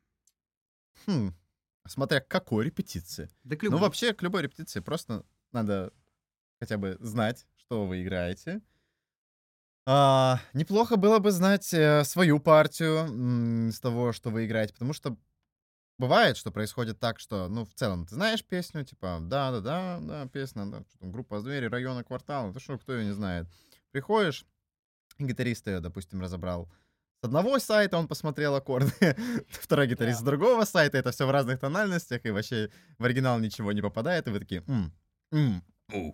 Хм. 1.06 1.34
Смотря 1.86 2.20
к 2.20 2.28
какой 2.28 2.64
репетиции. 2.66 3.28
Да 3.44 3.56
к 3.56 3.62
Ну, 3.62 3.66
любой. 3.70 3.80
вообще, 3.80 4.12
к 4.14 4.22
любой 4.22 4.42
репетиции 4.42 4.80
просто 4.80 5.24
надо 5.52 5.92
хотя 6.60 6.78
бы 6.78 6.96
знать, 7.00 7.46
что 7.56 7.86
вы 7.86 8.02
играете. 8.02 8.60
А, 9.84 10.40
неплохо 10.52 10.96
было 10.96 11.18
бы 11.18 11.32
знать 11.32 11.74
э, 11.74 12.04
свою 12.04 12.38
партию 12.38 12.98
м, 12.98 13.68
из 13.70 13.80
того, 13.80 14.12
что 14.12 14.30
вы 14.30 14.46
играете, 14.46 14.72
потому 14.74 14.92
что 14.92 15.16
бывает, 15.98 16.36
что 16.36 16.52
происходит 16.52 17.00
так, 17.00 17.18
что, 17.18 17.48
ну, 17.48 17.64
в 17.64 17.74
целом, 17.74 18.06
ты 18.06 18.14
знаешь 18.14 18.44
песню, 18.44 18.84
типа, 18.84 19.18
да-да-да, 19.22 19.98
да, 20.00 20.26
песня, 20.28 20.66
да, 20.66 20.84
что 20.88 20.98
там, 21.00 21.10
группа 21.10 21.40
звери, 21.40 21.66
района, 21.66 22.04
квартала, 22.04 22.52
да 22.52 22.60
что, 22.60 22.78
кто 22.78 22.94
ее 22.94 23.06
не 23.06 23.12
знает. 23.12 23.48
Приходишь, 23.90 24.46
гитарист 25.18 25.66
ее, 25.66 25.80
допустим, 25.80 26.20
разобрал 26.20 26.70
с 27.20 27.24
одного 27.24 27.58
сайта, 27.58 27.98
он 27.98 28.08
посмотрел 28.08 28.54
аккорды, 28.54 28.92
второй 29.48 29.86
гитарист 29.86 30.20
с 30.20 30.22
другого 30.22 30.64
сайта, 30.64 30.98
это 30.98 31.12
все 31.12 31.26
в 31.26 31.30
разных 31.30 31.60
тональностях, 31.60 32.24
и 32.24 32.30
вообще 32.30 32.70
в 32.98 33.04
оригинал 33.04 33.38
ничего 33.38 33.72
не 33.72 33.80
попадает, 33.82 34.26
и 34.26 34.30
вы 34.30 34.40
такие, 34.40 34.64
«М, 34.66 34.92
м, 35.32 35.62
у». 35.92 36.12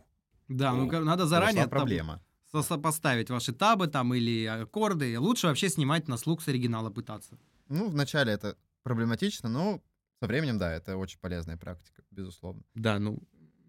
Да, 0.48 0.72
ну 0.72 0.90
надо 1.04 1.26
заранее 1.26 1.62
там 1.64 1.70
проблема. 1.70 2.22
со- 2.52 2.62
сопоставить 2.62 3.30
ваши 3.30 3.52
табы 3.52 3.86
там 3.86 4.14
или 4.14 4.44
аккорды. 4.46 5.18
Лучше 5.18 5.46
вообще 5.46 5.68
снимать 5.68 6.08
на 6.08 6.16
слух 6.16 6.42
с 6.42 6.48
оригинала 6.48 6.90
пытаться. 6.90 7.38
Ну, 7.68 7.88
вначале 7.88 8.32
это 8.32 8.56
проблематично, 8.82 9.48
но 9.50 9.82
со 10.20 10.26
временем, 10.26 10.58
да, 10.58 10.72
это 10.72 10.96
очень 10.96 11.18
полезная 11.20 11.56
практика, 11.56 12.02
безусловно. 12.10 12.62
Да, 12.74 12.98
ну... 12.98 13.22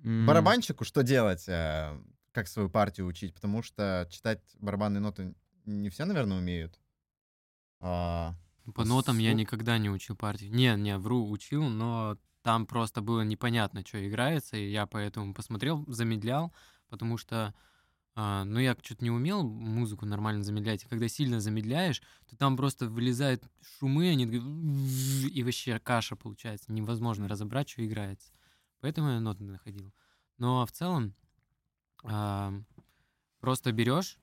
Барабанщику 0.03 0.85
что 0.85 1.03
делать, 1.03 1.43
э, 1.49 1.97
как 2.31 2.47
свою 2.47 2.69
партию 2.69 3.07
учить? 3.07 3.33
Потому 3.33 3.61
что 3.63 4.07
читать 4.09 4.41
барабанные 4.59 5.01
ноты 5.01 5.35
не 5.65 5.89
все, 5.89 6.05
наверное, 6.05 6.37
умеют. 6.37 6.79
А, 7.79 8.35
По 8.75 8.83
нотам 8.85 9.17
я 9.19 9.31
Слух- 9.31 9.39
никогда 9.39 9.77
не 9.77 9.89
учил 9.89 10.15
партии. 10.15 10.45
Не, 10.45 10.75
не, 10.75 10.97
вру, 10.97 11.29
учил, 11.29 11.63
но 11.63 12.17
там 12.41 12.65
просто 12.65 13.01
было 13.01 13.21
непонятно, 13.21 13.83
что 13.85 14.05
играется, 14.07 14.57
и 14.57 14.69
я 14.69 14.85
поэтому 14.85 15.33
посмотрел, 15.33 15.85
замедлял, 15.87 16.53
потому 16.89 17.17
что, 17.17 17.53
а, 18.15 18.43
ну, 18.45 18.59
я 18.59 18.75
что-то 18.81 19.03
не 19.03 19.11
умел 19.11 19.43
музыку 19.43 20.05
нормально 20.05 20.43
замедлять, 20.43 20.83
и 20.83 20.87
когда 20.87 21.07
сильно 21.07 21.39
замедляешь, 21.39 22.01
то 22.29 22.35
там 22.37 22.57
просто 22.57 22.87
вылезают 22.87 23.43
шумы, 23.61 24.09
они 24.09 24.25
и 24.25 25.43
вообще 25.43 25.79
каша 25.79 26.15
получается, 26.15 26.71
невозможно 26.71 27.27
разобрать, 27.27 27.69
что 27.69 27.85
играется. 27.85 28.31
Поэтому 28.81 29.09
я 29.09 29.19
ноты 29.19 29.43
находил. 29.43 29.93
Но 30.37 30.65
в 30.65 30.71
целом 30.71 31.15
а, 32.03 32.53
просто 33.39 33.71
берешь, 33.71 34.17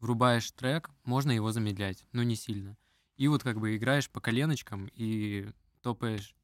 врубаешь 0.00 0.50
трек, 0.52 0.90
можно 1.04 1.32
его 1.32 1.52
замедлять, 1.52 2.04
но 2.12 2.22
не 2.22 2.36
сильно. 2.36 2.76
И 3.16 3.28
вот 3.28 3.42
как 3.42 3.60
бы 3.60 3.76
играешь 3.76 4.10
по 4.10 4.20
коленочкам 4.20 4.90
и 4.92 5.50
топаешь, 5.82 6.34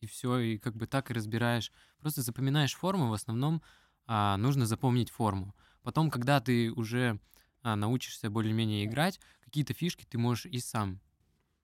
и 0.00 0.06
все, 0.06 0.38
и 0.38 0.58
как 0.58 0.74
бы 0.74 0.86
так 0.86 1.10
и 1.10 1.14
разбираешь. 1.14 1.72
Просто 1.98 2.22
запоминаешь 2.22 2.74
форму, 2.74 3.08
в 3.08 3.12
основном 3.12 3.62
а, 4.06 4.36
нужно 4.36 4.66
запомнить 4.66 5.10
форму. 5.10 5.54
Потом, 5.82 6.10
когда 6.10 6.40
ты 6.40 6.72
уже 6.72 7.20
а, 7.62 7.76
научишься 7.76 8.30
более-менее 8.30 8.86
играть, 8.86 9.20
какие-то 9.44 9.74
фишки 9.74 10.04
ты 10.04 10.18
можешь 10.18 10.46
и 10.46 10.58
сам. 10.58 11.00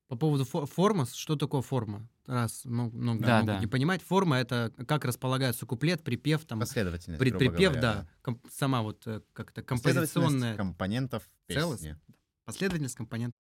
По 0.09 0.17
поводу 0.17 0.45
фо- 0.45 0.67
формы, 0.67 1.05
что 1.07 1.35
такое 1.35 1.63
форма? 1.63 2.09
Раз 2.27 2.63
ну, 2.65 2.91
много 2.91 3.25
Да, 3.25 3.41
могут 3.41 3.47
да. 3.47 3.59
не 3.61 3.67
понимать. 3.67 4.03
Форма— 4.03 4.37
это 4.39 4.73
как 4.87 5.05
располагается 5.05 5.67
куплет, 5.67 6.05
припев, 6.05 6.45
там, 6.45 6.61
последовательность, 6.61 7.19
при- 7.19 7.33
припев, 7.33 7.73
говоря, 7.73 7.81
да. 7.81 8.09
Ком- 8.23 8.41
сама 8.53 8.83
вот 8.83 9.05
э, 9.07 9.21
как-то 9.33 9.63
композиционная 9.63 10.57
компонентов 10.57 11.29
целость. 11.49 11.83
песни. 11.83 11.99
последовательность 12.45 12.95
компонент. 12.95 13.35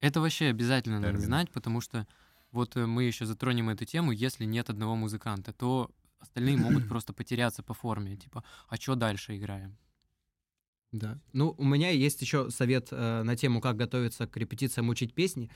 Это 0.00 0.20
вообще 0.22 0.46
обязательно 0.46 0.96
надо 0.96 1.08
Термин. 1.08 1.26
знать, 1.26 1.50
потому 1.50 1.82
что 1.82 2.06
вот 2.50 2.76
э, 2.76 2.86
мы 2.86 3.04
еще 3.04 3.26
затронем 3.26 3.68
эту 3.68 3.84
тему, 3.84 4.10
если 4.12 4.46
нет 4.46 4.70
одного 4.70 4.96
музыканта, 4.96 5.52
то 5.52 5.90
остальные 6.18 6.56
могут 6.82 6.88
просто 6.88 7.12
потеряться 7.12 7.62
по 7.62 7.74
форме, 7.74 8.16
типа, 8.16 8.42
а 8.68 8.76
что 8.76 8.94
дальше 8.94 9.36
играем? 9.36 9.76
Да. 10.92 11.18
Ну, 11.32 11.54
у 11.56 11.64
меня 11.64 11.90
есть 11.90 12.20
еще 12.20 12.50
совет 12.50 12.88
э, 12.90 13.22
на 13.22 13.36
тему, 13.36 13.60
как 13.60 13.76
готовиться 13.76 14.26
к 14.26 14.36
репетициям, 14.36 14.88
учить 14.88 15.14
песни. 15.14 15.48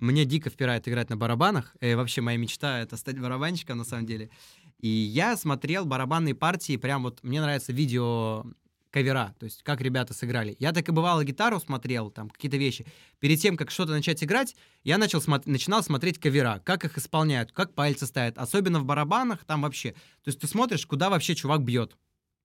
Мне 0.00 0.24
дико 0.24 0.50
впирает 0.50 0.88
играть 0.88 1.10
на 1.10 1.16
барабанах. 1.16 1.76
Э, 1.80 1.94
вообще 1.94 2.20
моя 2.22 2.38
мечта— 2.38 2.80
это 2.80 2.96
стать 2.96 3.18
барабанщиком, 3.18 3.78
на 3.78 3.84
самом 3.84 4.06
деле. 4.06 4.30
И 4.78 4.88
я 4.88 5.36
смотрел 5.36 5.84
барабанные 5.84 6.34
партии, 6.34 6.76
прям 6.78 7.02
вот 7.02 7.22
мне 7.22 7.40
нравится 7.40 7.72
видео 7.72 8.46
кавера, 8.90 9.34
то 9.38 9.44
есть 9.44 9.62
как 9.62 9.80
ребята 9.80 10.14
сыграли. 10.14 10.56
Я 10.58 10.72
так 10.72 10.88
и 10.88 10.92
бывало 10.92 11.22
гитару 11.22 11.60
смотрел, 11.60 12.10
там 12.10 12.30
какие-то 12.30 12.56
вещи. 12.56 12.86
Перед 13.18 13.40
тем, 13.40 13.56
как 13.56 13.70
что-то 13.70 13.92
начать 13.92 14.24
играть, 14.24 14.56
я 14.82 14.98
начал 14.98 15.20
смо- 15.20 15.42
начинал 15.44 15.82
смотреть 15.82 16.18
кавера, 16.18 16.60
как 16.64 16.84
их 16.84 16.98
исполняют, 16.98 17.52
как 17.52 17.74
пальцы 17.74 18.06
ставят. 18.06 18.38
Особенно 18.38 18.80
в 18.80 18.84
барабанах, 18.84 19.44
там 19.44 19.62
вообще. 19.62 19.92
То 19.92 20.28
есть 20.28 20.40
ты 20.40 20.46
смотришь, 20.46 20.86
куда 20.86 21.10
вообще 21.10 21.34
чувак 21.34 21.62
бьет. 21.62 21.96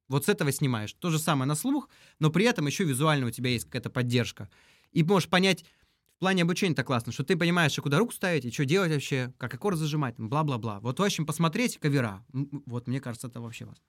Вот 0.07 0.25
с 0.25 0.29
этого 0.29 0.51
снимаешь. 0.51 0.93
То 0.93 1.09
же 1.09 1.17
самое 1.17 1.47
на 1.47 1.55
слух, 1.55 1.89
но 2.19 2.29
при 2.29 2.45
этом 2.45 2.67
еще 2.67 2.83
визуально 2.83 3.27
у 3.27 3.31
тебя 3.31 3.49
есть 3.49 3.65
какая-то 3.65 3.89
поддержка. 3.89 4.49
И 4.91 5.03
можешь 5.03 5.29
понять, 5.29 5.65
в 6.15 6.19
плане 6.19 6.43
обучения 6.43 6.73
это 6.73 6.83
классно, 6.83 7.11
что 7.11 7.23
ты 7.23 7.35
понимаешь, 7.35 7.77
и 7.77 7.81
куда 7.81 7.99
руку 7.99 8.13
ставить, 8.13 8.45
и 8.45 8.51
что 8.51 8.65
делать 8.65 8.91
вообще, 8.91 9.33
как 9.37 9.53
аккорд 9.53 9.77
зажимать, 9.77 10.15
бла-бла-бла. 10.17 10.79
Вот, 10.79 10.99
в 10.99 11.03
общем, 11.03 11.25
посмотреть 11.25 11.77
кавера. 11.77 12.25
Вот, 12.65 12.87
мне 12.87 12.99
кажется, 13.01 13.27
это 13.27 13.41
вообще 13.41 13.65
важно. 13.65 13.83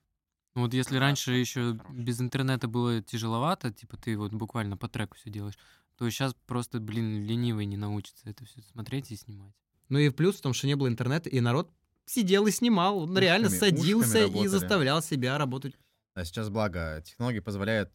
Ну 0.54 0.62
Вот 0.62 0.74
если 0.74 0.96
раньше 0.96 1.32
еще 1.32 1.76
хорошо. 1.76 1.94
без 1.94 2.20
интернета 2.20 2.66
было 2.66 3.02
тяжеловато, 3.02 3.72
типа 3.72 3.96
ты 3.96 4.16
вот 4.16 4.32
буквально 4.32 4.76
по 4.76 4.88
треку 4.88 5.16
все 5.16 5.30
делаешь, 5.30 5.58
то 5.96 6.08
сейчас 6.10 6.34
просто, 6.46 6.80
блин, 6.80 7.22
ленивый 7.24 7.66
не 7.66 7.76
научится 7.76 8.28
это 8.28 8.44
все 8.44 8.60
смотреть 8.62 9.10
и 9.12 9.16
снимать. 9.16 9.54
Ну 9.88 9.98
и 9.98 10.08
плюс 10.10 10.36
в 10.36 10.40
том, 10.40 10.52
что 10.54 10.66
не 10.66 10.74
было 10.74 10.88
интернета, 10.88 11.28
и 11.28 11.40
народ 11.40 11.70
сидел 12.06 12.46
и 12.46 12.50
снимал. 12.50 12.98
Он 12.98 13.16
реально 13.18 13.48
Ушками- 13.48 13.58
садился 13.60 14.08
ушками 14.08 14.22
и 14.22 14.26
работали. 14.26 14.48
заставлял 14.48 15.02
себя 15.02 15.38
работать. 15.38 15.74
А 16.14 16.24
сейчас, 16.24 16.48
благо, 16.48 17.02
технологии 17.04 17.40
позволяют 17.40 17.92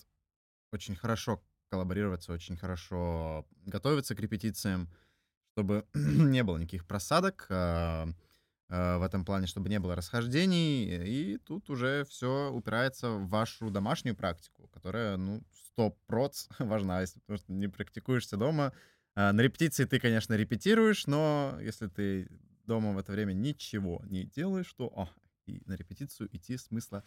очень 0.71 0.95
хорошо 0.95 1.43
коллаборироваться, 1.71 2.33
очень 2.33 2.57
хорошо 2.57 3.47
готовиться 3.65 4.13
к 4.13 4.19
репетициям, 4.19 4.89
чтобы 5.53 5.85
не 5.93 6.43
было 6.43 6.57
никаких 6.57 6.85
просадок 6.85 7.47
а, 7.49 8.09
а, 8.67 8.97
в 8.97 9.03
этом 9.03 9.23
плане, 9.23 9.47
чтобы 9.47 9.69
не 9.69 9.79
было 9.79 9.95
расхождений. 9.95 11.07
И 11.07 11.37
тут 11.37 11.69
уже 11.69 12.03
все 12.09 12.51
упирается 12.51 13.11
в 13.11 13.29
вашу 13.29 13.69
домашнюю 13.69 14.17
практику, 14.17 14.67
которая, 14.67 15.15
ну, 15.15 15.41
100% 15.77 15.91
важна, 16.59 17.01
если 17.01 17.19
потому 17.21 17.37
что 17.37 17.53
не 17.53 17.69
практикуешься 17.69 18.35
дома. 18.35 18.73
А, 19.15 19.31
На 19.31 19.39
репетиции 19.39 19.85
ты, 19.85 19.99
конечно, 19.99 20.33
репетируешь, 20.33 21.07
но 21.07 21.57
если 21.61 21.87
ты 21.87 22.27
дома 22.65 22.91
в 22.91 22.97
это 22.97 23.13
время 23.13 23.31
ничего 23.31 24.01
не 24.09 24.25
делаешь, 24.25 24.71
то 24.73 24.91
а, 24.95 25.09
и 25.45 25.61
на 25.65 25.75
репетицию 25.75 26.27
идти 26.35 26.57
смысла 26.57 27.03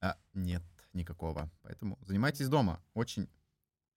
а, 0.00 0.16
нет 0.34 0.62
никакого. 0.92 1.50
Поэтому 1.62 1.98
занимайтесь 2.02 2.48
дома. 2.48 2.82
Очень 2.94 3.28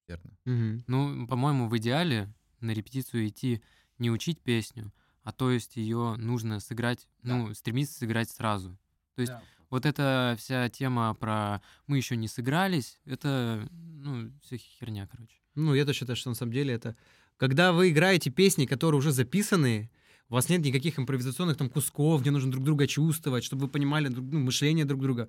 верно. 0.08 0.32
Мгм. 0.46 0.84
Ну, 0.88 1.28
по-моему, 1.28 1.68
в 1.68 1.78
идеале 1.78 2.34
на 2.60 2.72
репетицию 2.72 3.28
идти 3.28 3.62
не 3.98 4.12
учить 4.12 4.40
песню, 4.40 4.92
а 5.24 5.32
то 5.32 5.52
есть 5.52 5.78
ее 5.78 6.16
нужно 6.18 6.60
сыграть, 6.60 7.08
ну, 7.24 7.54
стремиться 7.54 8.00
сыграть 8.00 8.30
сразу. 8.30 8.78
То 9.16 9.22
есть 9.22 9.34
вот 9.70 9.86
эта 9.86 10.36
вся 10.38 10.70
тема 10.70 11.14
про 11.14 11.62
мы 11.88 11.98
еще 11.98 12.16
не 12.16 12.28
сыгрались, 12.28 13.00
это, 13.06 13.68
ну, 13.72 14.32
все 14.44 14.58
херня, 14.58 15.08
короче. 15.08 15.38
Ну, 15.56 15.74
я-то 15.74 15.94
считаю, 15.94 16.16
что 16.16 16.30
на 16.30 16.36
самом 16.36 16.54
деле 16.54 16.74
это... 16.74 16.96
Когда 17.38 17.72
вы 17.72 17.90
играете 17.90 18.30
песни, 18.30 18.66
которые 18.66 19.00
уже 19.00 19.12
записаны, 19.12 19.90
у 20.30 20.34
вас 20.34 20.48
нет 20.48 20.62
никаких 20.62 21.00
импровизационных 21.00 21.58
там 21.58 21.70
кусков, 21.70 22.22
где 22.22 22.32
нужно 22.32 22.52
друг 22.52 22.64
друга 22.64 22.86
чувствовать, 22.86 23.44
чтобы 23.44 23.64
вы 23.64 23.68
понимали 23.68 24.08
друг, 24.10 24.26
ну, 24.32 24.40
мышление 24.40 24.86
друг 24.86 25.02
друга. 25.02 25.28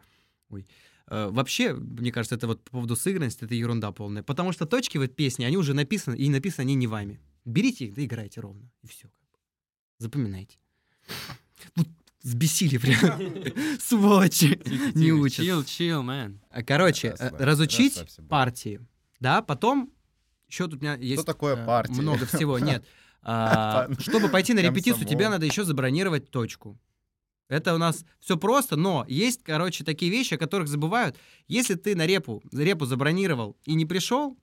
Ой. 0.51 0.67
Э, 1.09 1.29
вообще, 1.31 1.75
мне 1.75 2.13
кажется, 2.13 2.35
это 2.35 2.47
вот 2.47 2.63
по 2.65 2.73
поводу 2.73 2.97
сыгранности, 2.97 3.45
это 3.45 3.55
ерунда 3.55 3.93
полная. 3.93 4.23
Потому 4.23 4.53
что 4.53 4.67
точки 4.67 4.99
в 4.99 5.03
этой 5.03 5.15
песне, 5.15 5.47
они 5.47 5.57
уже 5.57 5.75
написаны, 5.75 6.17
и 6.17 6.29
написаны 6.29 6.63
они 6.63 6.75
не 6.75 6.87
вами. 6.87 7.21
Берите 7.45 7.87
их, 7.87 7.95
да 7.95 8.05
играйте 8.05 8.41
ровно, 8.41 8.71
и 8.83 8.87
все. 8.87 9.09
Запоминайте. 9.99 10.59
Вот 11.77 11.89
взбесили 12.23 12.79
прям. 12.79 13.21
Сволочи. 13.81 14.61
Не 14.95 15.13
учат. 15.13 15.45
Chill, 15.45 15.65
chill, 15.65 16.03
man. 16.03 16.39
А, 16.51 16.63
Короче, 16.63 17.15
э, 17.19 17.31
разучить 17.39 18.05
партии. 18.29 18.81
Да, 19.21 19.43
потом 19.43 19.93
еще 20.49 20.69
тут 20.69 20.81
у 20.81 20.83
меня 20.83 20.95
есть... 20.95 21.25
такое 21.25 21.57
э, 21.57 21.67
партии? 21.67 22.01
Много 22.01 22.27
всего, 22.27 22.59
нет. 22.61 22.85
А, 23.23 23.89
Чтобы 23.99 24.29
пойти 24.29 24.53
на 24.53 24.61
репетицию, 24.61 25.07
тебе 25.07 25.29
надо 25.29 25.47
еще 25.47 25.65
забронировать 25.65 26.31
точку. 26.31 26.79
Это 27.49 27.75
у 27.75 27.79
нас 27.79 28.05
все 28.21 28.37
просто, 28.37 28.77
но 28.77 29.05
есть, 29.09 29.43
короче, 29.43 29.85
такие 29.85 30.11
вещи, 30.11 30.35
о 30.35 30.39
которых 30.39 30.69
забывают. 30.69 31.17
Если 31.49 31.75
ты 31.75 31.95
на 31.97 32.07
репу, 32.07 32.43
репу 32.53 32.87
забронировал 32.87 33.57
и 33.65 33.75
не 33.75 33.85
пришел, 33.85 34.39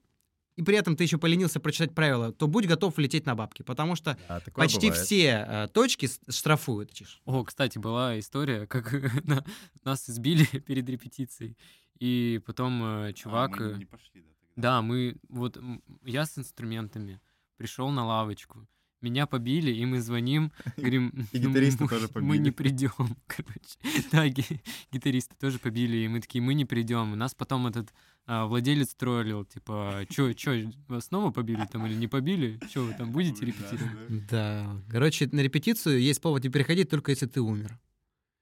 и 0.56 0.62
при 0.62 0.76
этом 0.76 0.94
ты 0.96 1.04
еще 1.04 1.16
поленился 1.18 1.58
прочитать 1.58 1.94
правила, 1.94 2.32
то 2.32 2.46
будь 2.46 2.66
готов 2.66 2.98
лететь 2.98 3.24
на 3.26 3.34
бабки, 3.34 3.62
потому 3.62 3.96
что 3.96 4.18
Да, 4.28 4.42
почти 4.54 4.88
бывает. 4.88 5.04
все 5.06 5.46
э, 5.48 5.68
точки 5.72 6.08
штрафуют. 6.28 6.92
О, 7.24 7.44
кстати, 7.44 7.78
была 7.78 8.18
история, 8.18 8.66
как 8.66 8.92
на- 9.24 9.44
нас 9.84 10.08
избили 10.10 10.44
перед 10.66 10.88
репетицией. 10.88 11.56
И 11.98 12.40
потом 12.46 12.82
э, 12.82 13.08
А, 13.08 13.12
чувак... 13.12 13.58
мы 13.58 13.66
э, 13.66 13.76
не 13.78 13.84
пошли, 13.86 14.20
да, 14.22 14.28
тогда. 14.40 14.52
Да, 14.56 14.82
мы... 14.82 15.16
Вот 15.28 15.58
я 16.04 16.26
с 16.26 16.36
инструментами 16.38 17.20
пришел 17.56 17.90
на 17.90 18.04
лавочку. 18.06 18.66
Меня 19.02 19.26
побили, 19.26 19.70
и 19.72 19.86
мы 19.86 20.00
звоним, 20.00 20.52
говорим, 20.76 21.26
И 21.32 21.38
«Ну, 21.40 21.48
гитариста 21.50 21.84
мы- 21.84 21.88
тоже 21.88 22.08
Мы 22.16 22.38
не 22.38 22.50
побили». 22.50 22.50
придем, 22.50 23.16
короче. 23.26 24.06
Да, 24.12 24.28
ги- 24.28 24.60
гитаристы 24.92 25.34
тоже 25.40 25.58
побили, 25.58 25.96
и 25.98 26.08
мы 26.08 26.20
такие, 26.20 26.42
мы 26.42 26.54
не 26.54 26.64
придем. 26.66 27.16
Нас 27.18 27.34
потом 27.34 27.66
этот 27.66 27.92
а, 28.26 28.46
владелец 28.46 28.94
троллил, 28.94 29.44
типа, 29.44 30.06
чё, 30.10 30.32
чё, 30.34 30.70
вас 30.88 31.06
снова 31.06 31.30
побили 31.32 31.66
там 31.72 31.86
или 31.86 31.94
не 31.94 32.06
побили? 32.08 32.60
Чё, 32.72 32.84
вы 32.84 32.92
там 32.94 33.10
будете 33.10 33.44
репетировать? 33.46 34.26
да. 34.28 34.64
Да. 34.70 34.82
Короче, 34.90 35.28
на 35.32 35.40
репетицию 35.40 36.00
есть 36.00 36.20
повод 36.20 36.44
не 36.44 36.50
приходить, 36.50 36.90
только 36.90 37.10
если 37.12 37.26
ты 37.26 37.40
умер. 37.40 37.78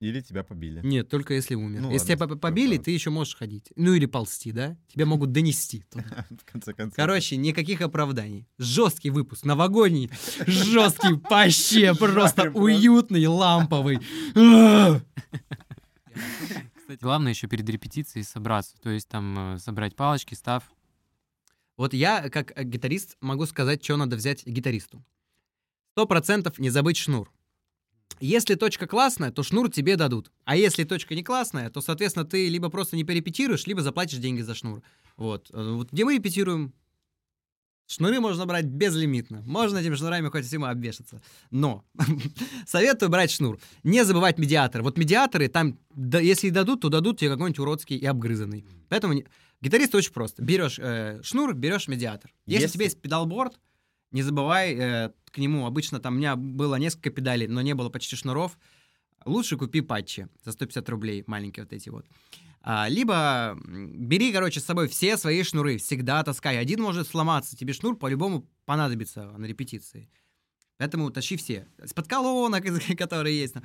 Или 0.01 0.21
тебя 0.21 0.45
побили. 0.45 0.81
Нет, 0.85 1.09
только 1.09 1.35
если 1.35 1.57
умер. 1.57 1.81
Ну 1.81 1.91
если 1.91 2.13
ладно, 2.13 2.27
тебя 2.27 2.37
по- 2.37 2.41
побили, 2.41 2.77
ты 2.79 2.93
еще 2.93 3.11
можешь 3.11 3.35
ходить. 3.35 3.73
Ну 3.75 3.95
или 3.95 4.07
ползти, 4.07 4.53
да? 4.53 4.77
Тебя 4.87 5.07
могут 5.07 5.33
донести. 5.33 5.83
туда. 5.91 6.25
В 6.31 6.45
конце 6.45 6.73
концов. 6.73 6.95
Короче, 6.95 7.37
никаких 7.37 7.81
оправданий. 7.81 8.47
Жесткий 8.59 9.11
выпуск, 9.11 9.45
новогодний, 9.45 10.09
жесткий, 10.47 11.15
вообще 11.29 11.95
просто 11.99 12.51
уютный, 12.53 13.27
ламповый. 13.27 13.99
Кстати, 16.77 17.01
главное 17.01 17.33
еще 17.33 17.49
перед 17.49 17.69
репетицией 17.69 18.25
собраться, 18.25 18.77
то 18.81 18.91
есть 18.91 19.09
там 19.09 19.55
э, 19.55 19.59
собрать 19.59 19.95
палочки, 19.95 20.35
став. 20.35 20.65
Вот 21.77 21.93
я, 21.93 22.29
как 22.31 22.53
э, 22.57 22.65
гитарист, 22.65 23.17
могу 23.21 23.47
сказать, 23.47 23.85
что 23.85 23.97
надо 23.97 24.17
взять 24.17 24.47
гитаристу. 24.47 25.05
Сто 25.93 26.07
процентов 26.07 26.59
не 26.59 26.71
забыть 26.71 26.97
шнур. 26.97 27.31
Если 28.21 28.55
точка 28.57 28.87
классная, 28.87 29.31
то 29.31 29.43
шнур 29.43 29.71
тебе 29.71 29.97
дадут. 29.97 30.33
А 30.45 30.57
если 30.57 30.85
точка 30.85 31.15
не 31.15 31.23
классная, 31.23 31.71
то, 31.71 31.81
соответственно, 31.81 32.25
ты 32.25 32.49
либо 32.49 32.69
просто 32.69 32.97
не 32.97 33.05
перепетируешь, 33.05 33.67
либо 33.67 33.81
заплатишь 33.83 34.19
деньги 34.19 34.41
за 34.43 34.55
шнур. 34.55 34.83
Вот. 35.17 35.51
Э, 35.53 35.73
вот 35.75 35.93
где 35.93 36.05
мы 36.05 36.17
репетируем, 36.17 36.73
шнуры 37.87 38.19
можно 38.21 38.45
брать 38.47 38.65
безлимитно. 38.67 39.43
Можно 39.47 39.79
этими 39.79 39.95
шнурами 39.95 40.29
хоть 40.31 40.45
всему 40.47 40.67
обвешаться. 40.67 41.23
Но 41.51 41.85
советую 42.67 43.09
брать 43.11 43.31
шнур. 43.31 43.59
Не 43.85 44.05
забывать 44.05 44.39
медиатор. 44.39 44.83
Вот 44.83 44.99
медиаторы 44.99 45.49
там, 45.49 45.79
да, 45.95 46.19
если 46.19 46.49
и 46.49 46.51
дадут, 46.51 46.81
то 46.83 46.89
дадут 46.89 47.19
тебе 47.21 47.31
какой-нибудь 47.31 47.59
уродский 47.61 47.97
и 47.97 48.05
обгрызанный. 48.07 48.67
Поэтому 48.89 49.13
не- 49.15 49.27
гитарист 49.61 49.95
очень 49.95 50.13
просто. 50.13 50.43
Берешь 50.43 50.79
э, 50.79 51.21
шнур, 51.23 51.55
берешь 51.55 51.89
медиатор. 51.89 52.33
Если, 52.47 52.63
Если- 52.63 52.71
у 52.71 52.75
тебя 52.75 52.85
есть 52.87 53.01
педалборд, 53.01 53.59
не 54.11 54.23
забывай 54.23 54.75
э, 54.75 55.11
к 55.31 55.39
нему. 55.39 55.67
Обычно 55.67 56.01
там 56.01 56.15
у 56.15 56.19
меня 56.19 56.37
было 56.37 56.77
несколько 56.77 57.11
педалей, 57.11 57.47
но 57.47 57.61
не 57.63 57.75
было 57.75 57.91
почти 57.91 58.17
шнуров. 58.17 58.59
Лучше 59.25 59.57
купи 59.57 59.81
патчи 59.81 60.29
за 60.45 60.53
150 60.53 60.89
рублей, 60.89 61.25
маленькие 61.27 61.65
вот 61.65 61.73
эти 61.73 61.89
вот. 61.89 62.07
А, 62.63 62.89
либо 62.89 63.59
бери, 63.67 64.33
короче, 64.33 64.61
с 64.61 64.65
собой 64.65 64.89
все 64.89 65.17
свои 65.17 65.43
шнуры, 65.43 65.79
всегда 65.79 66.23
таскай. 66.23 66.59
Один 66.59 66.83
может 66.83 67.09
сломаться, 67.09 67.57
тебе 67.57 67.73
шнур 67.73 67.97
по-любому 67.97 68.47
понадобится 68.65 69.31
на 69.39 69.47
репетиции. 69.47 70.11
Поэтому 70.77 71.11
тащи 71.11 71.37
все. 71.37 71.67
Из-под 71.83 72.07
колонок, 72.09 72.65
из- 72.65 72.97
которые 72.97 73.39
есть, 73.39 73.57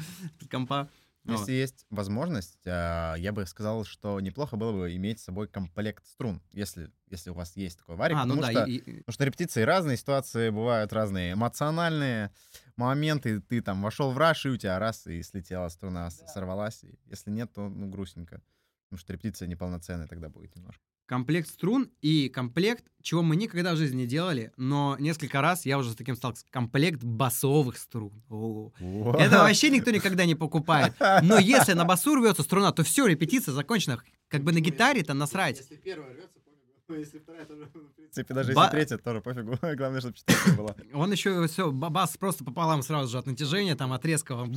из 0.41 0.47
компа. 0.47 0.89
Вот. 1.25 1.39
Если 1.39 1.53
есть 1.53 1.85
возможность, 1.89 2.59
а, 2.65 3.15
я 3.15 3.31
бы 3.31 3.45
сказал, 3.45 3.85
что 3.85 4.19
неплохо 4.19 4.57
было 4.57 4.73
бы 4.73 4.95
иметь 4.95 5.19
с 5.19 5.23
собой 5.23 5.47
комплект 5.47 6.05
струн, 6.05 6.41
если, 6.51 6.91
если 7.09 7.29
у 7.29 7.33
вас 7.33 7.55
есть 7.55 7.77
такой 7.79 7.95
варик. 7.95 8.17
А, 8.17 8.25
ну 8.25 8.35
потому 8.35 8.53
да, 8.53 8.61
что, 8.63 8.69
и- 8.71 8.79
потому 8.99 9.13
что 9.13 9.23
репетиции 9.25 9.61
разные, 9.61 9.95
ситуации 9.97 10.49
бывают 10.49 10.91
разные, 10.91 11.33
эмоциональные 11.33 12.31
моменты. 12.75 13.39
Ты 13.39 13.61
там 13.61 13.81
вошел 13.81 14.11
в 14.11 14.17
раш, 14.17 14.45
и 14.45 14.49
у 14.49 14.57
тебя 14.57 14.77
раз, 14.79 15.07
и 15.07 15.21
слетела 15.23 15.69
струна, 15.69 16.09
с- 16.09 16.23
сорвалась. 16.33 16.83
Если 17.05 17.31
нет, 17.31 17.53
то 17.53 17.69
ну, 17.69 17.87
грустненько. 17.87 18.41
Потому 18.89 18.99
что 18.99 19.13
репетиция 19.13 19.47
неполноценная 19.47 20.07
тогда 20.07 20.29
будет 20.29 20.55
немножко. 20.55 20.83
Комплект 21.05 21.49
струн 21.49 21.89
и 22.01 22.29
комплект, 22.29 22.85
чего 23.01 23.21
мы 23.21 23.35
никогда 23.35 23.73
в 23.73 23.77
жизни 23.77 24.01
не 24.01 24.07
делали, 24.07 24.51
но 24.57 24.95
несколько 24.99 25.41
раз 25.41 25.65
я 25.65 25.77
уже 25.77 25.91
с 25.91 25.95
таким 25.95 26.15
стал, 26.15 26.33
комплект 26.49 27.03
басовых 27.03 27.77
струн. 27.77 28.23
О. 28.29 28.71
Это 29.19 29.39
вообще 29.39 29.69
никто 29.69 29.91
никогда 29.91 30.25
не 30.25 30.35
покупает. 30.35 30.93
Но 31.21 31.37
если 31.37 31.73
на 31.73 31.85
басу 31.85 32.15
рвется 32.15 32.43
струна, 32.43 32.71
то 32.71 32.83
все, 32.83 33.05
репетиция 33.05 33.53
закончена. 33.53 34.01
Как 34.29 34.43
бы 34.43 34.51
на 34.51 34.59
гитаре 34.59 35.03
там 35.03 35.17
насрать. 35.17 35.59
Если 35.59 35.75
первая 35.75 36.13
рвется, 36.13 36.39
пофигу. 36.39 36.99
Если 36.99 37.19
вторая 37.19 37.45
тоже, 37.45 37.65
в 37.65 37.95
принципе, 37.95 38.33
даже 38.33 38.53
Ба- 38.53 38.63
если 38.63 38.77
третья, 38.77 38.97
тоже 38.97 39.21
пофигу. 39.21 39.57
Главное, 39.75 39.99
чтобы 39.99 40.15
четвертая 40.15 40.55
была. 40.55 40.75
Он 40.93 41.11
еще 41.11 41.47
все, 41.47 41.71
бас 41.71 42.17
просто 42.17 42.43
пополам 42.43 42.81
сразу 42.81 43.11
же 43.11 43.17
от 43.19 43.27
натяжения, 43.27 43.75
там 43.75 43.93
от 43.93 44.03
резкого. 44.05 44.49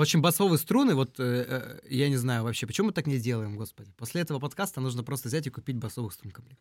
В 0.00 0.02
общем, 0.02 0.22
басовые 0.22 0.56
струны, 0.56 0.94
вот 0.94 1.20
э, 1.20 1.44
э, 1.46 1.78
я 1.90 2.08
не 2.08 2.16
знаю 2.16 2.44
вообще, 2.44 2.66
почему 2.66 2.86
мы 2.86 2.94
так 2.94 3.06
не 3.06 3.18
делаем, 3.18 3.58
господи. 3.58 3.92
После 3.98 4.22
этого 4.22 4.38
подкаста 4.38 4.80
нужно 4.80 5.04
просто 5.04 5.28
взять 5.28 5.46
и 5.46 5.50
купить 5.50 5.76
басовых 5.76 6.14
струн 6.14 6.32
комплект. 6.32 6.58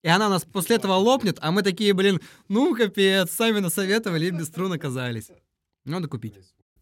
И 0.00 0.08
она 0.08 0.28
у 0.28 0.30
нас 0.30 0.44
после 0.44 0.76
этого 0.76 0.94
лопнет, 0.94 1.36
а 1.42 1.50
мы 1.50 1.60
такие, 1.60 1.92
блин, 1.92 2.22
ну 2.48 2.74
капец, 2.74 3.30
сами 3.32 3.58
насоветовали 3.58 4.28
и 4.28 4.30
без 4.30 4.46
струн 4.46 4.72
оказались. 4.72 5.30
Надо 5.84 6.08
купить. 6.08 6.38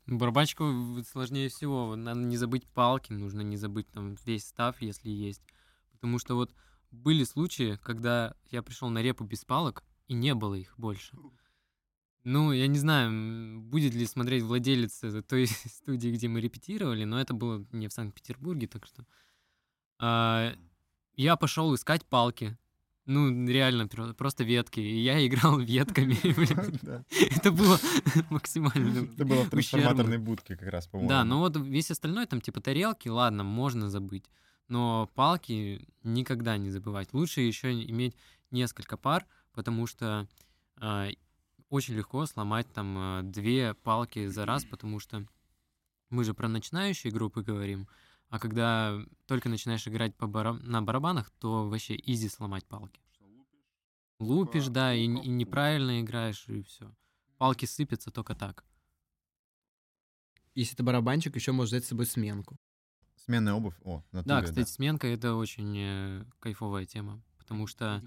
Барабанщику 0.07 1.03
сложнее 1.11 1.49
всего. 1.49 1.97
Надо 1.97 2.21
не 2.21 2.37
забыть 2.37 2.64
палки, 2.68 3.12
нужно 3.12 3.40
не 3.40 3.57
забыть 3.57 3.90
там 3.90 4.16
весь 4.25 4.47
став, 4.47 4.81
если 4.81 5.11
есть. 5.11 5.42
Потому 5.90 6.21
что 6.21 6.37
вот 6.37 6.55
были 6.92 7.25
случаи, 7.25 7.77
когда 7.83 8.37
я 8.53 8.62
пришел 8.62 8.88
на 8.88 9.03
репу 9.03 9.25
без 9.25 9.45
палок, 9.45 9.83
и 10.07 10.14
не 10.14 10.33
было 10.37 10.55
их 10.55 10.75
больше. 10.77 11.16
Ну, 12.25 12.53
я 12.53 12.69
не 12.69 12.79
знаю, 12.79 13.61
будет 13.61 13.95
ли 13.95 14.07
смотреть 14.07 14.43
владелец 14.45 15.03
той 15.27 15.47
студии, 15.67 16.11
где 16.11 16.29
мы 16.29 16.41
репетировали, 16.41 17.05
но 17.05 17.21
это 17.21 17.35
было 17.35 17.65
не 17.73 17.89
в 17.89 17.93
Санкт-Петербурге, 17.93 18.69
так 18.69 18.87
что... 18.87 19.05
а, 19.99 20.55
я 21.15 21.37
пошел 21.37 21.75
искать 21.75 22.05
палки. 22.07 22.57
Ну, 23.05 23.47
реально, 23.47 23.89
про- 23.89 24.15
просто 24.15 24.45
ветки. 24.45 24.79
И 24.79 25.01
я 25.01 25.27
играл 25.27 25.59
ветками. 25.59 26.15
Это 27.37 27.51
было 27.51 27.79
максимально 28.31 29.11
Это 29.13 29.25
было 29.25 29.43
в 29.43 29.51
трансформаторной 29.51 30.19
будке 30.19 30.57
как 30.57 30.69
раз, 30.69 30.87
по-моему. 30.87 31.09
Да, 31.09 31.25
ну 31.25 31.39
вот 31.41 31.57
весь 31.57 31.91
остальной, 31.91 32.27
там, 32.27 32.41
типа 32.41 32.61
тарелки, 32.61 33.09
ладно, 33.09 33.43
можно 33.43 33.91
забыть. 33.91 34.31
Но 34.69 35.11
палки 35.15 35.87
никогда 36.05 36.57
не 36.57 36.71
забывать. 36.71 37.13
Лучше 37.13 37.41
еще 37.41 37.73
иметь 37.73 38.17
несколько 38.53 38.97
пар, 38.97 39.27
потому 39.53 39.87
что 39.87 40.29
а, 40.77 41.09
очень 41.73 41.95
легко 41.95 42.27
сломать 42.27 42.71
там 42.73 42.97
а, 42.99 43.23
две 43.23 43.73
палки 43.73 44.27
за 44.27 44.45
раз, 44.45 44.65
потому 44.67 45.01
что 45.01 45.27
мы 46.11 46.23
же 46.23 46.35
про 46.35 46.47
начинающие 46.47 47.11
группы 47.11 47.43
говорим, 47.43 47.89
а 48.29 48.39
когда 48.39 49.01
только 49.27 49.49
начинаешь 49.49 49.89
играть 49.89 50.15
по 50.15 50.27
бара- 50.27 50.53
на 50.53 50.83
барабанах, 50.83 51.31
то 51.31 51.69
вообще 51.69 51.97
изи 51.97 52.29
сломать 52.29 52.67
палки. 52.67 53.01
Лупишь, 54.19 54.69
да, 54.69 54.95
и, 54.95 55.05
и 55.05 55.07
неправильно 55.07 56.03
играешь, 56.03 56.47
и 56.47 56.63
все. 56.63 56.95
Палки 57.39 57.65
сыпятся 57.65 58.11
только 58.11 58.35
так. 58.35 58.65
Если 60.55 60.77
ты 60.77 60.83
барабанщик, 60.83 61.35
еще 61.35 61.53
можешь 61.53 61.71
взять 61.71 61.87
с 61.87 61.89
собой 61.89 62.05
сменку. 62.05 62.59
Сменная 63.17 63.55
обувь. 63.55 63.75
О, 63.83 64.01
в 64.01 64.05
Да, 64.13 64.19
натуре, 64.19 64.43
кстати, 64.43 64.69
сменка 64.69 65.07
это 65.07 65.37
очень 65.37 65.75
э, 65.79 66.25
кайфовая 66.39 66.85
тема, 66.85 67.23
потому 67.39 67.67
что 67.67 68.03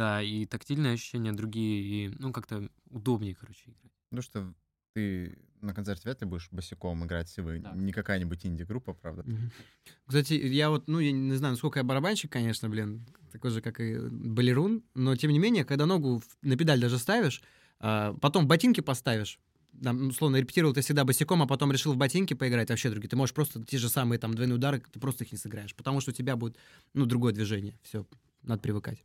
да, 0.00 0.22
и 0.22 0.46
тактильные 0.46 0.94
ощущения 0.94 1.32
другие, 1.32 1.82
и 1.82 2.16
ну 2.18 2.32
как-то 2.32 2.70
удобнее, 2.88 3.34
короче, 3.34 3.64
играть. 3.66 3.92
Ну 4.10 4.22
что 4.22 4.54
ты 4.94 5.38
на 5.60 5.74
концерте 5.74 6.04
вряд 6.04 6.22
ли 6.22 6.26
будешь 6.26 6.48
босиком 6.50 7.04
играть, 7.04 7.28
если 7.28 7.42
вы 7.42 7.58
Да. 7.58 7.74
не 7.74 7.92
какая-нибудь 7.92 8.46
инди-группа, 8.46 8.94
правда? 8.94 9.26
Кстати, 10.06 10.32
я 10.32 10.70
вот, 10.70 10.88
ну, 10.88 11.00
я 11.00 11.12
не 11.12 11.34
знаю, 11.34 11.52
насколько 11.52 11.80
я 11.80 11.84
барабанщик, 11.84 12.32
конечно, 12.32 12.70
блин, 12.70 13.06
такой 13.30 13.50
же, 13.50 13.60
как 13.60 13.78
и 13.78 13.98
балерун, 13.98 14.82
но 14.94 15.14
тем 15.16 15.32
не 15.32 15.38
менее, 15.38 15.66
когда 15.66 15.84
ногу 15.84 16.22
на 16.40 16.56
педаль 16.56 16.80
даже 16.80 16.98
ставишь, 16.98 17.42
а, 17.78 18.14
потом 18.14 18.48
ботинки 18.48 18.80
поставишь, 18.80 19.38
там, 19.84 20.08
условно, 20.08 20.36
репетировал 20.36 20.72
ты 20.72 20.80
всегда 20.80 21.04
босиком, 21.04 21.42
а 21.42 21.46
потом 21.46 21.72
решил 21.72 21.92
в 21.92 21.98
ботинки 21.98 22.32
поиграть, 22.32 22.70
вообще 22.70 22.88
другие. 22.88 23.10
Ты 23.10 23.16
можешь 23.16 23.34
просто 23.34 23.62
те 23.62 23.76
же 23.76 23.90
самые 23.90 24.18
там 24.18 24.32
двойные 24.32 24.56
удары, 24.56 24.80
ты 24.80 24.98
просто 24.98 25.24
их 25.24 25.32
не 25.32 25.38
сыграешь, 25.38 25.74
потому 25.74 26.00
что 26.00 26.10
у 26.10 26.14
тебя 26.14 26.36
будет, 26.36 26.56
ну, 26.94 27.04
другое 27.04 27.34
движение. 27.34 27.78
Все, 27.82 28.06
надо 28.42 28.62
привыкать. 28.62 29.04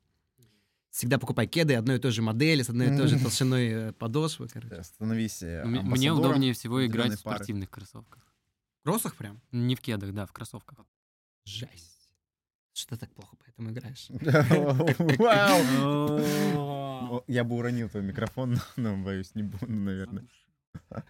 Всегда 0.95 1.17
покупай 1.19 1.45
кеды 1.45 1.73
одной 1.75 1.97
и 1.97 1.99
той 1.99 2.11
же 2.11 2.21
модели, 2.21 2.61
с 2.61 2.69
одной 2.69 2.87
и 2.93 2.97
той 2.97 3.09
же 3.09 3.19
толщиной 3.23 3.67
э, 3.67 3.91
подошвы. 3.91 4.47
короче. 4.47 4.69
Да, 4.73 4.81
Становись 4.81 5.43
э, 5.43 5.61
М- 5.65 5.89
Мне 5.89 6.13
удобнее 6.13 6.53
всего 6.53 6.85
играть 6.85 7.19
в 7.19 7.23
пары. 7.23 7.35
спортивных 7.35 7.69
кроссовках. 7.69 8.23
В 8.79 8.83
кроссах 8.85 9.15
прям? 9.17 9.41
Не 9.51 9.75
в 9.75 9.81
кедах, 9.81 10.13
да, 10.13 10.25
в 10.25 10.31
кроссовках. 10.31 10.77
Жесть. 11.43 12.09
Что 12.71 12.95
ты 12.95 13.01
так 13.01 13.13
плохо 13.13 13.35
поэтому 13.43 13.71
играешь? 13.71 14.07
Вау! 15.19 16.21
О, 16.57 17.23
Я 17.27 17.43
бы 17.43 17.55
уронил 17.57 17.89
твой 17.89 18.03
микрофон, 18.03 18.57
но, 18.77 18.95
боюсь, 18.95 19.35
не 19.35 19.43
буду, 19.43 19.69
наверное. 19.69 20.25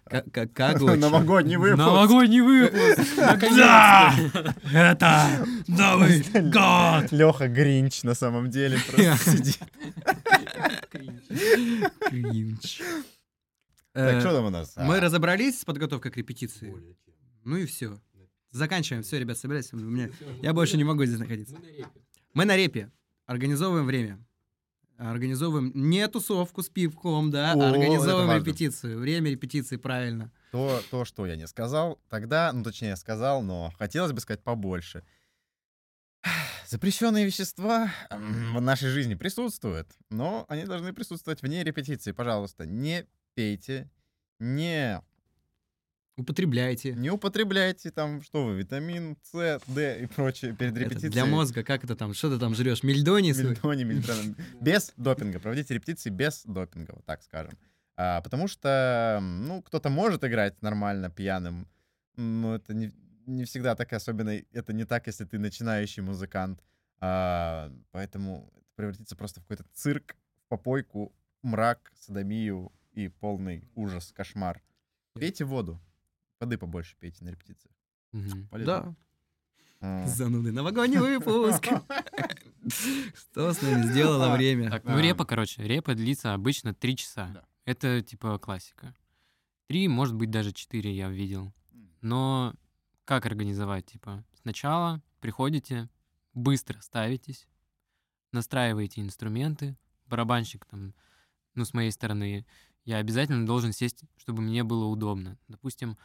Ка- 0.04 0.22
ка- 0.32 0.46
Как 0.48 0.76
очень. 0.82 0.98
Новогодний 1.00 1.56
выпуск. 1.56 1.78
Новогодний 1.78 2.40
выпуск! 2.40 3.00
Да! 3.56 4.14
Это 4.72 5.46
Новый 5.68 6.20
год! 6.50 7.12
Леха 7.12 7.48
Гринч 7.48 8.02
на 8.02 8.14
самом 8.14 8.50
деле 8.50 8.78
просто 8.86 9.30
сидит. 9.30 9.58
Кринж. 12.08 12.80
Так, 13.92 14.14
Э, 14.16 14.20
что 14.20 14.32
там 14.32 14.44
у 14.46 14.50
нас? 14.50 14.74
Мы 14.76 14.98
А, 14.98 15.00
разобрались 15.00 15.60
с 15.60 15.64
подготовкой 15.64 16.10
к 16.10 16.16
репетиции. 16.16 16.74
Ну 17.44 17.56
и 17.56 17.64
все. 17.66 17.98
Заканчиваем. 18.50 19.02
Все, 19.02 19.18
ребят, 19.18 19.38
собирайтесь. 19.38 19.72
У 19.72 19.76
меня- 19.78 20.10
Я 20.42 20.52
больше 20.52 20.76
не 20.76 20.84
могу 20.84 21.04
здесь 21.04 21.18
находиться. 21.18 21.56
Мы 22.34 22.44
на 22.44 22.56
репе. 22.56 22.90
Организовываем 23.26 23.86
время. 23.86 24.18
Организовываем 24.98 25.72
не 25.74 26.06
тусовку 26.08 26.62
с 26.62 26.68
пивком, 26.68 27.30
да, 27.30 27.52
О, 27.52 27.54
а 27.54 27.56
это 27.56 27.68
организовываем 27.70 28.40
репетицию. 28.42 28.98
Время 28.98 29.30
репетиции, 29.30 29.76
правильно. 29.76 30.32
То, 30.52 30.80
то, 30.90 31.04
что 31.04 31.26
я 31.26 31.36
не 31.36 31.46
сказал 31.46 32.00
тогда, 32.08 32.52
ну, 32.52 32.62
точнее, 32.62 32.96
сказал, 32.96 33.42
но 33.42 33.72
хотелось 33.78 34.12
бы 34.12 34.20
сказать 34.20 34.42
побольше. 34.42 35.04
Запрещенные 36.68 37.26
вещества 37.26 37.90
в 38.10 38.60
нашей 38.60 38.88
жизни 38.88 39.14
присутствуют, 39.14 39.88
но 40.08 40.46
они 40.48 40.64
должны 40.64 40.92
присутствовать 40.92 41.42
вне 41.42 41.62
репетиции. 41.62 42.12
Пожалуйста, 42.12 42.64
не 42.64 43.06
пейте, 43.34 43.90
не, 44.38 45.02
Употребляйте. 46.18 46.94
не 46.94 47.10
употребляйте 47.10 47.90
там, 47.90 48.22
что 48.22 48.46
вы, 48.46 48.56
витамин 48.56 49.18
С, 49.22 49.60
Д 49.66 50.02
и 50.02 50.06
прочее 50.06 50.54
перед 50.54 50.72
Это 50.72 50.80
репетицией. 50.80 51.12
для 51.12 51.26
мозга, 51.26 51.62
как 51.62 51.84
это 51.84 51.94
там, 51.94 52.14
что 52.14 52.30
ты 52.30 52.38
там 52.38 52.54
жрешь? 52.54 52.82
Мельдоний? 52.82 53.34
свой? 53.34 53.50
Мельтони, 53.50 53.84
мельтони. 53.84 54.34
Без 54.60 54.94
допинга. 54.96 55.40
Проводите 55.40 55.74
репетиции 55.74 56.08
без 56.08 56.42
допинга, 56.46 56.92
вот 56.94 57.04
так 57.04 57.22
скажем. 57.22 57.52
А, 57.96 58.22
потому 58.22 58.48
что, 58.48 59.18
ну, 59.22 59.60
кто-то 59.60 59.90
может 59.90 60.24
играть 60.24 60.60
нормально 60.62 61.10
пьяным, 61.10 61.68
но 62.16 62.56
это 62.56 62.72
не, 62.72 62.92
не 63.26 63.44
всегда 63.44 63.74
так, 63.74 63.92
особенно 63.92 64.30
это 64.52 64.72
не 64.72 64.86
так, 64.86 65.06
если 65.08 65.26
ты 65.26 65.38
начинающий 65.38 66.02
музыкант. 66.02 66.62
А, 66.98 67.70
поэтому 67.90 68.50
это 68.56 68.64
превратится 68.74 69.16
просто 69.16 69.40
в 69.40 69.42
какой-то 69.44 69.64
цирк, 69.74 70.16
попойку, 70.48 71.12
мрак, 71.42 71.92
садомию 71.98 72.72
и 72.92 73.08
полный 73.08 73.68
ужас, 73.74 74.12
кошмар. 74.16 74.62
Пейте 75.12 75.44
воду. 75.44 75.78
Воды 76.40 76.58
побольше 76.58 76.96
пейте 76.98 77.24
на 77.24 77.30
репетициях. 77.30 77.74
Полезно. 78.50 78.64
Да. 78.66 78.94
А. 79.80 80.06
Зануды. 80.06 80.52
Новогодний 80.52 80.98
выпуск. 80.98 81.66
Что 83.14 83.52
с 83.52 83.62
нами 83.62 83.86
сделало 83.86 84.32
А, 84.32 84.36
время? 84.36 84.70
Так, 84.70 84.84
ну 84.84 84.98
репа, 84.98 85.24
короче, 85.24 85.62
репа 85.62 85.94
длится 85.94 86.34
обычно 86.34 86.74
3 86.74 86.96
часа. 86.96 87.44
Это 87.64 88.00
типа 88.02 88.38
классика. 88.38 88.94
Три, 89.68 89.88
может 89.88 90.14
быть, 90.14 90.30
даже 90.30 90.52
четыре 90.52 90.94
я 90.94 91.08
видел. 91.10 91.52
Но 92.00 92.54
как 93.04 93.26
организовать? 93.26 93.86
Типа, 93.86 94.24
сначала 94.40 95.02
приходите, 95.20 95.88
быстро 96.34 96.80
ставитесь, 96.80 97.46
настраиваете 98.32 99.00
инструменты, 99.00 99.76
барабанщик 100.06 100.64
там, 100.66 100.94
ну, 101.54 101.64
с 101.64 101.74
моей 101.74 101.90
стороны, 101.90 102.46
я 102.84 102.98
обязательно 102.98 103.44
должен 103.46 103.72
сесть, 103.72 104.04
чтобы 104.16 104.42
мне 104.42 104.62
было 104.62 104.84
удобно. 104.86 105.38
Допустим, 105.48 105.96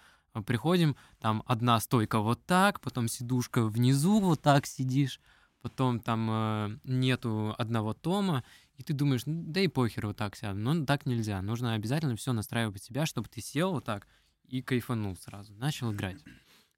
приходим, 0.45 0.95
там 1.19 1.43
одна 1.45 1.79
стойка 1.79 2.19
вот 2.19 2.45
так, 2.45 2.79
потом 2.79 3.07
сидушка 3.07 3.63
внизу 3.65 4.19
вот 4.19 4.41
так 4.41 4.65
сидишь, 4.65 5.19
потом 5.61 5.99
там 5.99 6.29
э, 6.31 6.77
нету 6.83 7.53
одного 7.57 7.93
тома, 7.93 8.43
и 8.75 8.83
ты 8.83 8.93
думаешь, 8.93 9.25
ну, 9.25 9.43
да 9.45 9.59
и 9.59 9.67
похер 9.67 10.07
вот 10.07 10.17
так 10.17 10.35
сяду. 10.35 10.59
Но 10.59 10.85
так 10.85 11.05
нельзя. 11.05 11.41
Нужно 11.41 11.73
обязательно 11.73 12.15
все 12.15 12.33
настраивать 12.33 12.83
себя, 12.83 13.05
чтобы 13.05 13.27
ты 13.29 13.41
сел 13.41 13.71
вот 13.71 13.85
так 13.85 14.07
и 14.47 14.61
кайфанул 14.61 15.15
сразу. 15.17 15.53
Начал 15.53 15.93
играть. 15.93 16.23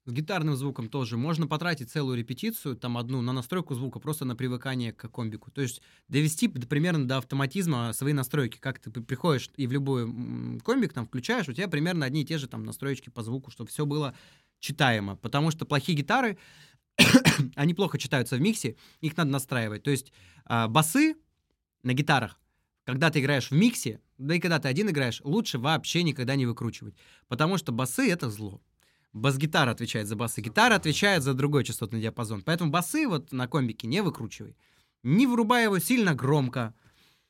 С 0.06 0.12
гитарным 0.12 0.54
звуком 0.54 0.90
тоже. 0.90 1.16
Можно 1.16 1.46
потратить 1.46 1.90
целую 1.90 2.18
репетицию, 2.18 2.76
там 2.76 2.98
одну, 2.98 3.22
на 3.22 3.32
настройку 3.32 3.74
звука, 3.74 3.98
просто 3.98 4.26
на 4.26 4.36
привыкание 4.36 4.92
к 4.92 5.08
комбику. 5.08 5.50
То 5.50 5.62
есть 5.62 5.80
довести 6.08 6.48
примерно 6.48 7.08
до 7.08 7.18
автоматизма 7.18 7.90
свои 7.94 8.12
настройки. 8.12 8.58
Как 8.58 8.78
ты 8.80 8.90
при- 8.90 9.00
приходишь 9.00 9.48
и 9.56 9.66
в 9.66 9.72
любой 9.72 10.04
комбик 10.60 10.92
там 10.92 11.06
включаешь, 11.06 11.48
у 11.48 11.54
тебя 11.54 11.68
примерно 11.68 12.04
одни 12.04 12.20
и 12.20 12.24
те 12.26 12.36
же 12.36 12.48
там 12.48 12.64
настроечки 12.64 13.08
по 13.08 13.22
звуку, 13.22 13.50
чтобы 13.50 13.70
все 13.70 13.86
было 13.86 14.14
читаемо. 14.58 15.16
Потому 15.16 15.50
что 15.50 15.64
плохие 15.64 15.96
гитары, 15.96 16.36
они 17.54 17.72
плохо 17.72 17.96
читаются 17.96 18.36
в 18.36 18.42
миксе, 18.42 18.76
их 19.00 19.16
надо 19.16 19.30
настраивать. 19.30 19.84
То 19.84 19.90
есть 19.90 20.12
а, 20.44 20.68
басы 20.68 21.16
на 21.82 21.94
гитарах, 21.94 22.38
когда 22.84 23.08
ты 23.08 23.20
играешь 23.20 23.50
в 23.50 23.54
миксе, 23.54 24.02
да 24.18 24.34
и 24.34 24.38
когда 24.38 24.58
ты 24.58 24.68
один 24.68 24.90
играешь, 24.90 25.22
лучше 25.24 25.58
вообще 25.58 26.02
никогда 26.02 26.36
не 26.36 26.44
выкручивать. 26.44 26.94
Потому 27.26 27.56
что 27.56 27.72
басы— 27.72 28.10
это 28.10 28.28
зло. 28.28 28.60
Бас-гитара 29.14 29.70
отвечает 29.70 30.08
за 30.08 30.16
басы, 30.16 30.40
гитара 30.40 30.74
отвечает 30.74 31.22
за 31.22 31.34
другой 31.34 31.62
частотный 31.62 32.00
диапазон. 32.00 32.42
Поэтому 32.42 32.72
басы 32.72 33.06
вот 33.06 33.32
на 33.32 33.46
комбике 33.46 33.86
не 33.86 34.02
выкручивай. 34.02 34.56
Не 35.04 35.28
врубай 35.28 35.62
его 35.62 35.78
сильно 35.78 36.14
громко. 36.14 36.74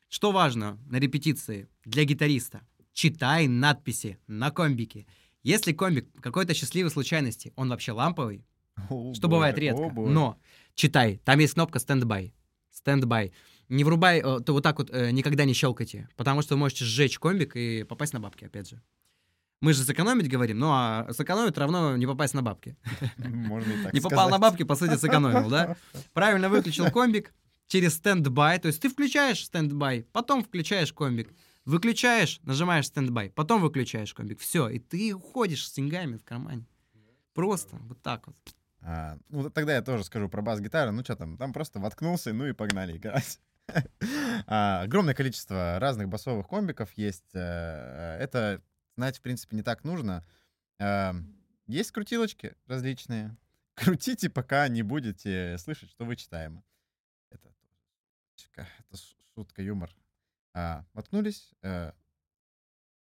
Что 0.09 0.33
важно 0.33 0.79
на 0.87 0.97
репетиции 0.99 1.68
для 1.85 2.05
гитариста? 2.05 2.66
Читай 2.94 3.49
надписи 3.49 4.18
на 4.27 4.51
комбике. 4.51 5.07
Если 5.42 5.73
комбик 5.75 6.09
какой-то 6.23 6.55
счастливой 6.55 6.90
случайности, 6.90 7.53
он 7.55 7.68
вообще 7.68 7.92
ламповый, 7.92 8.47
О, 8.88 9.12
что 9.12 9.29
бывает 9.29 9.57
боже, 9.57 9.66
о, 9.66 9.70
редко, 9.70 9.88
боже. 9.94 10.12
но 10.12 10.38
читай. 10.75 11.20
Там 11.23 11.38
есть 11.38 11.53
кнопка 11.53 11.81
standby. 11.81 12.35
Standby. 12.70 13.33
Не 13.68 13.85
врубай, 13.85 14.20
э, 14.20 14.40
то 14.40 14.55
вот 14.55 14.62
так 14.62 14.79
вот 14.79 14.90
э, 14.90 15.11
никогда 15.11 15.44
не 15.44 15.53
щелкайте, 15.53 16.09
потому 16.16 16.40
что 16.40 16.55
вы 16.55 16.61
можете 16.61 16.87
сжечь 16.87 17.18
комбик 17.18 17.57
и 17.57 17.83
попасть 17.83 18.14
на 18.14 18.20
бабки, 18.20 18.44
опять 18.44 18.70
же. 18.70 18.81
Мы 19.61 19.73
же 19.73 19.83
сэкономить 19.83 20.29
говорим, 20.29 20.59
ну 20.59 20.71
а 20.71 21.09
сэкономить 21.12 21.57
равно 21.57 21.97
не 21.97 22.07
попасть 22.07 22.35
на 22.35 22.43
бабки. 22.43 22.77
Можно 23.19 23.73
и 23.73 23.83
так 23.83 23.93
Не 23.95 24.01
попал 24.01 24.29
на 24.29 24.38
бабки, 24.38 24.62
по 24.62 24.75
сути, 24.75 24.97
сэкономил, 24.97 25.49
да? 25.49 25.77
Правильно 26.12 26.49
выключил 26.49 26.90
комбик 26.90 27.33
через 27.67 27.95
standby, 27.94 28.59
то 28.59 28.69
есть 28.69 28.83
ты 28.83 28.88
включаешь 28.90 29.45
standby, 29.44 30.07
потом 30.12 30.45
включаешь 30.45 30.93
комбик, 30.93 31.33
выключаешь, 31.64 32.40
нажимаешь 32.43 32.87
standby, 32.87 33.31
потом 33.31 33.62
выключаешь 33.62 34.12
комбик, 34.12 34.40
все, 34.40 34.69
и 34.69 34.79
ты 34.79 35.14
уходишь 35.14 35.67
с 35.67 35.73
деньгами 35.73 36.19
в 36.19 36.25
кармане. 36.25 36.67
Просто 37.33 37.77
вот 37.88 38.01
так 38.03 38.27
вот. 38.27 38.37
А, 38.81 39.17
ну, 39.31 39.49
тогда 39.51 39.75
я 39.75 39.83
тоже 39.83 40.05
скажу 40.05 40.29
про 40.29 40.43
бас-гитару. 40.43 40.93
Ну, 40.93 41.03
что 41.03 41.17
там, 41.17 41.37
там 41.38 41.53
просто 41.53 41.81
воткнулся, 41.81 42.33
ну 42.33 42.47
и 42.47 42.53
погнали 42.53 42.97
играть. 42.97 43.40
А, 44.47 44.83
Огромное 44.83 45.14
количество 45.14 45.79
разных 45.81 46.09
басовых 46.11 46.47
комбиков 46.47 46.93
есть. 46.93 47.35
э, 47.35 48.19
Это, 48.21 48.61
знать, 48.96 49.18
в 49.18 49.20
принципе, 49.20 49.57
не 49.57 49.62
так 49.62 49.85
нужно. 49.85 50.24
А, 50.78 51.14
Есть 51.66 51.92
крутилочки 51.92 52.54
различные. 52.66 53.37
Крутите, 53.74 54.30
пока 54.30 54.68
не 54.68 54.83
будете 54.83 55.57
слышать, 55.59 55.90
что 55.90 56.04
вы 56.04 56.16
читаемо. 56.16 56.62
Это, 57.30 57.54
это 58.57 59.02
шутка, 59.35 59.62
юмор. 59.62 59.94
А, 60.52 60.85
Воткнулись. 60.92 61.52
э, 61.62 61.92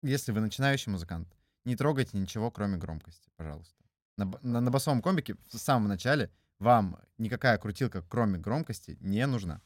Если 0.02 0.32
вы 0.32 0.40
начинающий 0.40 0.92
музыкант, 0.92 1.28
не 1.64 1.76
трогайте 1.76 2.16
ничего, 2.16 2.50
кроме 2.50 2.76
громкости, 2.76 3.30
пожалуйста 3.36 3.82
на, 4.16 4.30
на, 4.42 4.60
на 4.60 4.70
басовом 4.70 5.02
комбике 5.02 5.36
в 5.48 5.58
самом 5.58 5.88
начале 5.88 6.30
вам 6.58 6.98
никакая 7.18 7.58
крутилка, 7.58 8.02
кроме 8.02 8.38
громкости, 8.38 8.96
не 9.00 9.26
нужна. 9.26 9.60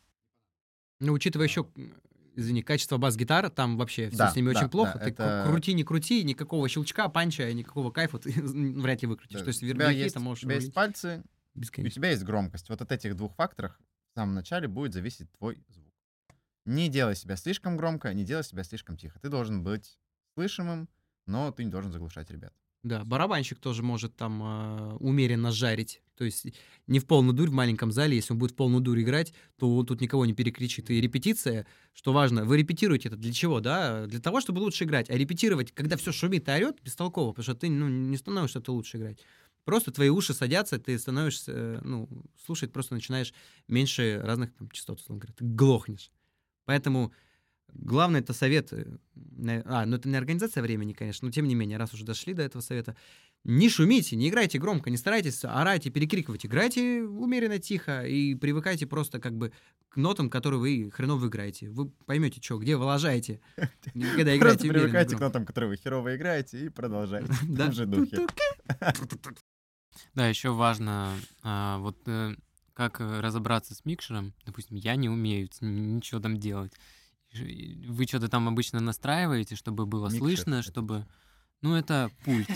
Ну, 1.00 1.12
учитывая 1.12 1.46
еще, 1.46 1.68
извини, 2.37 2.62
качество 2.62 2.99
бас-гитар, 2.99 3.51
там 3.51 3.77
вообще 3.77 4.09
все 4.09 4.18
Да, 4.18 4.31
с 4.31 4.37
ними 4.37 4.53
да, 4.53 4.61
очень 4.61 4.68
плохо. 4.70 4.92
да, 4.99 5.05
ты 5.05 5.11
это- 5.11 5.44
кру- 5.46 5.51
крути, 5.51 5.72
не 5.75 5.83
крути, 5.85 6.22
никакого 6.25 6.68
щелчка, 6.68 7.09
панча, 7.09 7.53
никакого 7.53 7.90
кайфа 7.90 8.18
ты 8.18 8.31
вряд 8.81 9.03
ли 9.03 9.09
выкрутишь. 9.09 9.38
Да, 9.38 9.44
То 9.44 9.49
есть 9.49 9.62
у 9.62 9.66
есть, 9.66 10.14
там 10.14 10.22
у 10.22 10.27
можешь 10.27 10.42
тебя 10.42 10.55
есть 10.57 10.72
пальцы, 10.72 11.22
и 11.55 11.59
у 11.59 11.61
бесконечно. 11.61 11.94
тебя 11.96 12.11
есть 12.11 12.22
громкость. 12.25 12.68
Вот 12.68 12.81
от 12.81 12.92
этих 12.92 13.16
двух 13.16 13.35
факторов 13.35 13.77
в 14.12 14.14
самом 14.14 14.35
начале 14.35 14.68
будет 14.68 14.92
зависеть 14.92 15.31
твой 15.33 15.62
звук. 15.68 15.92
Не 16.64 16.88
делай 16.88 17.14
себя 17.16 17.37
слишком 17.37 17.77
громко, 17.77 18.12
не 18.12 18.25
делай 18.25 18.44
себя 18.44 18.64
слишком 18.64 18.96
тихо. 18.96 19.18
Ты 19.20 19.29
должен 19.29 19.62
быть 19.62 19.99
слышимым, 20.35 20.88
но 21.27 21.51
ты 21.53 21.64
не 21.64 21.70
должен 21.70 21.92
заглушать 21.92 22.31
ребят. 22.31 22.53
Да, 22.83 23.05
барабанщик 23.05 23.59
тоже 23.59 23.83
может 23.83 24.15
там 24.17 24.43
э, 24.43 24.97
умеренно 25.01 25.51
жарить. 25.51 26.03
То 26.17 26.25
есть 26.25 26.47
не 26.87 26.99
в 26.99 27.07
полную 27.07 27.35
дурь 27.35 27.51
в 27.51 27.53
маленьком 27.53 27.93
зале. 27.93 28.17
Если 28.17 28.33
он 28.33 28.39
будет 28.39 28.53
в 28.53 28.55
полную 28.55 28.81
дурь 28.81 29.03
играть, 29.03 29.35
то 29.59 29.77
он 29.77 29.87
тут 29.87 30.01
никого 30.01 30.25
не 30.25 30.35
перекричит. 30.35 30.91
И 30.91 31.01
репетиция, 31.01 31.67
что 31.93 32.12
важно, 32.12 32.45
вы 32.45 32.57
репетируете 32.59 33.09
это 33.09 33.17
для 33.17 33.33
чего, 33.33 33.61
да? 33.61 34.07
Для 34.07 34.21
того, 34.21 34.41
чтобы 34.41 34.61
лучше 34.61 34.85
играть. 34.85 35.11
А 35.11 35.15
репетировать, 35.15 35.73
когда 35.73 35.97
все 35.97 36.12
шумит 36.12 36.49
и 36.49 36.53
орет, 36.53 36.81
бестолково, 36.83 37.33
потому 37.33 37.43
что 37.43 37.55
ты 37.55 37.69
ну, 37.69 37.89
не 37.89 38.17
становишься 38.17 38.61
ты 38.61 38.71
лучше 38.71 38.99
играть. 38.99 39.19
Просто 39.65 39.90
твои 39.90 40.09
уши 40.09 40.33
садятся, 40.33 40.79
ты 40.79 40.96
становишься, 40.96 41.53
э, 41.53 41.81
ну, 41.83 42.09
слушать 42.44 42.73
просто 42.73 42.94
начинаешь 42.94 43.35
меньше 43.67 44.21
разных 44.23 44.55
там 44.55 44.71
частот, 44.71 45.00
условно 45.00 45.23
говоря. 45.23 45.35
Ты 45.37 45.44
глохнешь. 45.44 46.13
Поэтому 46.67 47.13
Главное, 47.73 48.21
это 48.21 48.33
совет. 48.33 48.73
А, 48.73 49.87
ну 49.87 49.96
это 49.96 50.08
не 50.08 50.17
организация 50.17 50.62
времени, 50.62 50.92
конечно, 50.92 51.27
но 51.27 51.33
тем 51.33 51.46
не 51.46 51.54
менее, 51.54 51.79
раз 51.79 51.92
уже 51.94 52.04
дошли 52.04 52.33
до 52.33 52.42
этого 52.42 52.62
совета, 52.62 52.96
не 53.44 53.69
шумите, 53.69 54.17
не 54.17 54.29
играйте 54.29 54.58
громко, 54.58 54.90
не 54.90 54.96
старайтесь 54.96 55.44
орать 55.44 55.87
и 55.87 55.90
перекрикивать. 55.90 56.46
Играйте 56.46 57.02
умеренно 57.02 57.58
тихо 57.58 58.02
и 58.06 58.35
привыкайте 58.35 58.87
просто 58.87 59.21
как 59.21 59.37
бы 59.37 59.52
к 59.88 59.96
нотам, 59.96 60.31
которые 60.31 60.58
вы 60.60 60.90
хреново 60.90 61.27
играете. 61.29 61.69
Вы 61.71 61.90
поймете, 62.06 62.40
что, 62.42 62.58
где 62.58 62.77
вы 62.77 62.85
лажаете, 62.85 63.40
когда 63.56 64.37
играете 64.37 64.38
Просто 64.40 64.69
привыкайте 64.69 65.17
к 65.17 65.21
нотам, 65.21 65.46
которые 65.46 65.71
вы 65.71 65.77
херово 65.77 66.17
играете, 66.17 66.67
и 66.67 66.69
продолжайте 66.71 67.33
в 67.33 67.54
Да. 67.54 67.64
том 67.67 67.73
же 67.73 67.87
духе. 67.87 68.27
Да, 70.14 70.29
еще 70.29 70.50
важно, 70.52 71.12
а, 71.42 71.79
вот 71.79 71.96
э, 72.06 72.35
как 72.75 73.00
э, 73.00 73.21
разобраться 73.21 73.75
с 73.75 73.85
микшером. 73.87 74.35
Допустим, 74.44 74.77
я 74.77 74.94
не 74.96 75.08
умею 75.08 75.48
ничего 75.60 76.21
там 76.21 76.37
делать. 76.37 76.73
Вы 77.45 78.05
что-то 78.05 78.29
там 78.29 78.49
обычно 78.49 78.81
настраиваете, 78.81 79.57
чтобы 79.57 79.87
было 79.87 80.07
Микшер 80.07 80.19
слышно, 80.19 80.55
это 80.57 80.63
чтобы... 80.63 81.07
Ну, 81.63 81.75
это 81.75 82.11
пульт. 82.25 82.49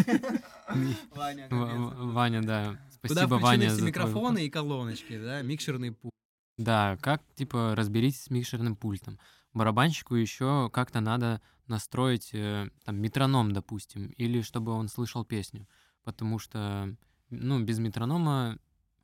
Ваня, 1.10 2.42
да. 2.42 2.78
Спасибо, 2.92 3.38
включены 3.38 3.42
Ваня, 3.42 3.70
за 3.70 3.82
микрофоны 3.82 4.46
и 4.46 4.50
колоночки, 4.50 5.18
да, 5.18 5.42
микшерный 5.42 5.92
пульт. 5.92 6.12
Да, 6.58 6.98
как, 7.00 7.22
типа, 7.34 7.74
разберитесь 7.74 8.24
с 8.24 8.30
микшерным 8.30 8.76
пультом. 8.76 9.18
Барабанщику 9.54 10.14
еще 10.14 10.68
как-то 10.72 11.00
надо 11.00 11.40
настроить, 11.66 12.30
э, 12.34 12.68
там, 12.84 12.96
метроном, 12.96 13.52
допустим, 13.52 14.08
или 14.18 14.42
чтобы 14.42 14.72
он 14.72 14.88
слышал 14.88 15.24
песню. 15.24 15.66
Потому 16.04 16.38
что, 16.38 16.94
ну, 17.30 17.62
без 17.62 17.78
метронома 17.78 18.58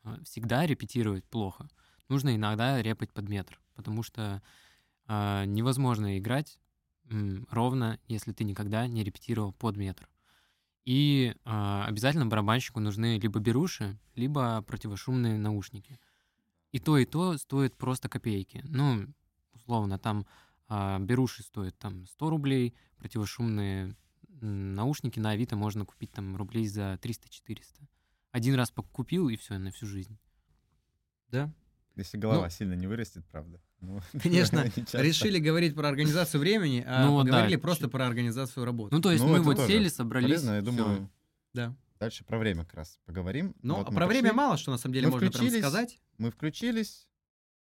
э, 0.05 0.17
всегда 0.25 0.67
репетировать 0.67 1.25
плохо. 1.25 1.69
Нужно 2.09 2.37
иногда 2.37 2.83
репать 2.83 3.13
под 3.13 3.29
метр, 3.29 3.59
потому 3.75 4.03
что 4.03 4.43
а, 5.07 5.45
невозможно 5.45 6.19
играть 6.19 6.59
ровно, 7.51 8.01
если 8.09 8.33
ты 8.33 8.43
никогда 8.45 8.87
не 8.89 9.05
репетировал 9.05 9.53
под 9.53 9.77
метр. 9.77 10.09
И 10.85 11.35
а, 11.45 11.85
обязательно 11.87 12.27
барабанщику 12.27 12.81
нужны 12.81 13.19
либо 13.19 13.41
беруши, 13.41 13.99
либо 14.15 14.63
противошумные 14.63 15.39
наушники. 15.39 15.99
И 16.73 16.79
то, 16.79 16.99
и 16.99 17.05
то 17.05 17.37
стоит 17.39 17.77
просто 17.77 18.09
копейки. 18.09 18.61
Ну, 18.65 19.07
условно, 19.53 19.99
там 19.99 20.27
а, 20.69 20.99
беруши 20.99 21.43
стоят 21.43 21.79
там 21.79 22.07
100 22.07 22.31
рублей, 22.31 22.75
противошумные 22.99 23.97
наушники 24.41 25.19
на 25.19 25.31
Авито 25.31 25.57
можно 25.57 25.85
купить 25.85 26.13
там 26.13 26.37
рублей 26.37 26.67
за 26.67 26.95
300-400. 26.95 27.89
Один 28.33 28.55
раз 28.55 28.73
купил, 28.93 29.29
и 29.29 29.37
все, 29.37 29.59
на 29.59 29.71
всю 29.71 29.87
жизнь. 29.87 30.19
Да. 31.29 31.53
Если 31.97 32.19
голова 32.19 32.51
сильно 32.51 32.75
не 32.75 32.87
вырастет, 32.87 33.25
правда. 33.31 33.59
Ну, 33.81 34.01
Конечно, 34.23 34.65
решили 34.93 35.39
говорить 35.39 35.75
про 35.75 35.89
организацию 35.89 36.41
времени, 36.41 36.85
а 36.87 37.07
Ну 37.07 37.13
вот 37.13 37.27
да, 37.27 37.49
просто 37.59 37.89
про 37.89 38.07
организацию 38.07 38.65
работы. 38.65 38.95
Ну, 38.95 39.01
то 39.01 39.11
есть 39.11 39.25
Ну, 39.25 39.31
мы 39.31 39.41
вот 39.41 39.59
сели, 39.67 39.89
собрались. 39.89 40.27
Полезно, 40.27 40.57
я 40.57 40.63
думаю, 40.63 41.11
Да. 41.55 41.75
дальше 41.99 42.25
про 42.25 42.39
время 42.39 42.65
как 42.65 42.75
раз 42.75 42.99
поговорим. 43.07 43.55
Ну, 43.63 43.77
Вот 43.77 43.89
а 43.89 43.93
про 43.93 44.07
время 44.07 44.29
пришли, 44.31 44.37
мало 44.37 44.57
что 44.59 44.71
на 44.71 44.79
самом 44.79 44.95
деле 44.95 45.07
Мы 45.07 45.13
можно 45.15 45.31
прям 45.31 45.51
сказать. 45.51 46.01
Мы 46.19 46.31
включились. 46.31 47.09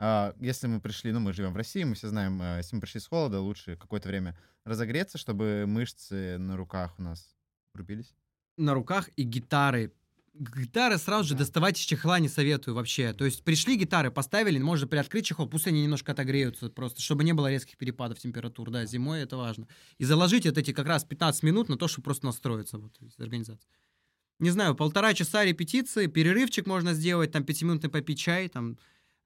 А, 0.00 0.34
если 0.40 0.66
мы 0.66 0.80
пришли, 0.80 1.12
ну, 1.12 1.20
мы 1.20 1.32
живем 1.32 1.52
в 1.52 1.56
России, 1.56 1.84
мы 1.84 1.94
все 1.94 2.08
знаем, 2.08 2.40
а, 2.42 2.56
если 2.56 2.74
мы 2.74 2.80
пришли 2.80 3.00
с 3.00 3.06
холода, 3.06 3.40
лучше 3.40 3.76
какое-то 3.76 4.08
время 4.08 4.36
разогреться, 4.64 5.18
чтобы 5.18 5.66
мышцы 5.66 6.38
на 6.38 6.56
руках 6.56 6.94
у 6.98 7.02
нас 7.02 7.36
врубились. 7.74 8.14
На 8.56 8.74
руках 8.74 9.08
и 9.16 9.22
гитары. 9.22 9.92
Гитары 10.34 10.98
сразу 10.98 11.28
же 11.28 11.34
доставать 11.36 11.78
из 11.78 11.84
чехла 11.84 12.18
не 12.18 12.28
советую 12.28 12.74
вообще. 12.74 13.12
То 13.12 13.24
есть 13.24 13.44
пришли 13.44 13.76
гитары, 13.76 14.10
поставили, 14.10 14.58
можно 14.58 14.88
приоткрыть 14.88 15.26
чехол, 15.26 15.48
пусть 15.48 15.68
они 15.68 15.82
немножко 15.84 16.10
отогреются 16.10 16.68
просто, 16.70 17.00
чтобы 17.00 17.22
не 17.22 17.32
было 17.32 17.48
резких 17.48 17.76
перепадов 17.76 18.18
температур. 18.18 18.70
Да, 18.70 18.84
зимой 18.84 19.20
это 19.20 19.36
важно. 19.36 19.68
И 19.98 20.04
заложить 20.04 20.44
вот 20.44 20.58
эти 20.58 20.72
как 20.72 20.86
раз 20.86 21.04
15 21.04 21.44
минут 21.44 21.68
на 21.68 21.76
то, 21.76 21.86
чтобы 21.86 22.04
просто 22.06 22.26
настроиться 22.26 22.78
вот 22.78 22.96
из 23.00 23.18
организации. 23.20 23.68
Не 24.40 24.50
знаю, 24.50 24.74
полтора 24.74 25.14
часа 25.14 25.44
репетиции, 25.44 26.08
перерывчик 26.08 26.66
можно 26.66 26.94
сделать, 26.94 27.30
там 27.30 27.44
пятиминутный 27.44 27.88
попить 27.88 28.18
чай, 28.18 28.48
там... 28.48 28.76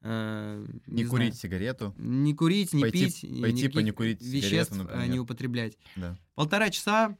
э, 0.02 0.66
Не, 0.86 1.04
знаю. 1.04 1.08
курить 1.10 1.36
сигарету. 1.36 1.94
Не 1.96 2.34
курить, 2.34 2.74
не 2.74 2.82
Пойти- 2.82 3.06
пить, 3.06 3.20
пойти 3.22 3.32
никаких 3.62 3.72
понекурить 3.72 4.20
сигарету, 4.20 4.46
веществ 4.46 4.72
э, 4.74 4.76
например. 4.76 5.08
не 5.08 5.18
употреблять. 5.18 5.78
Да. 5.96 6.18
Полтора 6.34 6.68
часа, 6.68 7.16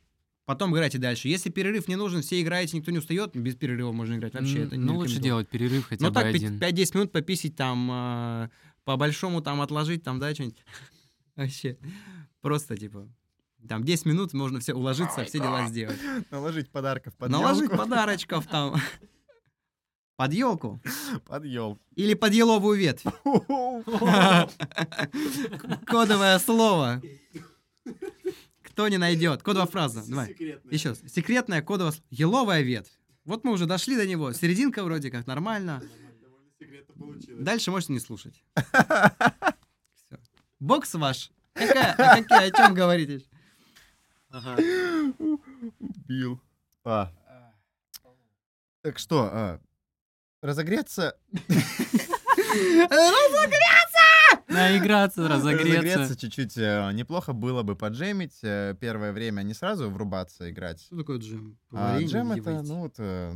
потом 0.49 0.74
играйте 0.74 0.96
дальше. 0.96 1.28
Если 1.28 1.51
перерыв 1.51 1.88
не 1.88 1.96
нужен, 1.96 2.22
все 2.22 2.40
играете, 2.40 2.78
никто 2.78 2.90
не 2.90 2.96
устает, 2.96 3.36
без 3.36 3.55
перерыва 3.55 3.92
можно 3.92 4.14
играть 4.14 4.32
вообще. 4.32 4.62
Это 4.62 4.76
ну, 4.76 4.96
лучше 4.96 5.18
делать 5.20 5.46
перерыв 5.46 5.84
хотя 5.84 6.03
Ну 6.03 6.11
бы 6.11 6.14
так, 6.14 6.34
один. 6.34 6.59
5-10 6.59 6.94
минут 6.94 7.12
пописить 7.12 7.55
там, 7.55 7.90
э, 7.92 8.49
по-большому 8.84 9.42
там 9.42 9.61
отложить, 9.61 10.05
там, 10.05 10.18
да, 10.18 10.32
что-нибудь. 10.32 10.64
Вообще, 11.36 11.76
просто, 12.40 12.78
типа, 12.78 13.07
там 13.68 13.84
10 13.84 14.07
минут 14.07 14.32
можно 14.32 14.59
все 14.61 14.72
уложиться, 14.72 15.22
все 15.24 15.38
дела 15.38 15.66
сделать. 15.66 15.99
Наложить 16.30 16.70
подарков 16.70 17.14
под 17.16 17.28
Наложить 17.28 17.70
подарочков 17.70 18.46
там. 18.46 18.74
Под 20.16 20.32
елку. 20.32 20.80
Под 21.26 21.44
елку. 21.44 21.80
Или 21.94 22.14
под 22.14 22.32
еловую 22.32 22.78
ветвь. 22.78 23.05
Кодовое 25.86 26.38
слово. 26.38 27.03
Кто 28.79 28.87
не 28.87 28.97
найдет? 28.97 29.43
Кодовая 29.43 29.66
фраза. 29.66 30.09
Давай. 30.09 30.37
Еще 30.70 30.91
раз. 30.91 31.01
Секретная 31.12 31.62
кодовая. 31.62 31.95
Еловая 32.11 32.61
ветвь. 32.62 32.93
Вот 33.24 33.43
мы 33.43 33.51
уже 33.51 33.66
дошли 33.66 33.97
до 33.97 34.07
него. 34.07 34.33
Серединка 34.33 34.85
вроде 34.85 35.11
как 35.11 35.26
нормально. 35.26 35.83
Дальше 37.41 37.72
можете 37.72 37.93
не 37.95 37.99
слушать. 37.99 38.41
Всё. 38.55 40.16
Бокс 40.61 40.95
ваш. 40.95 41.33
Какая, 41.55 41.93
а 41.95 42.22
какие, 42.22 42.51
о 42.51 42.57
чем 42.57 42.72
говорите? 42.72 43.24
Убил. 45.81 46.41
А. 46.85 47.12
Так 48.83 49.01
что, 49.01 49.29
а, 49.33 49.61
разогреться, 50.41 51.18
Наиграться, 54.49 55.28
разогреться. 55.28 56.16
чуть-чуть 56.16 56.57
э, 56.57 56.90
неплохо 56.92 57.32
было 57.32 57.62
бы 57.62 57.76
поджемить. 57.76 58.38
э, 58.42 58.74
Первое 58.80 59.12
время 59.12 59.42
не 59.42 59.55
сразу 59.55 59.90
врубаться 59.90 60.51
играть. 60.51 60.82
Что 60.82 60.96
такое 60.99 61.18
джем? 61.18 61.59
А 61.72 61.99
джем 62.01 62.32
это, 62.32 62.62
ну 62.62 62.80
вот, 62.80 62.94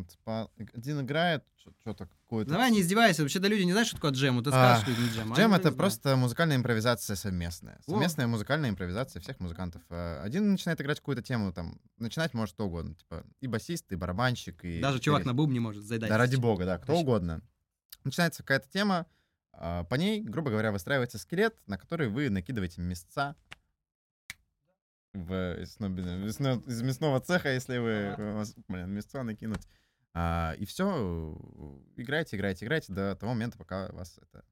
типа, 0.09 0.51
один 0.75 1.01
играет, 1.03 1.45
что-то 1.81 2.07
какое-то... 2.07 2.51
Давай 2.51 2.71
не 2.71 2.81
издевайся. 2.81 3.23
Вообще-то 3.23 3.47
люди 3.47 3.63
не 3.63 3.73
знают, 3.73 3.87
что 3.89 3.97
такое 3.97 4.11
джем. 4.13 4.43
Ты 4.43 4.51
А, 4.53 4.77
скажешь 4.77 4.89
людям 4.89 5.15
джем. 5.15 5.33
а 5.33 5.37
Джем 5.37 5.55
это 5.55 5.71
не 5.71 5.77
просто 5.77 6.17
музыкальная 6.17 6.57
импровизация 6.57 7.15
совместная. 7.15 7.79
О. 7.87 7.91
Совместная 7.93 8.27
музыкальная 8.27 8.71
импровизация 8.71 9.21
всех 9.21 9.39
музыкантов. 9.39 9.83
Один 9.91 10.51
начинает 10.51 10.81
играть 10.81 10.99
какую-то 10.99 11.23
тему, 11.23 11.53
там, 11.53 11.79
начинать 11.99 12.35
может 12.35 12.55
кто 12.55 12.67
угодно. 12.67 12.95
Типа 12.95 13.25
и 13.41 13.47
басист, 13.47 13.93
и 13.93 13.97
барабанщик, 13.97 14.65
и... 14.65 14.81
Даже 14.81 14.99
чувак 14.99 15.25
на 15.25 15.35
бубне 15.35 15.61
может 15.61 15.85
задать. 15.85 16.09
Да 16.09 16.17
ради 16.19 16.37
бога, 16.37 16.65
да, 16.65 16.79
кто 16.79 16.93
Вообще. 16.93 17.03
угодно. 17.03 17.43
Начинается 18.05 18.43
какая-то 18.43 18.69
тема, 18.73 19.07
по 19.53 19.95
ней, 19.95 20.21
грубо 20.23 20.51
говоря, 20.51 20.73
выстраивается 20.73 21.19
скелет, 21.19 21.57
на 21.67 21.79
который 21.79 22.09
вы 22.09 22.31
накидываете 22.31 22.81
мясца 22.81 23.37
в 25.13 25.61
из, 25.61 25.79
мясного 26.83 27.21
цеха, 27.21 27.53
если 27.53 27.79
вы, 27.79 28.45
блин, 28.69 28.91
мясца 28.91 29.23
накинуть. 29.23 29.67
А, 30.15 30.55
и 30.59 30.67
все, 30.67 31.37
играйте, 31.97 32.37
играйте, 32.37 32.67
играйте 32.67 32.93
до 32.93 33.17
того 33.17 33.33
момента, 33.33 33.57
пока 33.57 33.91
вас 33.93 34.19
это, 34.21 34.45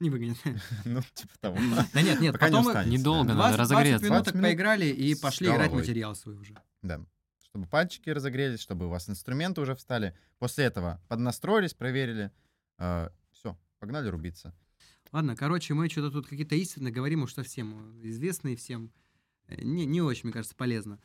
Не 0.00 0.10
выгонят. 0.10 0.38
ну, 0.84 1.02
типа 1.14 1.38
того. 1.40 1.58
Да 1.92 2.02
нет, 2.02 2.20
нет, 2.20 2.32
Пока 2.32 2.48
не 2.48 2.56
потом 2.56 2.88
Недолго 2.88 3.28
да. 3.28 3.34
надо 3.34 3.56
20, 3.56 3.56
20 3.56 3.58
разогреться. 3.58 4.04
минуток 4.04 4.24
20 4.24 4.34
минут 4.34 4.48
поиграли 4.48 4.86
и 4.86 5.14
пошли 5.14 5.48
играть 5.48 5.72
материал 5.72 6.14
свой 6.14 6.36
уже. 6.36 6.54
Да. 6.82 7.00
Чтобы 7.42 7.66
пальчики 7.66 8.10
разогрелись, 8.10 8.60
чтобы 8.60 8.86
у 8.86 8.88
вас 8.88 9.08
инструменты 9.08 9.60
уже 9.60 9.74
встали. 9.74 10.16
После 10.38 10.64
этого 10.64 11.00
поднастроились, 11.08 11.74
проверили. 11.74 12.32
Погнали 13.84 14.08
рубиться. 14.08 14.54
Ладно, 15.12 15.36
короче, 15.36 15.74
мы 15.74 15.90
что-то 15.90 16.10
тут 16.10 16.26
какие-то 16.26 16.54
истины 16.54 16.90
говорим, 16.90 17.22
уж 17.22 17.34
совсем 17.34 18.00
э, 18.02 18.08
известные 18.08 18.56
всем. 18.56 18.90
Э, 19.46 19.62
Не, 19.62 19.84
не 19.84 20.00
очень, 20.00 20.22
мне 20.24 20.32
кажется, 20.32 20.56
полезно. 20.56 20.98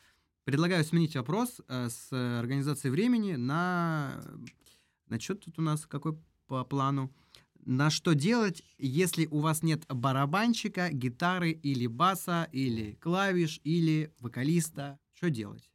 Предлагаю 0.44 0.82
сменить 0.82 1.14
вопрос 1.14 1.60
э, 1.68 1.88
с 1.90 2.10
организацией 2.40 2.90
времени 2.90 3.34
на... 3.34 4.22
На 5.08 5.20
что 5.20 5.34
тут 5.34 5.58
у 5.58 5.62
нас, 5.62 5.86
какой 5.86 6.16
по 6.46 6.64
плану? 6.64 7.12
На 7.66 7.90
что 7.90 8.14
делать, 8.14 8.62
если 8.78 9.26
у 9.26 9.40
вас 9.40 9.62
нет 9.62 9.84
барабанщика, 9.88 10.88
гитары 10.90 11.50
или 11.50 11.86
баса, 11.86 12.48
или 12.52 12.94
клавиш, 12.94 13.60
или 13.62 14.10
вокалиста? 14.20 14.98
Что 15.12 15.28
делать? 15.28 15.70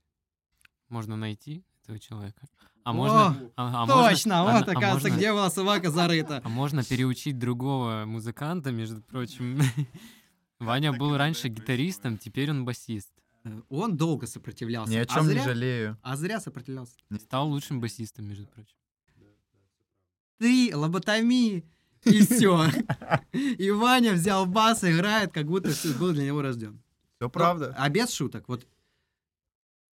Можно 0.89 1.16
найти 1.16 1.64
этого 1.84 1.99
человека. 1.99 2.47
А 2.86 2.91
О, 2.91 2.93
можно... 2.93 3.51
а- 3.55 3.83
а 3.83 3.86
можно- 3.88 4.09
Точно, 4.09 4.41
а- 4.41 4.43
вот, 4.43 4.67
а 4.67 4.71
оказывается, 4.71 5.07
можно- 5.09 5.17
где 5.17 5.31
была 5.33 5.49
собака 5.49 5.89
зарыта. 5.89 6.41
А 6.43 6.49
можно 6.49 6.83
переучить 6.83 7.39
другого 7.39 8.05
музыканта, 8.05 8.71
между 8.71 9.01
прочим. 9.01 9.59
Ваня 10.59 10.93
был 10.93 11.17
раньше 11.17 11.47
гитаристом, 11.47 12.19
теперь 12.19 12.51
он 12.51 12.63
басист. 12.63 13.11
Э, 13.43 13.59
Он 13.69 13.97
долго 13.97 14.27
сопротивлялся. 14.27 14.91
Ни 14.91 14.97
о 14.97 15.01
а 15.01 15.05
чем 15.07 15.27
не 15.27 15.39
жалею. 15.39 15.97
А 16.03 16.15
зря 16.15 16.39
сопротивлялся. 16.39 16.95
Стал 17.19 17.49
лучшим 17.49 17.81
басистом, 17.81 18.25
между 18.25 18.45
прочим. 18.45 18.77
Три 20.38 20.71
лоботомии. 20.71 21.65
И 22.03 22.23
все. 22.23 22.67
И 23.31 23.71
Ваня 23.71 24.13
взял 24.13 24.45
бас, 24.45 24.83
играет, 24.83 25.31
как 25.33 25.47
будто 25.47 25.71
был 25.97 26.13
для 26.13 26.25
него 26.25 26.43
рожден. 26.43 26.83
Все 27.15 27.31
правда. 27.31 27.73
А 27.79 27.89
без 27.89 28.13
шуток, 28.13 28.47
вот 28.47 28.67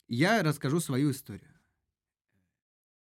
я 0.09 0.43
расскажу 0.43 0.81
свою 0.81 1.11
историю. 1.11 1.50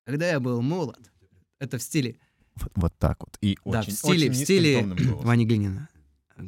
Когда 0.07 0.29
я 0.29 0.39
был 0.39 0.61
молод, 0.61 1.11
это 1.59 1.77
в 1.77 1.81
стиле, 1.83 2.15
Вот, 2.55 2.71
вот 2.75 2.93
так 2.97 3.17
вот. 3.19 3.37
И 3.41 3.57
да, 3.65 3.81
очень, 3.81 3.91
в 3.91 3.95
стиле, 3.97 4.29
очень 4.29 4.31
в 4.31 4.35
стиле. 4.41 4.83
Вани 5.21 5.45
Глинина. 5.45 5.89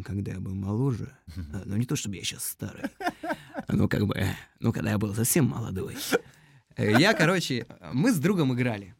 Когда 0.05 0.31
я 0.31 0.39
был 0.39 0.55
моложе, 0.55 1.11
а, 1.51 1.63
ну 1.65 1.75
не 1.75 1.85
то 1.85 1.97
чтобы 1.97 2.15
я 2.15 2.23
сейчас 2.23 2.45
старый, 2.45 2.83
ну 3.67 3.89
как 3.89 4.07
бы, 4.07 4.15
э, 4.15 4.33
ну 4.61 4.71
когда 4.71 4.91
я 4.91 4.97
был 4.97 5.13
совсем 5.13 5.47
молодой. 5.47 5.97
Э, 6.77 6.97
Я, 7.01 7.13
короче, 7.13 7.65
мы 7.91 8.13
с 8.13 8.17
другом 8.17 8.53
играли. 8.53 8.95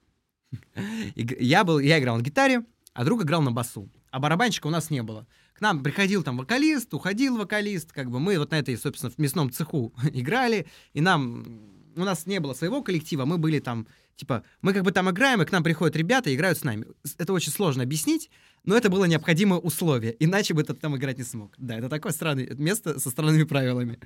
Иг- 1.16 1.40
Я, 1.40 1.64
был, 1.64 1.80
я 1.80 1.98
играл 2.00 2.18
на 2.18 2.22
гитаре, 2.22 2.66
а 2.94 3.06
друг 3.06 3.24
играл 3.24 3.42
на 3.42 3.52
басу. 3.54 3.90
А 4.12 4.20
барабанщика 4.20 4.68
у 4.68 4.72
нас 4.72 4.90
не 4.90 5.04
было. 5.04 5.26
К 5.54 5.62
нам 5.62 5.84
приходил 5.84 6.22
там 6.22 6.36
вокалист, 6.38 6.94
уходил 6.94 7.38
вокалист, 7.38 7.94
как 7.94 8.10
бы 8.12 8.20
мы 8.20 8.38
вот 8.38 8.52
на 8.52 8.60
этой, 8.60 8.76
собственно, 8.76 9.10
в 9.10 9.18
мясном 9.20 9.52
цеху 9.52 9.94
играли, 10.12 10.66
и 10.94 11.00
нам, 11.00 11.79
у 12.00 12.06
нас 12.06 12.26
не 12.26 12.40
было 12.40 12.54
своего 12.54 12.82
коллектива, 12.82 13.26
мы 13.26 13.38
были 13.38 13.60
там, 13.60 13.88
типа, 14.16 14.44
мы 14.62 14.74
как 14.74 14.84
бы 14.84 14.92
там 14.92 15.10
играем, 15.10 15.42
и 15.42 15.46
к 15.46 15.52
нам 15.52 15.64
приходят 15.64 15.96
ребята 15.96 16.30
и 16.30 16.36
играют 16.36 16.58
с 16.58 16.64
нами. 16.64 16.86
Это 17.18 17.34
очень 17.34 17.52
сложно 17.52 17.84
объяснить, 17.84 18.30
но 18.64 18.76
это 18.76 18.90
было 18.90 19.06
необходимое 19.06 19.60
условие, 19.60 20.16
иначе 20.20 20.54
бы 20.54 20.64
ты 20.64 20.74
там 20.74 20.96
играть 20.96 21.18
не 21.18 21.24
смог. 21.24 21.54
Да, 21.58 21.78
это 21.78 21.90
такое 21.90 22.12
странное 22.12 22.54
место 22.56 23.00
со 23.00 23.10
странными 23.10 23.44
правилами. 23.44 24.00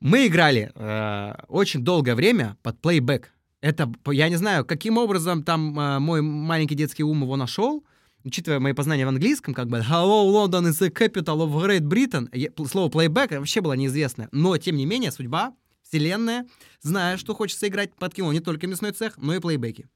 Мы 0.00 0.26
играли 0.26 0.72
э, 0.74 1.34
очень 1.48 1.84
долгое 1.84 2.14
время 2.14 2.56
под 2.62 2.80
плейбэк. 2.80 3.30
Это, 3.60 3.92
я 4.06 4.30
не 4.30 4.36
знаю, 4.36 4.64
каким 4.64 4.96
образом 4.96 5.42
там 5.42 5.78
э, 5.78 5.98
мой 5.98 6.22
маленький 6.22 6.74
детский 6.74 7.02
ум 7.02 7.22
его 7.22 7.36
нашел, 7.36 7.84
учитывая 8.24 8.60
мои 8.60 8.72
познания 8.72 9.04
в 9.04 9.10
английском, 9.10 9.52
как 9.52 9.68
бы 9.68 9.78
«Hello, 9.78 10.26
London 10.26 10.70
is 10.70 10.80
the 10.80 10.90
capital 10.90 11.46
of 11.46 11.52
Great 11.52 11.80
Britain», 11.80 12.28
слово 12.66 12.90
«playback» 12.90 13.38
вообще 13.38 13.60
было 13.60 13.74
неизвестное. 13.74 14.28
Но, 14.32 14.56
тем 14.56 14.76
не 14.76 14.86
менее, 14.86 15.12
судьба, 15.12 15.54
вселенная, 15.90 16.46
зная, 16.80 17.16
что 17.16 17.34
хочется 17.34 17.68
играть, 17.68 17.94
подкинула 17.94 18.32
не 18.32 18.40
только 18.40 18.66
мясной 18.66 18.92
цех, 18.92 19.18
но 19.18 19.34
и 19.34 19.40
плейбеки. 19.40 19.88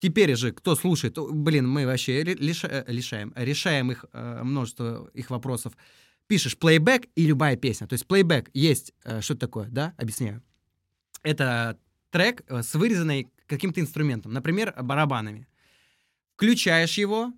Теперь 0.00 0.34
же, 0.34 0.50
кто 0.52 0.74
слушает, 0.74 1.16
блин, 1.16 1.68
мы 1.68 1.86
вообще 1.86 2.22
э, 2.22 2.34
лишаем, 2.34 3.32
решаем 3.36 3.92
их, 3.92 4.04
э, 4.12 4.42
множество 4.42 5.08
их 5.14 5.30
вопросов. 5.30 5.74
Пишешь 6.26 6.58
плейбэк 6.58 7.06
и 7.14 7.26
любая 7.26 7.56
песня. 7.56 7.86
То 7.86 7.92
есть 7.92 8.06
плейбэк 8.06 8.50
есть, 8.52 8.92
э, 9.04 9.20
что 9.20 9.34
это 9.34 9.46
такое, 9.46 9.68
да? 9.68 9.94
Объясняю. 9.96 10.42
Это 11.22 11.78
трек 12.10 12.42
с 12.48 12.74
вырезанной 12.74 13.30
каким-то 13.46 13.80
инструментом, 13.80 14.32
например, 14.32 14.74
барабанами. 14.82 15.46
Включаешь 16.34 16.98
его, 16.98 17.32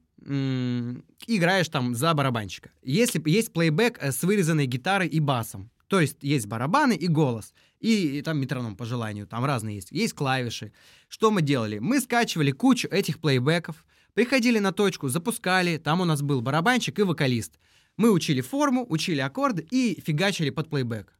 играешь 1.26 1.68
там 1.68 1.94
за 1.94 2.14
барабанщика. 2.14 2.70
Если 2.82 3.22
есть 3.28 3.52
плейбэк 3.52 3.98
э, 4.00 4.10
с 4.10 4.22
вырезанной 4.22 4.66
гитарой 4.66 5.08
и 5.08 5.20
басом, 5.20 5.70
то 5.86 6.00
есть 6.00 6.16
есть 6.22 6.46
барабаны 6.46 6.94
и 6.94 7.08
голос, 7.08 7.52
и, 7.84 8.18
и 8.18 8.22
там 8.22 8.38
метроном 8.38 8.76
по 8.76 8.86
желанию, 8.86 9.26
там 9.26 9.44
разные 9.44 9.76
есть, 9.76 9.92
есть 9.92 10.14
клавиши. 10.14 10.72
Что 11.08 11.30
мы 11.30 11.42
делали? 11.42 11.78
Мы 11.78 12.00
скачивали 12.00 12.50
кучу 12.50 12.88
этих 12.88 13.20
плейбеков, 13.20 13.84
приходили 14.14 14.58
на 14.58 14.72
точку, 14.72 15.08
запускали, 15.08 15.76
там 15.76 16.00
у 16.00 16.06
нас 16.06 16.22
был 16.22 16.40
барабанщик 16.40 16.98
и 16.98 17.02
вокалист. 17.02 17.58
Мы 17.98 18.10
учили 18.10 18.40
форму, 18.40 18.86
учили 18.88 19.20
аккорды 19.20 19.66
и 19.70 20.00
фигачили 20.00 20.48
под 20.48 20.70
плейбэк. 20.70 21.12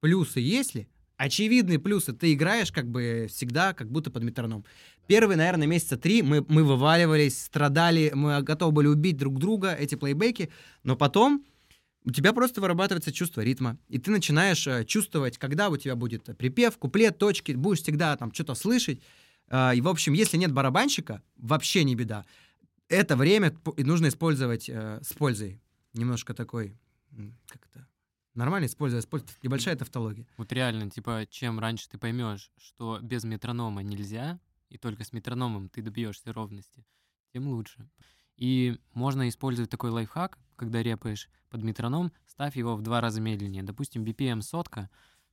Плюсы 0.00 0.40
есть 0.40 0.74
ли? 0.74 0.88
Очевидные 1.18 1.78
плюсы. 1.78 2.14
Ты 2.14 2.32
играешь 2.32 2.72
как 2.72 2.90
бы 2.90 3.26
всегда, 3.28 3.74
как 3.74 3.90
будто 3.90 4.10
под 4.10 4.22
метроном. 4.22 4.64
Первые, 5.06 5.36
наверное, 5.36 5.66
месяца 5.66 5.98
три 5.98 6.22
мы, 6.22 6.44
мы 6.48 6.64
вываливались, 6.64 7.42
страдали, 7.44 8.10
мы 8.14 8.42
готовы 8.42 8.72
были 8.72 8.86
убить 8.86 9.18
друг 9.18 9.38
друга, 9.38 9.74
эти 9.74 9.94
плейбеки, 9.94 10.50
но 10.82 10.96
потом 10.96 11.44
у 12.06 12.12
тебя 12.12 12.32
просто 12.32 12.60
вырабатывается 12.60 13.12
чувство 13.12 13.40
ритма, 13.40 13.78
и 13.88 13.98
ты 13.98 14.12
начинаешь 14.12 14.64
э, 14.68 14.84
чувствовать, 14.84 15.38
когда 15.38 15.68
у 15.68 15.76
тебя 15.76 15.96
будет 15.96 16.24
припев, 16.38 16.78
куплет, 16.78 17.18
точки, 17.18 17.52
будешь 17.52 17.82
всегда 17.82 18.16
там 18.16 18.32
что-то 18.32 18.54
слышать. 18.54 19.02
А, 19.48 19.74
и, 19.74 19.80
в 19.80 19.88
общем, 19.88 20.12
если 20.12 20.36
нет 20.36 20.52
барабанщика, 20.52 21.20
вообще 21.36 21.82
не 21.82 21.96
беда. 21.96 22.24
Это 22.88 23.16
время 23.16 23.56
нужно 23.76 24.06
использовать 24.06 24.68
э, 24.68 25.00
с 25.02 25.12
пользой. 25.14 25.60
Немножко 25.94 26.32
такой, 26.32 26.78
м, 27.10 27.36
как 27.48 27.66
это, 27.72 27.88
нормально 28.34 28.66
использовать, 28.66 29.04
использовать 29.04 29.42
небольшая 29.42 29.74
тавтология. 29.74 30.28
Вот 30.36 30.52
реально, 30.52 30.88
типа, 30.88 31.26
чем 31.28 31.58
раньше 31.58 31.88
ты 31.88 31.98
поймешь, 31.98 32.52
что 32.56 33.00
без 33.02 33.24
метронома 33.24 33.82
нельзя, 33.82 34.38
и 34.68 34.78
только 34.78 35.02
с 35.02 35.12
метрономом 35.12 35.68
ты 35.68 35.82
добьешься 35.82 36.32
ровности, 36.32 36.84
тем 37.32 37.48
лучше. 37.48 37.88
И 38.36 38.78
можно 38.92 39.28
использовать 39.28 39.70
такой 39.70 39.90
лайфхак, 39.90 40.38
когда 40.56 40.82
репаешь 40.82 41.28
под 41.48 41.62
метроном, 41.62 42.12
ставь 42.26 42.56
его 42.56 42.76
в 42.76 42.82
два 42.82 43.00
раза 43.00 43.20
медленнее. 43.20 43.62
Допустим, 43.62 44.04
BPM 44.04 44.42
сотка, 44.42 44.90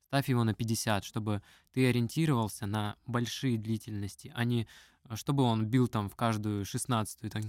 ставь 0.07 0.29
его 0.29 0.43
на 0.43 0.53
50, 0.53 1.03
чтобы 1.03 1.41
ты 1.73 1.87
ориентировался 1.87 2.65
на 2.65 2.95
большие 3.05 3.57
длительности, 3.57 4.31
а 4.35 4.45
не 4.45 4.67
э, 5.09 5.15
чтобы 5.15 5.43
он 5.43 5.65
бил 5.65 5.87
там 5.87 6.09
в 6.09 6.15
каждую 6.15 6.65
шестнадцатую, 6.65 7.29
так, 7.29 7.43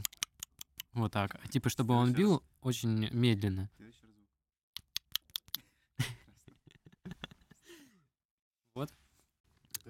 вот 0.92 1.12
так. 1.12 1.36
А 1.42 1.48
типа, 1.48 1.68
чтобы 1.68 1.94
он 1.94 2.12
бил 2.12 2.42
очень 2.62 3.08
медленно. 3.12 3.70
Звук. 3.78 4.18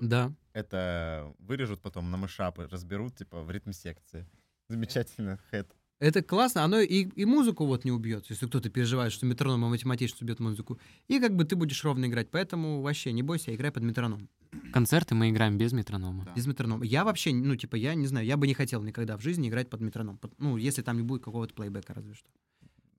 Да. 0.00 0.32
Это 0.52 1.32
вырежут 1.38 1.80
потом 1.80 2.10
на 2.10 2.16
мышапы, 2.16 2.66
разберут, 2.66 3.14
типа, 3.16 3.42
в 3.42 3.50
ритм 3.52 3.70
секции. 3.70 4.26
Замечательно, 4.74 5.38
хэт. 5.50 5.66
Это 6.00 6.22
классно, 6.22 6.64
оно 6.64 6.80
и, 6.80 7.04
и 7.04 7.24
музыку 7.24 7.64
вот 7.66 7.84
не 7.84 7.92
убьет, 7.92 8.26
если 8.28 8.46
кто-то 8.46 8.68
переживает, 8.68 9.12
что 9.12 9.26
метроном 9.26 9.72
автоматически 9.72 10.24
убьет 10.24 10.40
музыку. 10.40 10.78
И 11.08 11.20
как 11.20 11.34
бы 11.34 11.44
ты 11.44 11.56
будешь 11.56 11.82
ровно 11.84 12.06
играть, 12.06 12.28
поэтому 12.30 12.82
вообще 12.82 13.12
не 13.12 13.22
бойся, 13.22 13.54
играй 13.54 13.70
под 13.70 13.84
метроном. 13.84 14.28
Концерты 14.72 15.14
мы 15.14 15.30
играем 15.30 15.56
без 15.56 15.72
метронома. 15.72 16.24
Да. 16.24 16.32
Без 16.34 16.46
метронома. 16.46 16.84
Я 16.84 17.04
вообще, 17.04 17.32
ну, 17.32 17.56
типа, 17.56 17.76
я 17.76 17.94
не 17.94 18.06
знаю, 18.06 18.26
я 18.26 18.36
бы 18.36 18.46
не 18.46 18.54
хотел 18.54 18.82
никогда 18.82 19.16
в 19.16 19.22
жизни 19.22 19.48
играть 19.48 19.70
под 19.70 19.80
метроном. 19.80 20.18
Под- 20.18 20.38
Ну, 20.38 20.56
если 20.56 20.82
там 20.82 20.96
не 20.96 21.02
будет 21.02 21.22
какого-то 21.24 21.54
плейбека, 21.54 21.94
разве 21.94 22.14
что. 22.14 22.28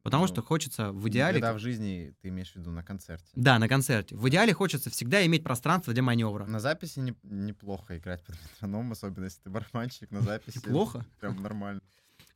Потому 0.06 0.26
Ну, 0.26 0.28
что 0.28 0.44
хочется 0.44 0.92
в 0.92 1.10
идеале... 1.10 1.40
Когда 1.40 1.52
в 1.56 1.58
жизни 1.58 2.14
ты 2.22 2.28
имеешь 2.28 2.52
в 2.52 2.58
виду 2.58 2.70
на 2.70 2.84
концерте. 2.84 3.26
Да, 3.34 3.58
на 3.58 3.68
концерте. 3.68 4.16
В 4.16 4.30
идеале 4.30 4.54
хочется 4.54 4.92
всегда 4.92 5.26
иметь 5.26 5.44
пространство 5.44 5.94
для 5.94 6.04
маневра. 6.04 6.46
На 6.46 6.60
записи 6.60 7.00
не- 7.00 7.16
неплохо 7.24 7.98
играть 7.98 8.24
под 8.24 8.36
метроном, 8.44 8.92
особенно 8.92 9.24
если 9.24 9.42
ты 9.42 9.50
барабанщик 9.50 10.12
на 10.12 10.22
записи. 10.22 10.58
Неплохо. 10.58 11.04
Прям 11.20 11.42
нормально. 11.42 11.82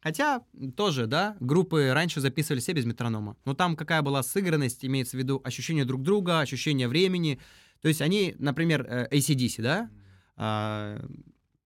Хотя 0.01 0.41
тоже, 0.75 1.05
да, 1.05 1.37
группы 1.39 1.91
раньше 1.93 2.21
записывали 2.21 2.59
все 2.59 2.73
без 2.73 2.85
метронома. 2.85 3.37
Но 3.45 3.53
там 3.53 3.75
какая 3.75 4.01
была 4.01 4.23
сыгранность, 4.23 4.83
имеется 4.83 5.15
в 5.15 5.19
виду 5.19 5.39
ощущение 5.43 5.85
друг 5.85 6.01
друга, 6.01 6.39
ощущение 6.39 6.87
времени. 6.87 7.39
То 7.83 7.87
есть 7.87 8.01
они, 8.01 8.35
например, 8.39 8.83
э, 8.89 9.07
ACDC, 9.11 9.61
да, 9.61 9.91
а, 10.37 11.05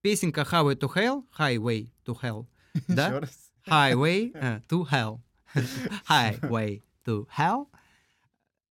песенка 0.01 0.41
Highway 0.41 0.75
to 0.77 0.93
Hell, 0.93 1.23
Highway 1.39 1.89
to 2.05 2.19
Hell, 2.21 2.45
да? 2.89 3.21
Highway 3.65 4.31
э, 4.33 4.61
to 4.67 4.85
Hell. 4.91 5.21
Highway 6.09 6.83
to 7.05 7.27
Hell. 7.37 7.67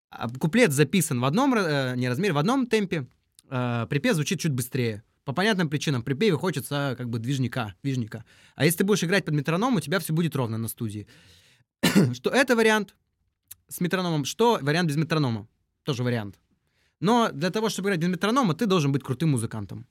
А 0.09 0.29
Куплет 0.29 0.71
записан 0.71 1.19
в 1.19 1.25
одном 1.25 1.53
э, 1.55 1.95
не 1.95 2.07
размере, 2.07 2.33
в 2.33 2.37
одном 2.37 2.67
темпе. 2.67 3.07
э, 3.49 3.87
Припев 3.89 4.15
звучит 4.15 4.39
чуть 4.39 4.51
быстрее. 4.51 5.03
По 5.25 5.33
понятным 5.33 5.69
причинам. 5.69 6.03
Припеве 6.03 6.37
хочется 6.37 6.95
как 6.97 7.09
бы 7.09 7.19
движника, 7.19 7.73
движника. 7.81 8.25
А 8.55 8.65
если 8.65 8.79
ты 8.79 8.83
будешь 8.83 9.03
играть 9.03 9.25
под 9.25 9.33
метроном, 9.33 9.75
у 9.75 9.79
тебя 9.79 9.99
все 9.99 10.13
будет 10.13 10.35
ровно 10.35 10.57
на 10.57 10.67
студии. 10.67 11.07
что 12.13 12.29
это 12.29 12.55
вариант 12.55 12.95
с 13.69 13.81
метрономом, 13.81 14.25
что 14.25 14.59
вариант 14.61 14.89
без 14.89 14.97
метронома. 14.97 15.47
Тоже 15.83 16.03
вариант. 16.03 16.39
Но 16.99 17.29
для 17.31 17.49
того, 17.49 17.69
чтобы 17.69 17.89
играть 17.89 17.99
без 17.99 18.09
метронома, 18.09 18.53
ты 18.53 18.65
должен 18.65 18.91
быть 18.91 19.03
крутым 19.03 19.31
музыкантом. 19.31 19.87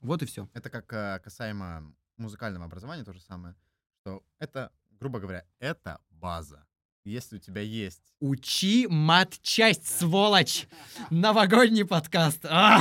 Вот 0.00 0.22
и 0.22 0.26
все. 0.26 0.48
Это 0.52 0.68
как 0.68 0.92
э, 0.92 1.20
касаемо 1.22 1.94
музыкального 2.16 2.66
образования 2.66 3.04
то 3.04 3.12
же 3.12 3.20
самое, 3.20 3.54
что 4.00 4.22
это, 4.38 4.70
грубо 5.00 5.20
говоря, 5.20 5.44
это 5.60 5.98
база. 6.22 6.64
Если 7.04 7.36
у 7.36 7.38
тебя 7.40 7.60
есть 7.60 8.14
Учи 8.20 8.86
мат-часть, 8.86 9.84
сволочь! 9.86 10.68
Новогодний 11.10 11.84
подкаст. 11.84 12.44
А! 12.44 12.80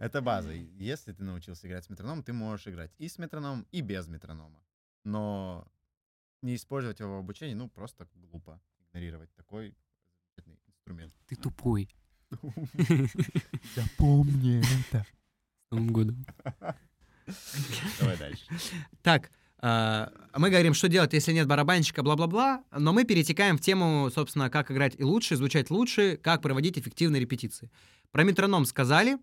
Это 0.00 0.20
база. 0.20 0.50
Если 0.52 1.12
ты 1.12 1.22
научился 1.22 1.68
играть 1.68 1.84
с 1.84 1.90
метрономом, 1.90 2.24
ты 2.24 2.32
можешь 2.32 2.66
играть 2.66 2.90
и 2.98 3.08
с 3.08 3.18
метрономом, 3.18 3.64
и 3.70 3.82
без 3.82 4.08
метронома. 4.08 4.60
Но 5.04 5.64
не 6.42 6.56
использовать 6.56 6.98
его 6.98 7.18
в 7.18 7.20
обучении, 7.20 7.54
ну, 7.54 7.68
просто 7.68 8.08
глупо 8.14 8.60
игнорировать 8.80 9.32
такой 9.36 9.76
инструмент. 10.66 11.14
Ты 11.28 11.36
тупой. 11.36 11.88
Запомни 13.76 14.58
это. 14.88 15.06
С 15.68 15.70
Новым 15.70 15.92
годом. 15.92 16.26
Давай 18.00 18.18
дальше. 18.18 18.44
Так, 19.02 19.30
мы 19.62 20.50
говорим, 20.50 20.74
что 20.74 20.88
делать, 20.88 21.12
если 21.12 21.32
нет 21.32 21.46
барабанщика, 21.46 22.02
бла-бла-бла, 22.02 22.62
но 22.70 22.92
мы 22.92 23.04
перетекаем 23.04 23.56
в 23.56 23.60
тему, 23.60 24.10
собственно, 24.14 24.50
как 24.50 24.70
играть 24.70 24.94
и 24.98 25.04
лучше, 25.04 25.36
звучать 25.36 25.70
лучше, 25.70 26.18
как 26.18 26.42
проводить 26.42 26.78
эффективные 26.78 27.20
репетиции. 27.20 27.70
Про 28.10 28.24
метроном 28.24 28.66
сказали. 28.66 29.18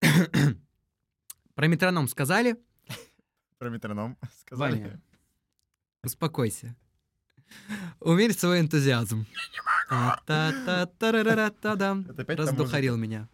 Про 1.54 1.66
метроном 1.66 2.08
сказали. 2.08 2.56
Про 3.58 3.68
метроном 3.68 4.16
сказали. 4.40 4.72
Ваня, 4.80 5.00
Успокойся. 6.02 6.74
Умерь 8.00 8.32
свой 8.32 8.60
энтузиазм. 8.60 9.26
Раздухарил 12.46 12.96
меня. 12.96 13.28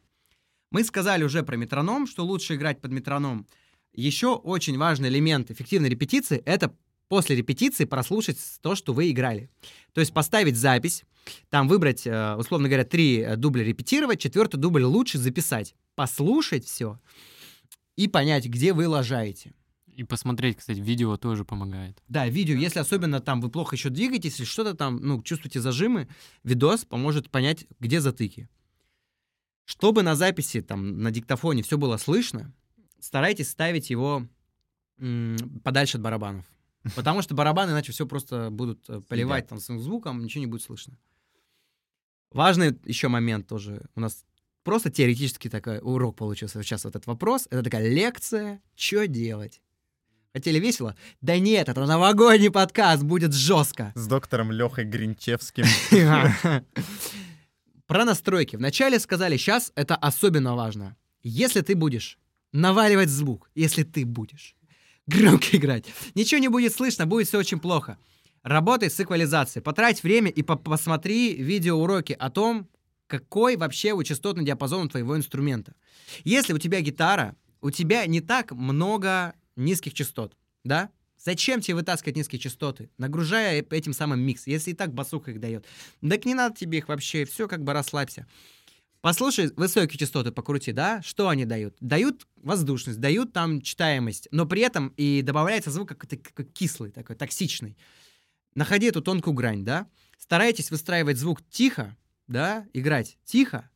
Мы 0.71 0.85
сказали 0.85 1.23
уже 1.23 1.43
про 1.43 1.57
метроном, 1.57 2.07
что 2.07 2.25
лучше 2.25 2.55
играть 2.55 2.81
под 2.81 2.91
метроном. 2.93 3.47
Еще 3.97 4.35
очень 4.35 4.77
важный 4.77 5.09
элемент 5.09 5.51
эффективной 5.51 5.89
репетиции— 5.89 6.43
это 6.45 6.75
после 7.09 7.35
репетиции 7.35 7.87
прослушать 7.87 8.39
то, 8.61 8.75
что 8.75 8.93
вы 8.93 9.11
играли. 9.11 9.51
То 9.95 10.01
есть 10.01 10.13
поставить 10.13 10.57
запись, 10.57 11.05
там 11.49 11.67
выбрать, 11.67 12.07
э, 12.07 12.35
условно 12.37 12.69
говоря, 12.69 12.85
три 12.85 13.21
э, 13.21 13.37
дубля 13.37 13.65
репетировать, 13.65 14.21
четвертый 14.21 14.59
дубль 14.59 14.85
лучше 14.85 15.17
записать, 15.17 15.75
послушать 15.95 16.67
все 16.67 17.01
и 17.97 18.07
понять, 18.07 18.47
где 18.47 18.75
вы 18.75 18.87
лажаете. 18.87 19.55
И 19.87 20.05
посмотреть, 20.05 20.59
кстати, 20.59 20.79
видео 20.79 21.17
тоже 21.17 21.47
помогает. 21.47 22.03
Да, 22.07 22.29
видео, 22.29 22.55
если 22.55 22.81
особенно 22.81 23.21
там 23.21 23.41
вы 23.41 23.49
плохо 23.49 23.77
еще 23.77 23.89
двигаетесь, 23.89 24.33
если 24.33 24.45
что-то 24.45 24.75
там, 24.75 24.97
ну, 24.97 25.23
чувствуете 25.23 25.61
зажимы, 25.61 26.07
видос 26.45 26.85
поможет 26.85 27.31
понять, 27.31 27.67
где 27.81 28.03
затыки. 28.03 28.51
Чтобы 29.65 30.03
на 30.03 30.15
записи, 30.15 30.61
там, 30.61 31.01
на 31.01 31.11
диктофоне 31.11 31.63
все 31.63 31.79
было 31.79 31.97
слышно, 31.97 32.53
старайтесь 33.01 33.51
ставить 33.51 33.91
его 33.91 34.27
подальше 35.63 35.99
от 35.99 36.03
барабанов. 36.03 36.45
Потому 36.95 37.23
что 37.23 37.35
барабаны 37.35 37.73
иначе 37.73 37.93
все 37.93 38.07
просто 38.07 38.49
будут 38.51 38.89
э, 38.89 39.01
поливать 39.09 39.49
там 39.49 39.59
своим 39.59 39.81
звуком, 39.81 40.23
ничего 40.23 40.41
не 40.41 40.47
будет 40.47 40.63
слышно. 40.63 40.97
Важный 42.33 42.79
еще 42.85 43.09
момент 43.09 43.47
тоже. 43.47 43.83
У 43.95 44.01
нас 44.01 44.25
просто 44.63 44.91
теоретически 44.91 45.49
такой 45.49 45.79
урок 45.81 46.17
получился 46.17 46.63
сейчас 46.63 46.85
вот 46.85 46.91
этот 46.91 47.07
вопрос. 47.07 47.47
Это 47.51 47.63
такая 47.63 47.89
лекция, 47.89 48.61
что 48.75 49.07
делать. 49.07 49.61
Хотели 50.33 50.59
весело? 50.59 50.95
Да 51.23 51.39
нет, 51.39 51.69
это 51.69 51.87
новогодний 51.87 52.51
подкаст, 52.51 53.03
будет 53.03 53.33
жестко. 53.33 53.93
С 53.95 54.07
доктором 54.07 54.53
Лехой 54.53 54.85
Гринчевским. 54.85 55.65
Про 57.87 58.05
настройки. 58.05 58.57
Вначале 58.57 58.99
сказали, 58.99 59.39
сейчас 59.39 59.73
это 59.77 59.97
особенно 59.97 60.55
важно. 60.55 60.97
Если 61.23 61.63
ты 61.63 61.75
будешь 61.75 62.19
наваливать 62.57 63.11
звук, 63.11 63.51
если 63.55 63.83
ты 63.83 64.05
будешь 64.05 64.57
громко 65.07 65.57
играть, 65.57 65.87
ничего 66.15 66.41
не 66.41 66.49
будет 66.49 66.75
слышно, 66.75 67.07
будет 67.07 67.29
все 67.29 67.39
очень 67.39 67.61
плохо. 67.61 67.99
Работай 68.43 68.91
с 68.91 68.99
эквализацией, 68.99 69.63
потрать 69.63 70.03
время 70.03 70.31
и 70.31 70.43
по- 70.43 70.57
посмотри 70.57 71.35
видеоуроки 71.35 72.17
о 72.19 72.31
том, 72.31 72.69
какой 73.07 73.57
вообще 73.57 73.93
у 73.93 74.03
частотный 74.03 74.45
диапазон 74.45 74.89
твоего 74.89 75.17
инструмента. 75.17 75.75
Если 76.25 76.53
у 76.53 76.59
тебя 76.59 76.81
гитара, 76.81 77.37
у 77.61 77.71
тебя 77.71 78.07
не 78.07 78.21
так 78.21 78.53
много 78.53 79.35
низких 79.57 79.95
частот, 79.95 80.37
да? 80.65 80.91
Зачем 81.19 81.61
тебе 81.61 81.77
вытаскивать 81.77 82.17
низкие 82.17 82.39
частоты, 82.39 82.91
нагружая 82.99 83.65
этим 83.71 83.93
самым 83.93 84.21
микс, 84.21 84.47
если 84.47 84.71
и 84.71 84.75
так 84.75 84.95
басуха 84.95 85.33
их 85.33 85.41
дает? 85.41 85.67
Так 86.09 86.25
не 86.25 86.35
надо 86.35 86.57
тебе 86.57 86.79
их 86.79 86.89
вообще, 86.89 87.25
все 87.25 87.49
как 87.49 87.65
бы 87.65 87.73
расслабься. 87.73 88.27
Послушай 89.01 89.53
высокие 89.57 89.99
частоты 89.99 90.33
покрути, 90.33 90.73
да? 90.73 91.01
Что 91.03 91.29
они 91.29 91.45
дают? 91.45 91.77
Дают 91.81 92.27
воздушность, 92.37 93.01
дают 93.01 93.33
там 93.33 93.61
читаемость, 93.61 94.29
но 94.31 94.47
при 94.47 94.63
этом 94.63 94.89
и 94.97 95.23
добавляется 95.23 95.71
звук 95.71 95.89
какой-то 95.91 96.17
как 96.17 96.53
кислый, 96.53 96.91
такой 96.91 97.17
токсичный. 97.17 97.77
Находи 98.55 98.87
эту 98.87 99.03
тонкую 99.03 99.35
грань, 99.35 99.65
да? 99.65 99.87
Старайтесь 100.19 100.71
выстраивать 100.71 101.19
звук 101.19 101.41
тихо, 101.51 101.97
да, 102.27 102.67
играть 102.73 103.19
тихо, 103.25 103.71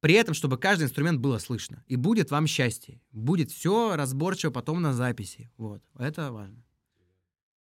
при 0.00 0.14
этом, 0.14 0.34
чтобы 0.34 0.58
каждый 0.58 0.82
инструмент 0.82 1.18
было 1.18 1.38
слышно. 1.38 1.82
И 1.86 1.96
будет 1.96 2.30
вам 2.30 2.46
счастье. 2.46 3.00
Будет 3.10 3.50
все 3.50 3.96
разборчиво 3.96 4.50
потом 4.50 4.82
на 4.82 4.92
записи. 4.92 5.50
Вот. 5.56 5.82
Это 5.98 6.30
важно. 6.30 6.62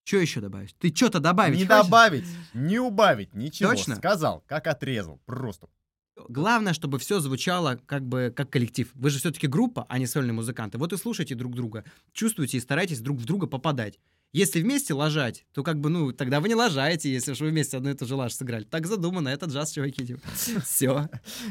Что 0.05 0.18
еще 0.18 0.40
добавить? 0.40 0.76
Ты 0.78 0.94
что-то 0.94 1.18
добавить 1.18 1.59
Не 1.59 1.66
хочешь? 1.66 1.84
добавить, 1.86 2.26
не 2.55 2.78
убавить, 2.78 3.34
ничего. 3.34 3.70
Точно? 3.70 3.96
Сказал, 3.96 4.44
как 4.46 4.68
отрезал. 4.68 5.20
Просто. 5.26 5.68
Главное, 6.29 6.73
чтобы 6.73 6.99
все 6.99 7.21
звучало 7.21 7.81
как 7.87 8.07
бы 8.07 8.33
как 8.35 8.51
коллектив. 8.51 8.89
Вы 8.95 9.11
же 9.11 9.18
все-таки 9.18 9.47
группа, 9.47 9.87
а 9.89 9.99
не 9.99 10.07
сольные 10.07 10.33
музыканты. 10.33 10.79
Вот 10.79 10.93
и 10.93 10.97
слушайте 10.97 11.35
друг 11.35 11.55
друга, 11.55 11.85
чувствуйте 12.12 12.59
и 12.59 12.61
старайтесь 12.61 13.01
друг 13.01 13.18
в 13.18 13.25
друга 13.25 13.47
попадать. 13.47 13.99
Если 14.33 14.61
вместе 14.62 14.95
лажать, 14.95 15.45
то 15.53 15.64
как 15.64 15.81
бы, 15.81 15.91
ну, 15.91 16.12
тогда 16.12 16.41
вы 16.41 16.49
не 16.49 16.55
лажаете, 16.55 17.12
если 17.12 17.33
уж 17.33 17.41
вы 17.41 17.49
вместе 17.49 17.77
одну 17.77 17.91
и 17.91 17.95
ту 17.95 18.07
же 18.07 18.14
лажь 18.14 18.35
сыграли. 18.35 18.62
Так 18.62 18.87
задумано, 18.87 19.29
это 19.29 19.47
джаз, 19.47 19.73
чуваки. 19.73 20.16
Все. 20.64 21.09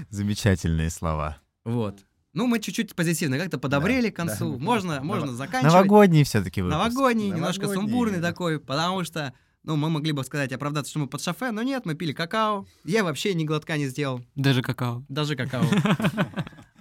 Замечательные 0.10 0.90
слова. 0.90 1.40
Вот. 1.66 2.00
Ну, 2.34 2.48
мы 2.48 2.60
чуть-чуть 2.60 2.96
позитивно 2.96 3.38
как-то 3.38 3.58
подобрели 3.58 4.12
к 4.12 4.16
да. 4.16 4.28
концу. 4.28 4.58
Можно, 4.60 5.02
Ново- 5.02 5.04
можно 5.04 5.34
заканчивать. 5.34 5.74
Новогодний 5.74 6.24
все-таки 6.24 6.62
выпуск. 6.62 6.78
Новогодний, 6.78 7.30
немножко 7.32 7.64
Новогодний. 7.64 7.90
сумбурный 7.92 8.22
такой, 8.22 8.60
потому 8.60 9.04
что, 9.04 9.34
ну, 9.64 9.76
мы 9.76 9.90
могли 9.90 10.12
бы 10.14 10.24
сказать, 10.24 10.52
оправдаться, 10.54 10.90
что 10.92 11.00
мы 11.00 11.08
под 11.08 11.22
шофе, 11.22 11.52
но 11.52 11.62
нет, 11.64 11.86
мы 11.86 11.96
пили 11.96 12.14
какао. 12.14 12.66
Я 12.86 13.04
вообще 13.04 13.34
ни 13.34 13.44
глотка 13.46 13.78
не 13.78 13.88
сделал. 13.88 14.22
Даже 14.36 14.62
какао. 14.62 15.04
Даже 15.10 15.36
какао. 15.36 15.64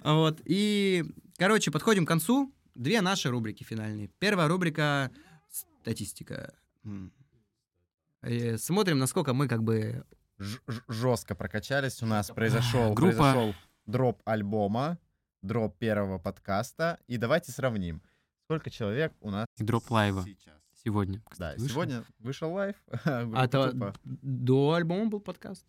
Вот. 0.04 0.40
И, 0.44 1.04
короче, 1.36 1.70
подходим 1.70 2.04
к 2.06 2.08
концу. 2.08 2.54
Две 2.74 3.00
наши 3.02 3.28
рубрики 3.28 3.64
финальные. 3.64 4.08
Первая 4.20 4.48
рубрика— 4.48 5.10
статистика. 5.82 6.54
Э, 8.22 8.56
Смотрим, 8.56 8.98
насколько 8.98 9.34
мы 9.34 9.48
как 9.48 9.62
бы... 9.62 10.04
Ж- 10.38 10.60
жестко 10.86 11.34
прокачались. 11.34 12.00
У 12.02 12.06
нас 12.06 12.28
произошел, 12.30 12.94
Группа. 12.94 13.16
произошел 13.16 13.54
дроп 13.86 14.22
альбома, 14.24 14.98
дроп 15.42 15.76
первого 15.78 16.18
подкаста. 16.18 16.98
И 17.08 17.16
давайте 17.16 17.50
сравним. 17.50 18.00
Сколько 18.44 18.70
человек 18.70 19.12
у 19.20 19.30
нас 19.30 19.46
И 19.58 19.64
дроп 19.64 19.90
лайва 19.90 20.22
сейчас? 20.24 20.57
Сегодня. 20.88 21.18
Да, 21.18 21.24
кстати, 21.30 21.60
вышел. 21.60 21.74
сегодня 21.74 22.04
вышел 22.18 22.52
лайв. 22.52 22.76
А 23.04 23.44
это 23.44 23.92
до 24.04 24.72
альбома 24.72 25.10
был 25.10 25.20
подкаст? 25.20 25.66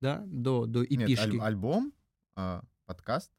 Да? 0.00 0.22
До, 0.26 0.66
до 0.66 0.80
Нет, 0.80 1.08
эпишки. 1.08 1.38
аль- 1.38 1.40
альбом, 1.40 1.92
а, 2.36 2.62
подкаст. 2.86 3.32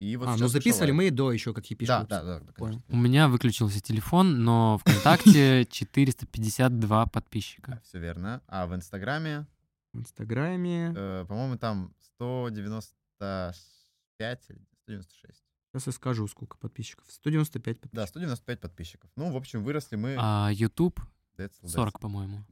И 0.00 0.16
вот 0.16 0.28
а, 0.28 0.36
ну 0.36 0.46
записывали 0.46 0.92
мы 0.92 1.10
до 1.10 1.32
еще, 1.32 1.52
как 1.52 1.64
эпишку. 1.66 1.86
Да, 1.86 2.04
да, 2.04 2.22
да, 2.22 2.38
да, 2.40 2.52
конечно. 2.52 2.82
У 2.88 2.96
меня 2.96 3.26
выключился 3.28 3.80
телефон, 3.80 4.44
но 4.44 4.78
ВКонтакте 4.82 5.66
452 5.68 7.06
подписчика. 7.06 7.80
Все 7.84 7.98
верно. 7.98 8.40
А 8.46 8.66
в 8.68 8.74
Инстаграме, 8.76 9.46
В 9.92 9.98
Инстаграме. 9.98 10.94
э, 10.96 11.24
по-моему, 11.28 11.58
там 11.58 11.92
195 12.00 14.50
или 14.50 14.64
196. 14.84 15.42
Сейчас 15.78 15.86
я 15.86 15.92
скажу, 15.92 16.26
сколько 16.26 16.58
подписчиков. 16.58 17.06
195 17.08 17.80
подписчиков. 17.80 17.96
Да, 17.96 18.06
195 18.08 18.60
подписчиков. 18.60 19.10
Ну, 19.14 19.30
в 19.30 19.36
общем, 19.36 19.62
выросли 19.62 19.94
мы. 19.94 20.16
А 20.18 20.50
YouTube 20.52 21.00
Децл, 21.36 21.66
децл. 21.66 21.76
40, 21.76 22.00
по-моему. 22.00 22.44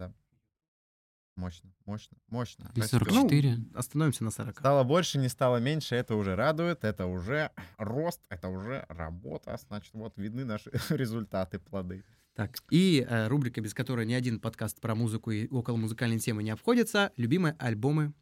Мощно, 1.34 1.70
мощно, 1.84 2.16
мощно. 2.28 2.70
И 2.76 2.80
Растёт. 2.80 3.02
44. 3.02 3.56
Ну, 3.56 3.64
остановимся 3.74 4.22
на 4.22 4.30
40. 4.30 4.60
Стало 4.60 4.84
больше, 4.84 5.18
не 5.18 5.28
стало 5.28 5.56
меньше, 5.56 5.96
это 5.96 6.14
уже 6.14 6.36
радует, 6.36 6.84
это 6.84 7.06
уже 7.06 7.50
рост, 7.78 8.20
это 8.28 8.48
уже 8.48 8.86
работа, 8.88 9.58
значит, 9.68 9.92
вот 9.92 10.16
видны 10.16 10.44
наши 10.44 10.70
результаты, 10.88 11.58
плоды. 11.58 12.04
Так, 12.34 12.56
и 12.70 13.04
э, 13.06 13.26
рубрика, 13.26 13.60
без 13.60 13.74
которой 13.74 14.06
ни 14.06 14.14
один 14.14 14.38
подкаст 14.40 14.80
про 14.80 14.94
музыку 14.94 15.32
и 15.32 15.48
около 15.48 15.76
музыкальной 15.76 16.20
темы 16.20 16.42
не 16.44 16.50
обходится, 16.50 17.12
любимые 17.16 17.56
альбомы, 17.58 18.14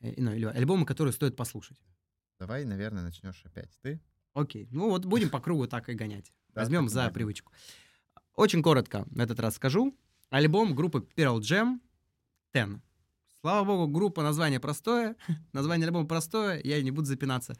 э, 0.00 0.12
ну, 0.18 0.32
или 0.32 0.44
альбомы, 0.44 0.84
которые 0.84 1.14
стоит 1.14 1.36
послушать. 1.36 1.80
Давай, 2.38 2.64
наверное, 2.64 3.02
начнешь 3.02 3.40
опять 3.44 3.70
ты. 3.82 4.00
Окей, 4.34 4.68
ну 4.70 4.88
вот 4.88 5.04
будем 5.04 5.30
по 5.30 5.40
кругу 5.40 5.66
так 5.66 5.88
и 5.88 5.94
гонять. 5.94 6.32
Возьмем 6.54 6.88
за 6.88 7.10
привычку. 7.10 7.52
Очень 8.34 8.62
коротко 8.62 9.06
на 9.10 9.22
этот 9.22 9.40
раз 9.40 9.56
скажу. 9.56 9.94
Альбом 10.30 10.74
группы 10.74 11.06
Pearl 11.16 11.40
Jam 11.40 11.80
Ten. 12.54 12.80
Слава 13.40 13.66
богу, 13.66 13.92
группа, 13.92 14.22
название 14.22 14.60
простое, 14.60 15.16
название 15.52 15.86
альбома 15.86 16.06
простое, 16.06 16.60
я 16.62 16.80
не 16.80 16.90
буду 16.90 17.06
запинаться. 17.06 17.56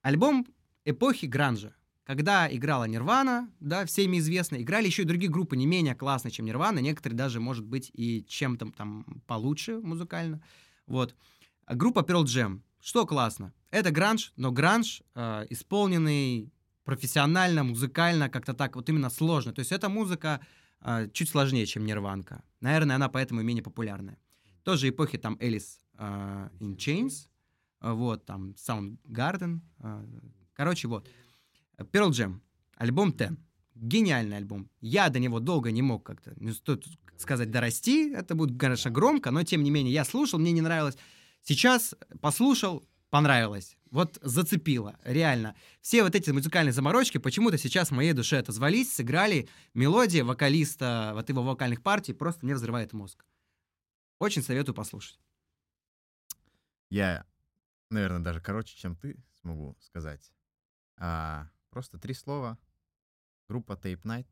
Альбом 0.00 0.46
эпохи 0.84 1.26
гранжа. 1.26 1.74
Когда 2.04 2.52
играла 2.52 2.84
Нирвана, 2.84 3.50
да, 3.60 3.84
всеми 3.84 4.18
известно, 4.18 4.60
играли 4.60 4.86
еще 4.86 5.02
и 5.02 5.06
другие 5.06 5.30
группы 5.30 5.56
не 5.56 5.66
менее 5.66 5.94
классные, 5.94 6.32
чем 6.32 6.46
Нирвана, 6.46 6.80
некоторые 6.80 7.16
даже, 7.16 7.40
может 7.40 7.64
быть, 7.64 7.90
и 7.92 8.24
чем-то 8.28 8.72
там 8.72 9.22
получше 9.26 9.78
музыкально. 9.78 10.42
Вот. 10.86 11.14
Группа 11.68 12.00
Pearl 12.00 12.24
Jam. 12.24 12.60
Что 12.82 13.06
классно? 13.06 13.52
Это 13.70 13.92
гранж, 13.92 14.32
но 14.36 14.50
гранж, 14.50 15.02
э, 15.14 15.46
исполненный 15.50 16.52
профессионально, 16.84 17.62
музыкально, 17.62 18.28
как-то 18.28 18.54
так, 18.54 18.74
вот 18.74 18.88
именно 18.88 19.08
сложно. 19.08 19.52
То 19.52 19.60
есть 19.60 19.70
эта 19.70 19.88
музыка 19.88 20.40
э, 20.80 21.08
чуть 21.12 21.28
сложнее, 21.28 21.64
чем 21.66 21.86
Нирванка. 21.86 22.42
Наверное, 22.60 22.96
она 22.96 23.08
поэтому 23.08 23.40
и 23.40 23.44
менее 23.44 23.62
популярная. 23.62 24.18
Тоже 24.64 24.88
эпохи 24.88 25.16
там 25.16 25.34
Alice 25.34 25.78
э, 25.96 26.48
in 26.58 26.76
Chains, 26.76 27.28
э, 27.82 27.92
вот, 27.92 28.26
там 28.26 28.56
Soundgarden. 28.56 29.60
э, 29.78 30.04
короче, 30.52 30.88
вот. 30.88 31.08
Pearl 31.78 32.10
Jam, 32.10 32.40
альбом 32.76 33.10
Ten. 33.10 33.36
Гениальный 33.76 34.38
альбом. 34.38 34.68
Я 34.80 35.08
до 35.08 35.20
него 35.20 35.38
долго 35.38 35.70
не 35.70 35.82
мог 35.82 36.04
как-то, 36.04 36.34
не 36.36 36.50
стоит 36.50 36.84
сказать, 37.16 37.52
дорасти. 37.52 38.12
Это 38.12 38.34
будет, 38.34 38.58
конечно, 38.58 38.90
громко, 38.90 39.30
но 39.30 39.44
тем 39.44 39.62
не 39.62 39.70
менее, 39.70 39.94
я 39.94 40.04
слушал, 40.04 40.40
мне 40.40 40.50
не 40.50 40.60
нравилось. 40.60 40.96
Сейчас 41.42 41.94
послушал, 42.20 42.86
понравилось. 43.10 43.76
Вот 43.90 44.18
зацепило, 44.22 44.98
реально. 45.04 45.54
Все 45.80 46.02
вот 46.02 46.14
эти 46.14 46.30
музыкальные 46.30 46.72
заморочки 46.72 47.18
почему-то 47.18 47.58
сейчас 47.58 47.90
в 47.90 47.94
моей 47.94 48.14
душе 48.14 48.38
отозвались, 48.38 48.94
сыграли. 48.94 49.48
Мелодия 49.74 50.24
вокалиста 50.24 51.10
вот 51.14 51.28
его 51.28 51.42
вокальных 51.42 51.82
партий 51.82 52.14
просто 52.14 52.46
не 52.46 52.54
взрывает 52.54 52.92
мозг. 52.92 53.26
Очень 54.18 54.42
советую 54.42 54.74
послушать. 54.74 55.20
Я, 56.88 57.26
наверное, 57.90 58.20
даже 58.20 58.40
короче, 58.40 58.76
чем 58.76 58.96
ты 58.96 59.22
смогу 59.40 59.76
сказать. 59.80 60.32
А, 60.96 61.50
просто 61.70 61.98
три 61.98 62.14
слова. 62.14 62.58
Группа 63.48 63.72
Tape 63.72 64.02
Night. 64.02 64.28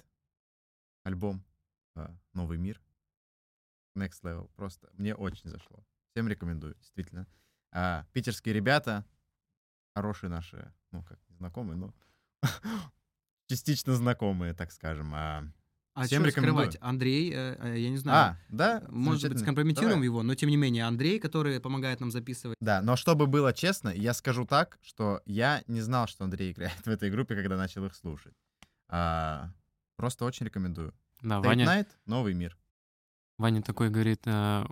Альбом 1.03 1.45
а, 1.97 2.17
Новый 2.33 2.57
мир. 2.57 2.81
Next 3.97 4.23
Level. 4.23 4.49
Просто 4.55 4.89
мне 4.93 5.15
очень 5.15 5.51
зашло. 5.51 5.85
Всем 6.13 6.29
рекомендую, 6.29 6.75
действительно. 6.77 7.27
А, 7.73 8.05
питерские 8.13 8.53
ребята, 8.55 9.05
хорошие 9.95 10.29
наши, 10.29 10.73
ну, 10.91 11.03
как 11.05 11.19
не 11.29 11.37
знакомые, 11.37 11.77
но 11.77 11.95
частично 13.47 13.95
знакомые, 13.95 14.55
так 14.55 14.73
скажем. 14.73 15.13
А, 15.15 15.45
А 15.95 16.05
Всем 16.05 16.25
рекомендую. 16.25 16.71
скрывать? 16.71 16.79
Андрей, 16.81 17.33
э, 17.33 17.57
э, 17.61 17.79
я 17.79 17.91
не 17.91 17.97
знаю, 17.99 18.33
а, 18.33 18.39
да? 18.49 18.83
может 18.89 19.31
быть, 19.31 19.41
скомпрометируем 19.41 19.97
Давай. 19.97 20.05
его, 20.05 20.23
но 20.25 20.35
тем 20.35 20.49
не 20.49 20.57
менее 20.57 20.85
Андрей, 20.85 21.21
который 21.21 21.61
помогает 21.61 22.01
нам 22.01 22.11
записывать. 22.11 22.57
Да, 22.61 22.83
но 22.83 22.97
чтобы 22.97 23.29
было 23.29 23.53
честно, 23.53 23.91
я 23.91 24.13
скажу 24.13 24.45
так, 24.47 24.79
что 24.83 25.23
я 25.27 25.63
не 25.69 25.81
знал, 25.81 26.09
что 26.09 26.25
Андрей 26.25 26.51
играет 26.53 26.75
в 26.85 26.89
этой 26.89 27.11
группе, 27.11 27.37
когда 27.37 27.57
начал 27.57 27.85
их 27.87 27.95
слушать. 27.95 28.35
А, 28.89 29.53
просто 29.97 30.25
очень 30.25 30.47
рекомендую. 30.47 30.93
Да, 31.23 31.41
Ваня, 31.41 31.67
Night— 31.67 31.89
новый 32.07 32.35
мир. 32.35 32.57
Ваня 33.41 33.63
такой 33.63 33.89
говорит, 33.89 34.21
«А, 34.27 34.67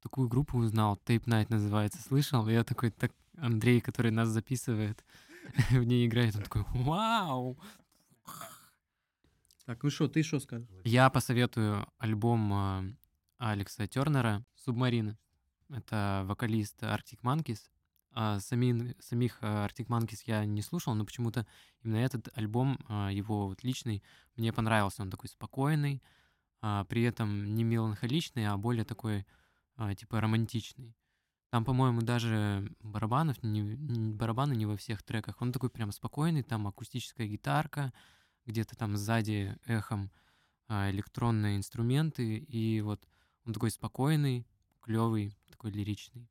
такую 0.00 0.28
группу 0.28 0.56
узнал, 0.58 1.00
Tape 1.04 1.24
Night 1.24 1.46
называется, 1.48 2.00
слышал? 2.00 2.48
Я 2.48 2.62
такой, 2.62 2.92
так 2.92 3.10
Андрей, 3.36 3.80
который 3.80 4.12
нас 4.12 4.28
записывает, 4.28 5.04
в 5.70 5.82
ней 5.82 6.06
играет, 6.06 6.36
он 6.36 6.42
такой, 6.42 6.64
вау! 6.74 7.58
Так, 9.66 9.82
ну 9.82 9.90
что, 9.90 10.06
ты 10.06 10.22
что 10.22 10.38
скажешь? 10.38 10.68
Я 10.84 11.10
посоветую 11.10 11.88
альбом 11.98 12.52
а, 12.52 12.84
Алекса 13.38 13.88
Тернера 13.88 14.44
«Субмарина». 14.54 15.18
Это 15.68 16.22
вокалист 16.26 16.84
Arctic 16.84 17.18
Monkeys. 17.24 17.62
А 18.12 18.38
самин- 18.38 18.94
самих 19.00 19.38
а, 19.40 19.66
Arctic 19.66 19.88
Monkeys 19.88 20.20
я 20.26 20.44
не 20.44 20.62
слушал, 20.62 20.94
но 20.94 21.04
почему-то 21.04 21.48
именно 21.82 21.96
этот 21.96 22.28
альбом, 22.38 22.78
его 23.10 23.48
вот 23.48 23.64
личный, 23.64 24.04
мне 24.36 24.52
понравился. 24.52 25.02
Он 25.02 25.10
такой 25.10 25.28
спокойный, 25.28 26.00
а, 26.66 26.84
при 26.84 27.02
этом 27.02 27.54
не 27.54 27.62
меланхоличный, 27.62 28.46
а 28.46 28.56
более 28.56 28.86
такой, 28.86 29.26
а, 29.76 29.94
типа, 29.94 30.18
романтичный. 30.18 30.96
Там, 31.50 31.62
по-моему, 31.62 32.00
даже 32.00 32.74
барабанов, 32.80 33.42
не, 33.42 33.60
не- 33.60 34.14
барабаны 34.14 34.54
не 34.54 34.64
во 34.64 34.78
всех 34.78 35.02
треках. 35.02 35.42
Он 35.42 35.52
такой 35.52 35.68
прям 35.68 35.92
спокойный, 35.92 36.42
там 36.42 36.66
акустическая 36.66 37.26
гитарка, 37.26 37.92
где-то 38.46 38.76
там 38.76 38.96
сзади 38.96 39.58
эхом 39.66 40.10
а, 40.66 40.90
электронные 40.90 41.58
инструменты, 41.58 42.38
и 42.38 42.80
вот 42.80 43.06
он 43.44 43.52
такой 43.52 43.70
спокойный, 43.70 44.46
клевый, 44.80 45.36
такой 45.50 45.70
лиричный. 45.70 46.30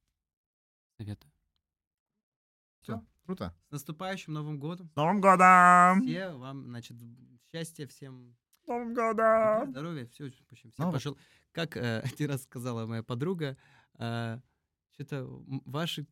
Советую. 0.98 1.32
Все, 2.82 3.06
круто. 3.24 3.56
С 3.68 3.72
наступающим 3.72 4.34
Новым 4.34 4.58
годом. 4.58 4.90
Новым 4.96 5.22
годом! 5.22 6.02
Все 6.02 6.32
вам, 6.32 6.66
значит, 6.70 6.98
счастья 7.52 7.86
всем, 7.86 8.36
Новым 8.68 8.93
годом! 8.93 9.72
здоровья, 9.72 10.07
все, 10.07 10.26
в 10.26 10.28
общем, 10.28 10.45
всем 10.72 10.72
Нового. 10.78 10.93
пожел... 10.93 11.18
Как 11.51 11.78
э, 11.78 11.99
один 12.14 12.30
раз 12.30 12.43
сказала 12.43 12.86
моя 12.86 13.03
подруга, 13.03 13.57
что-то 13.95 15.26
ваши, 15.66 16.05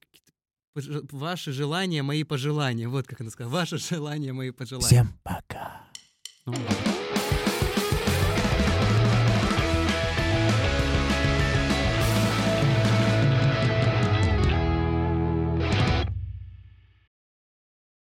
ваши 0.74 1.52
желания, 1.52 2.04
мои 2.04 2.24
пожелания. 2.24 2.88
Вот 2.88 3.08
как 3.08 3.22
она 3.22 3.30
сказала. 3.30 3.54
Ваши 3.54 3.78
желания, 3.78 4.34
мои 4.34 4.52
пожелания. 4.52 5.08
пока! 5.24 5.84
Ну. 6.46 6.54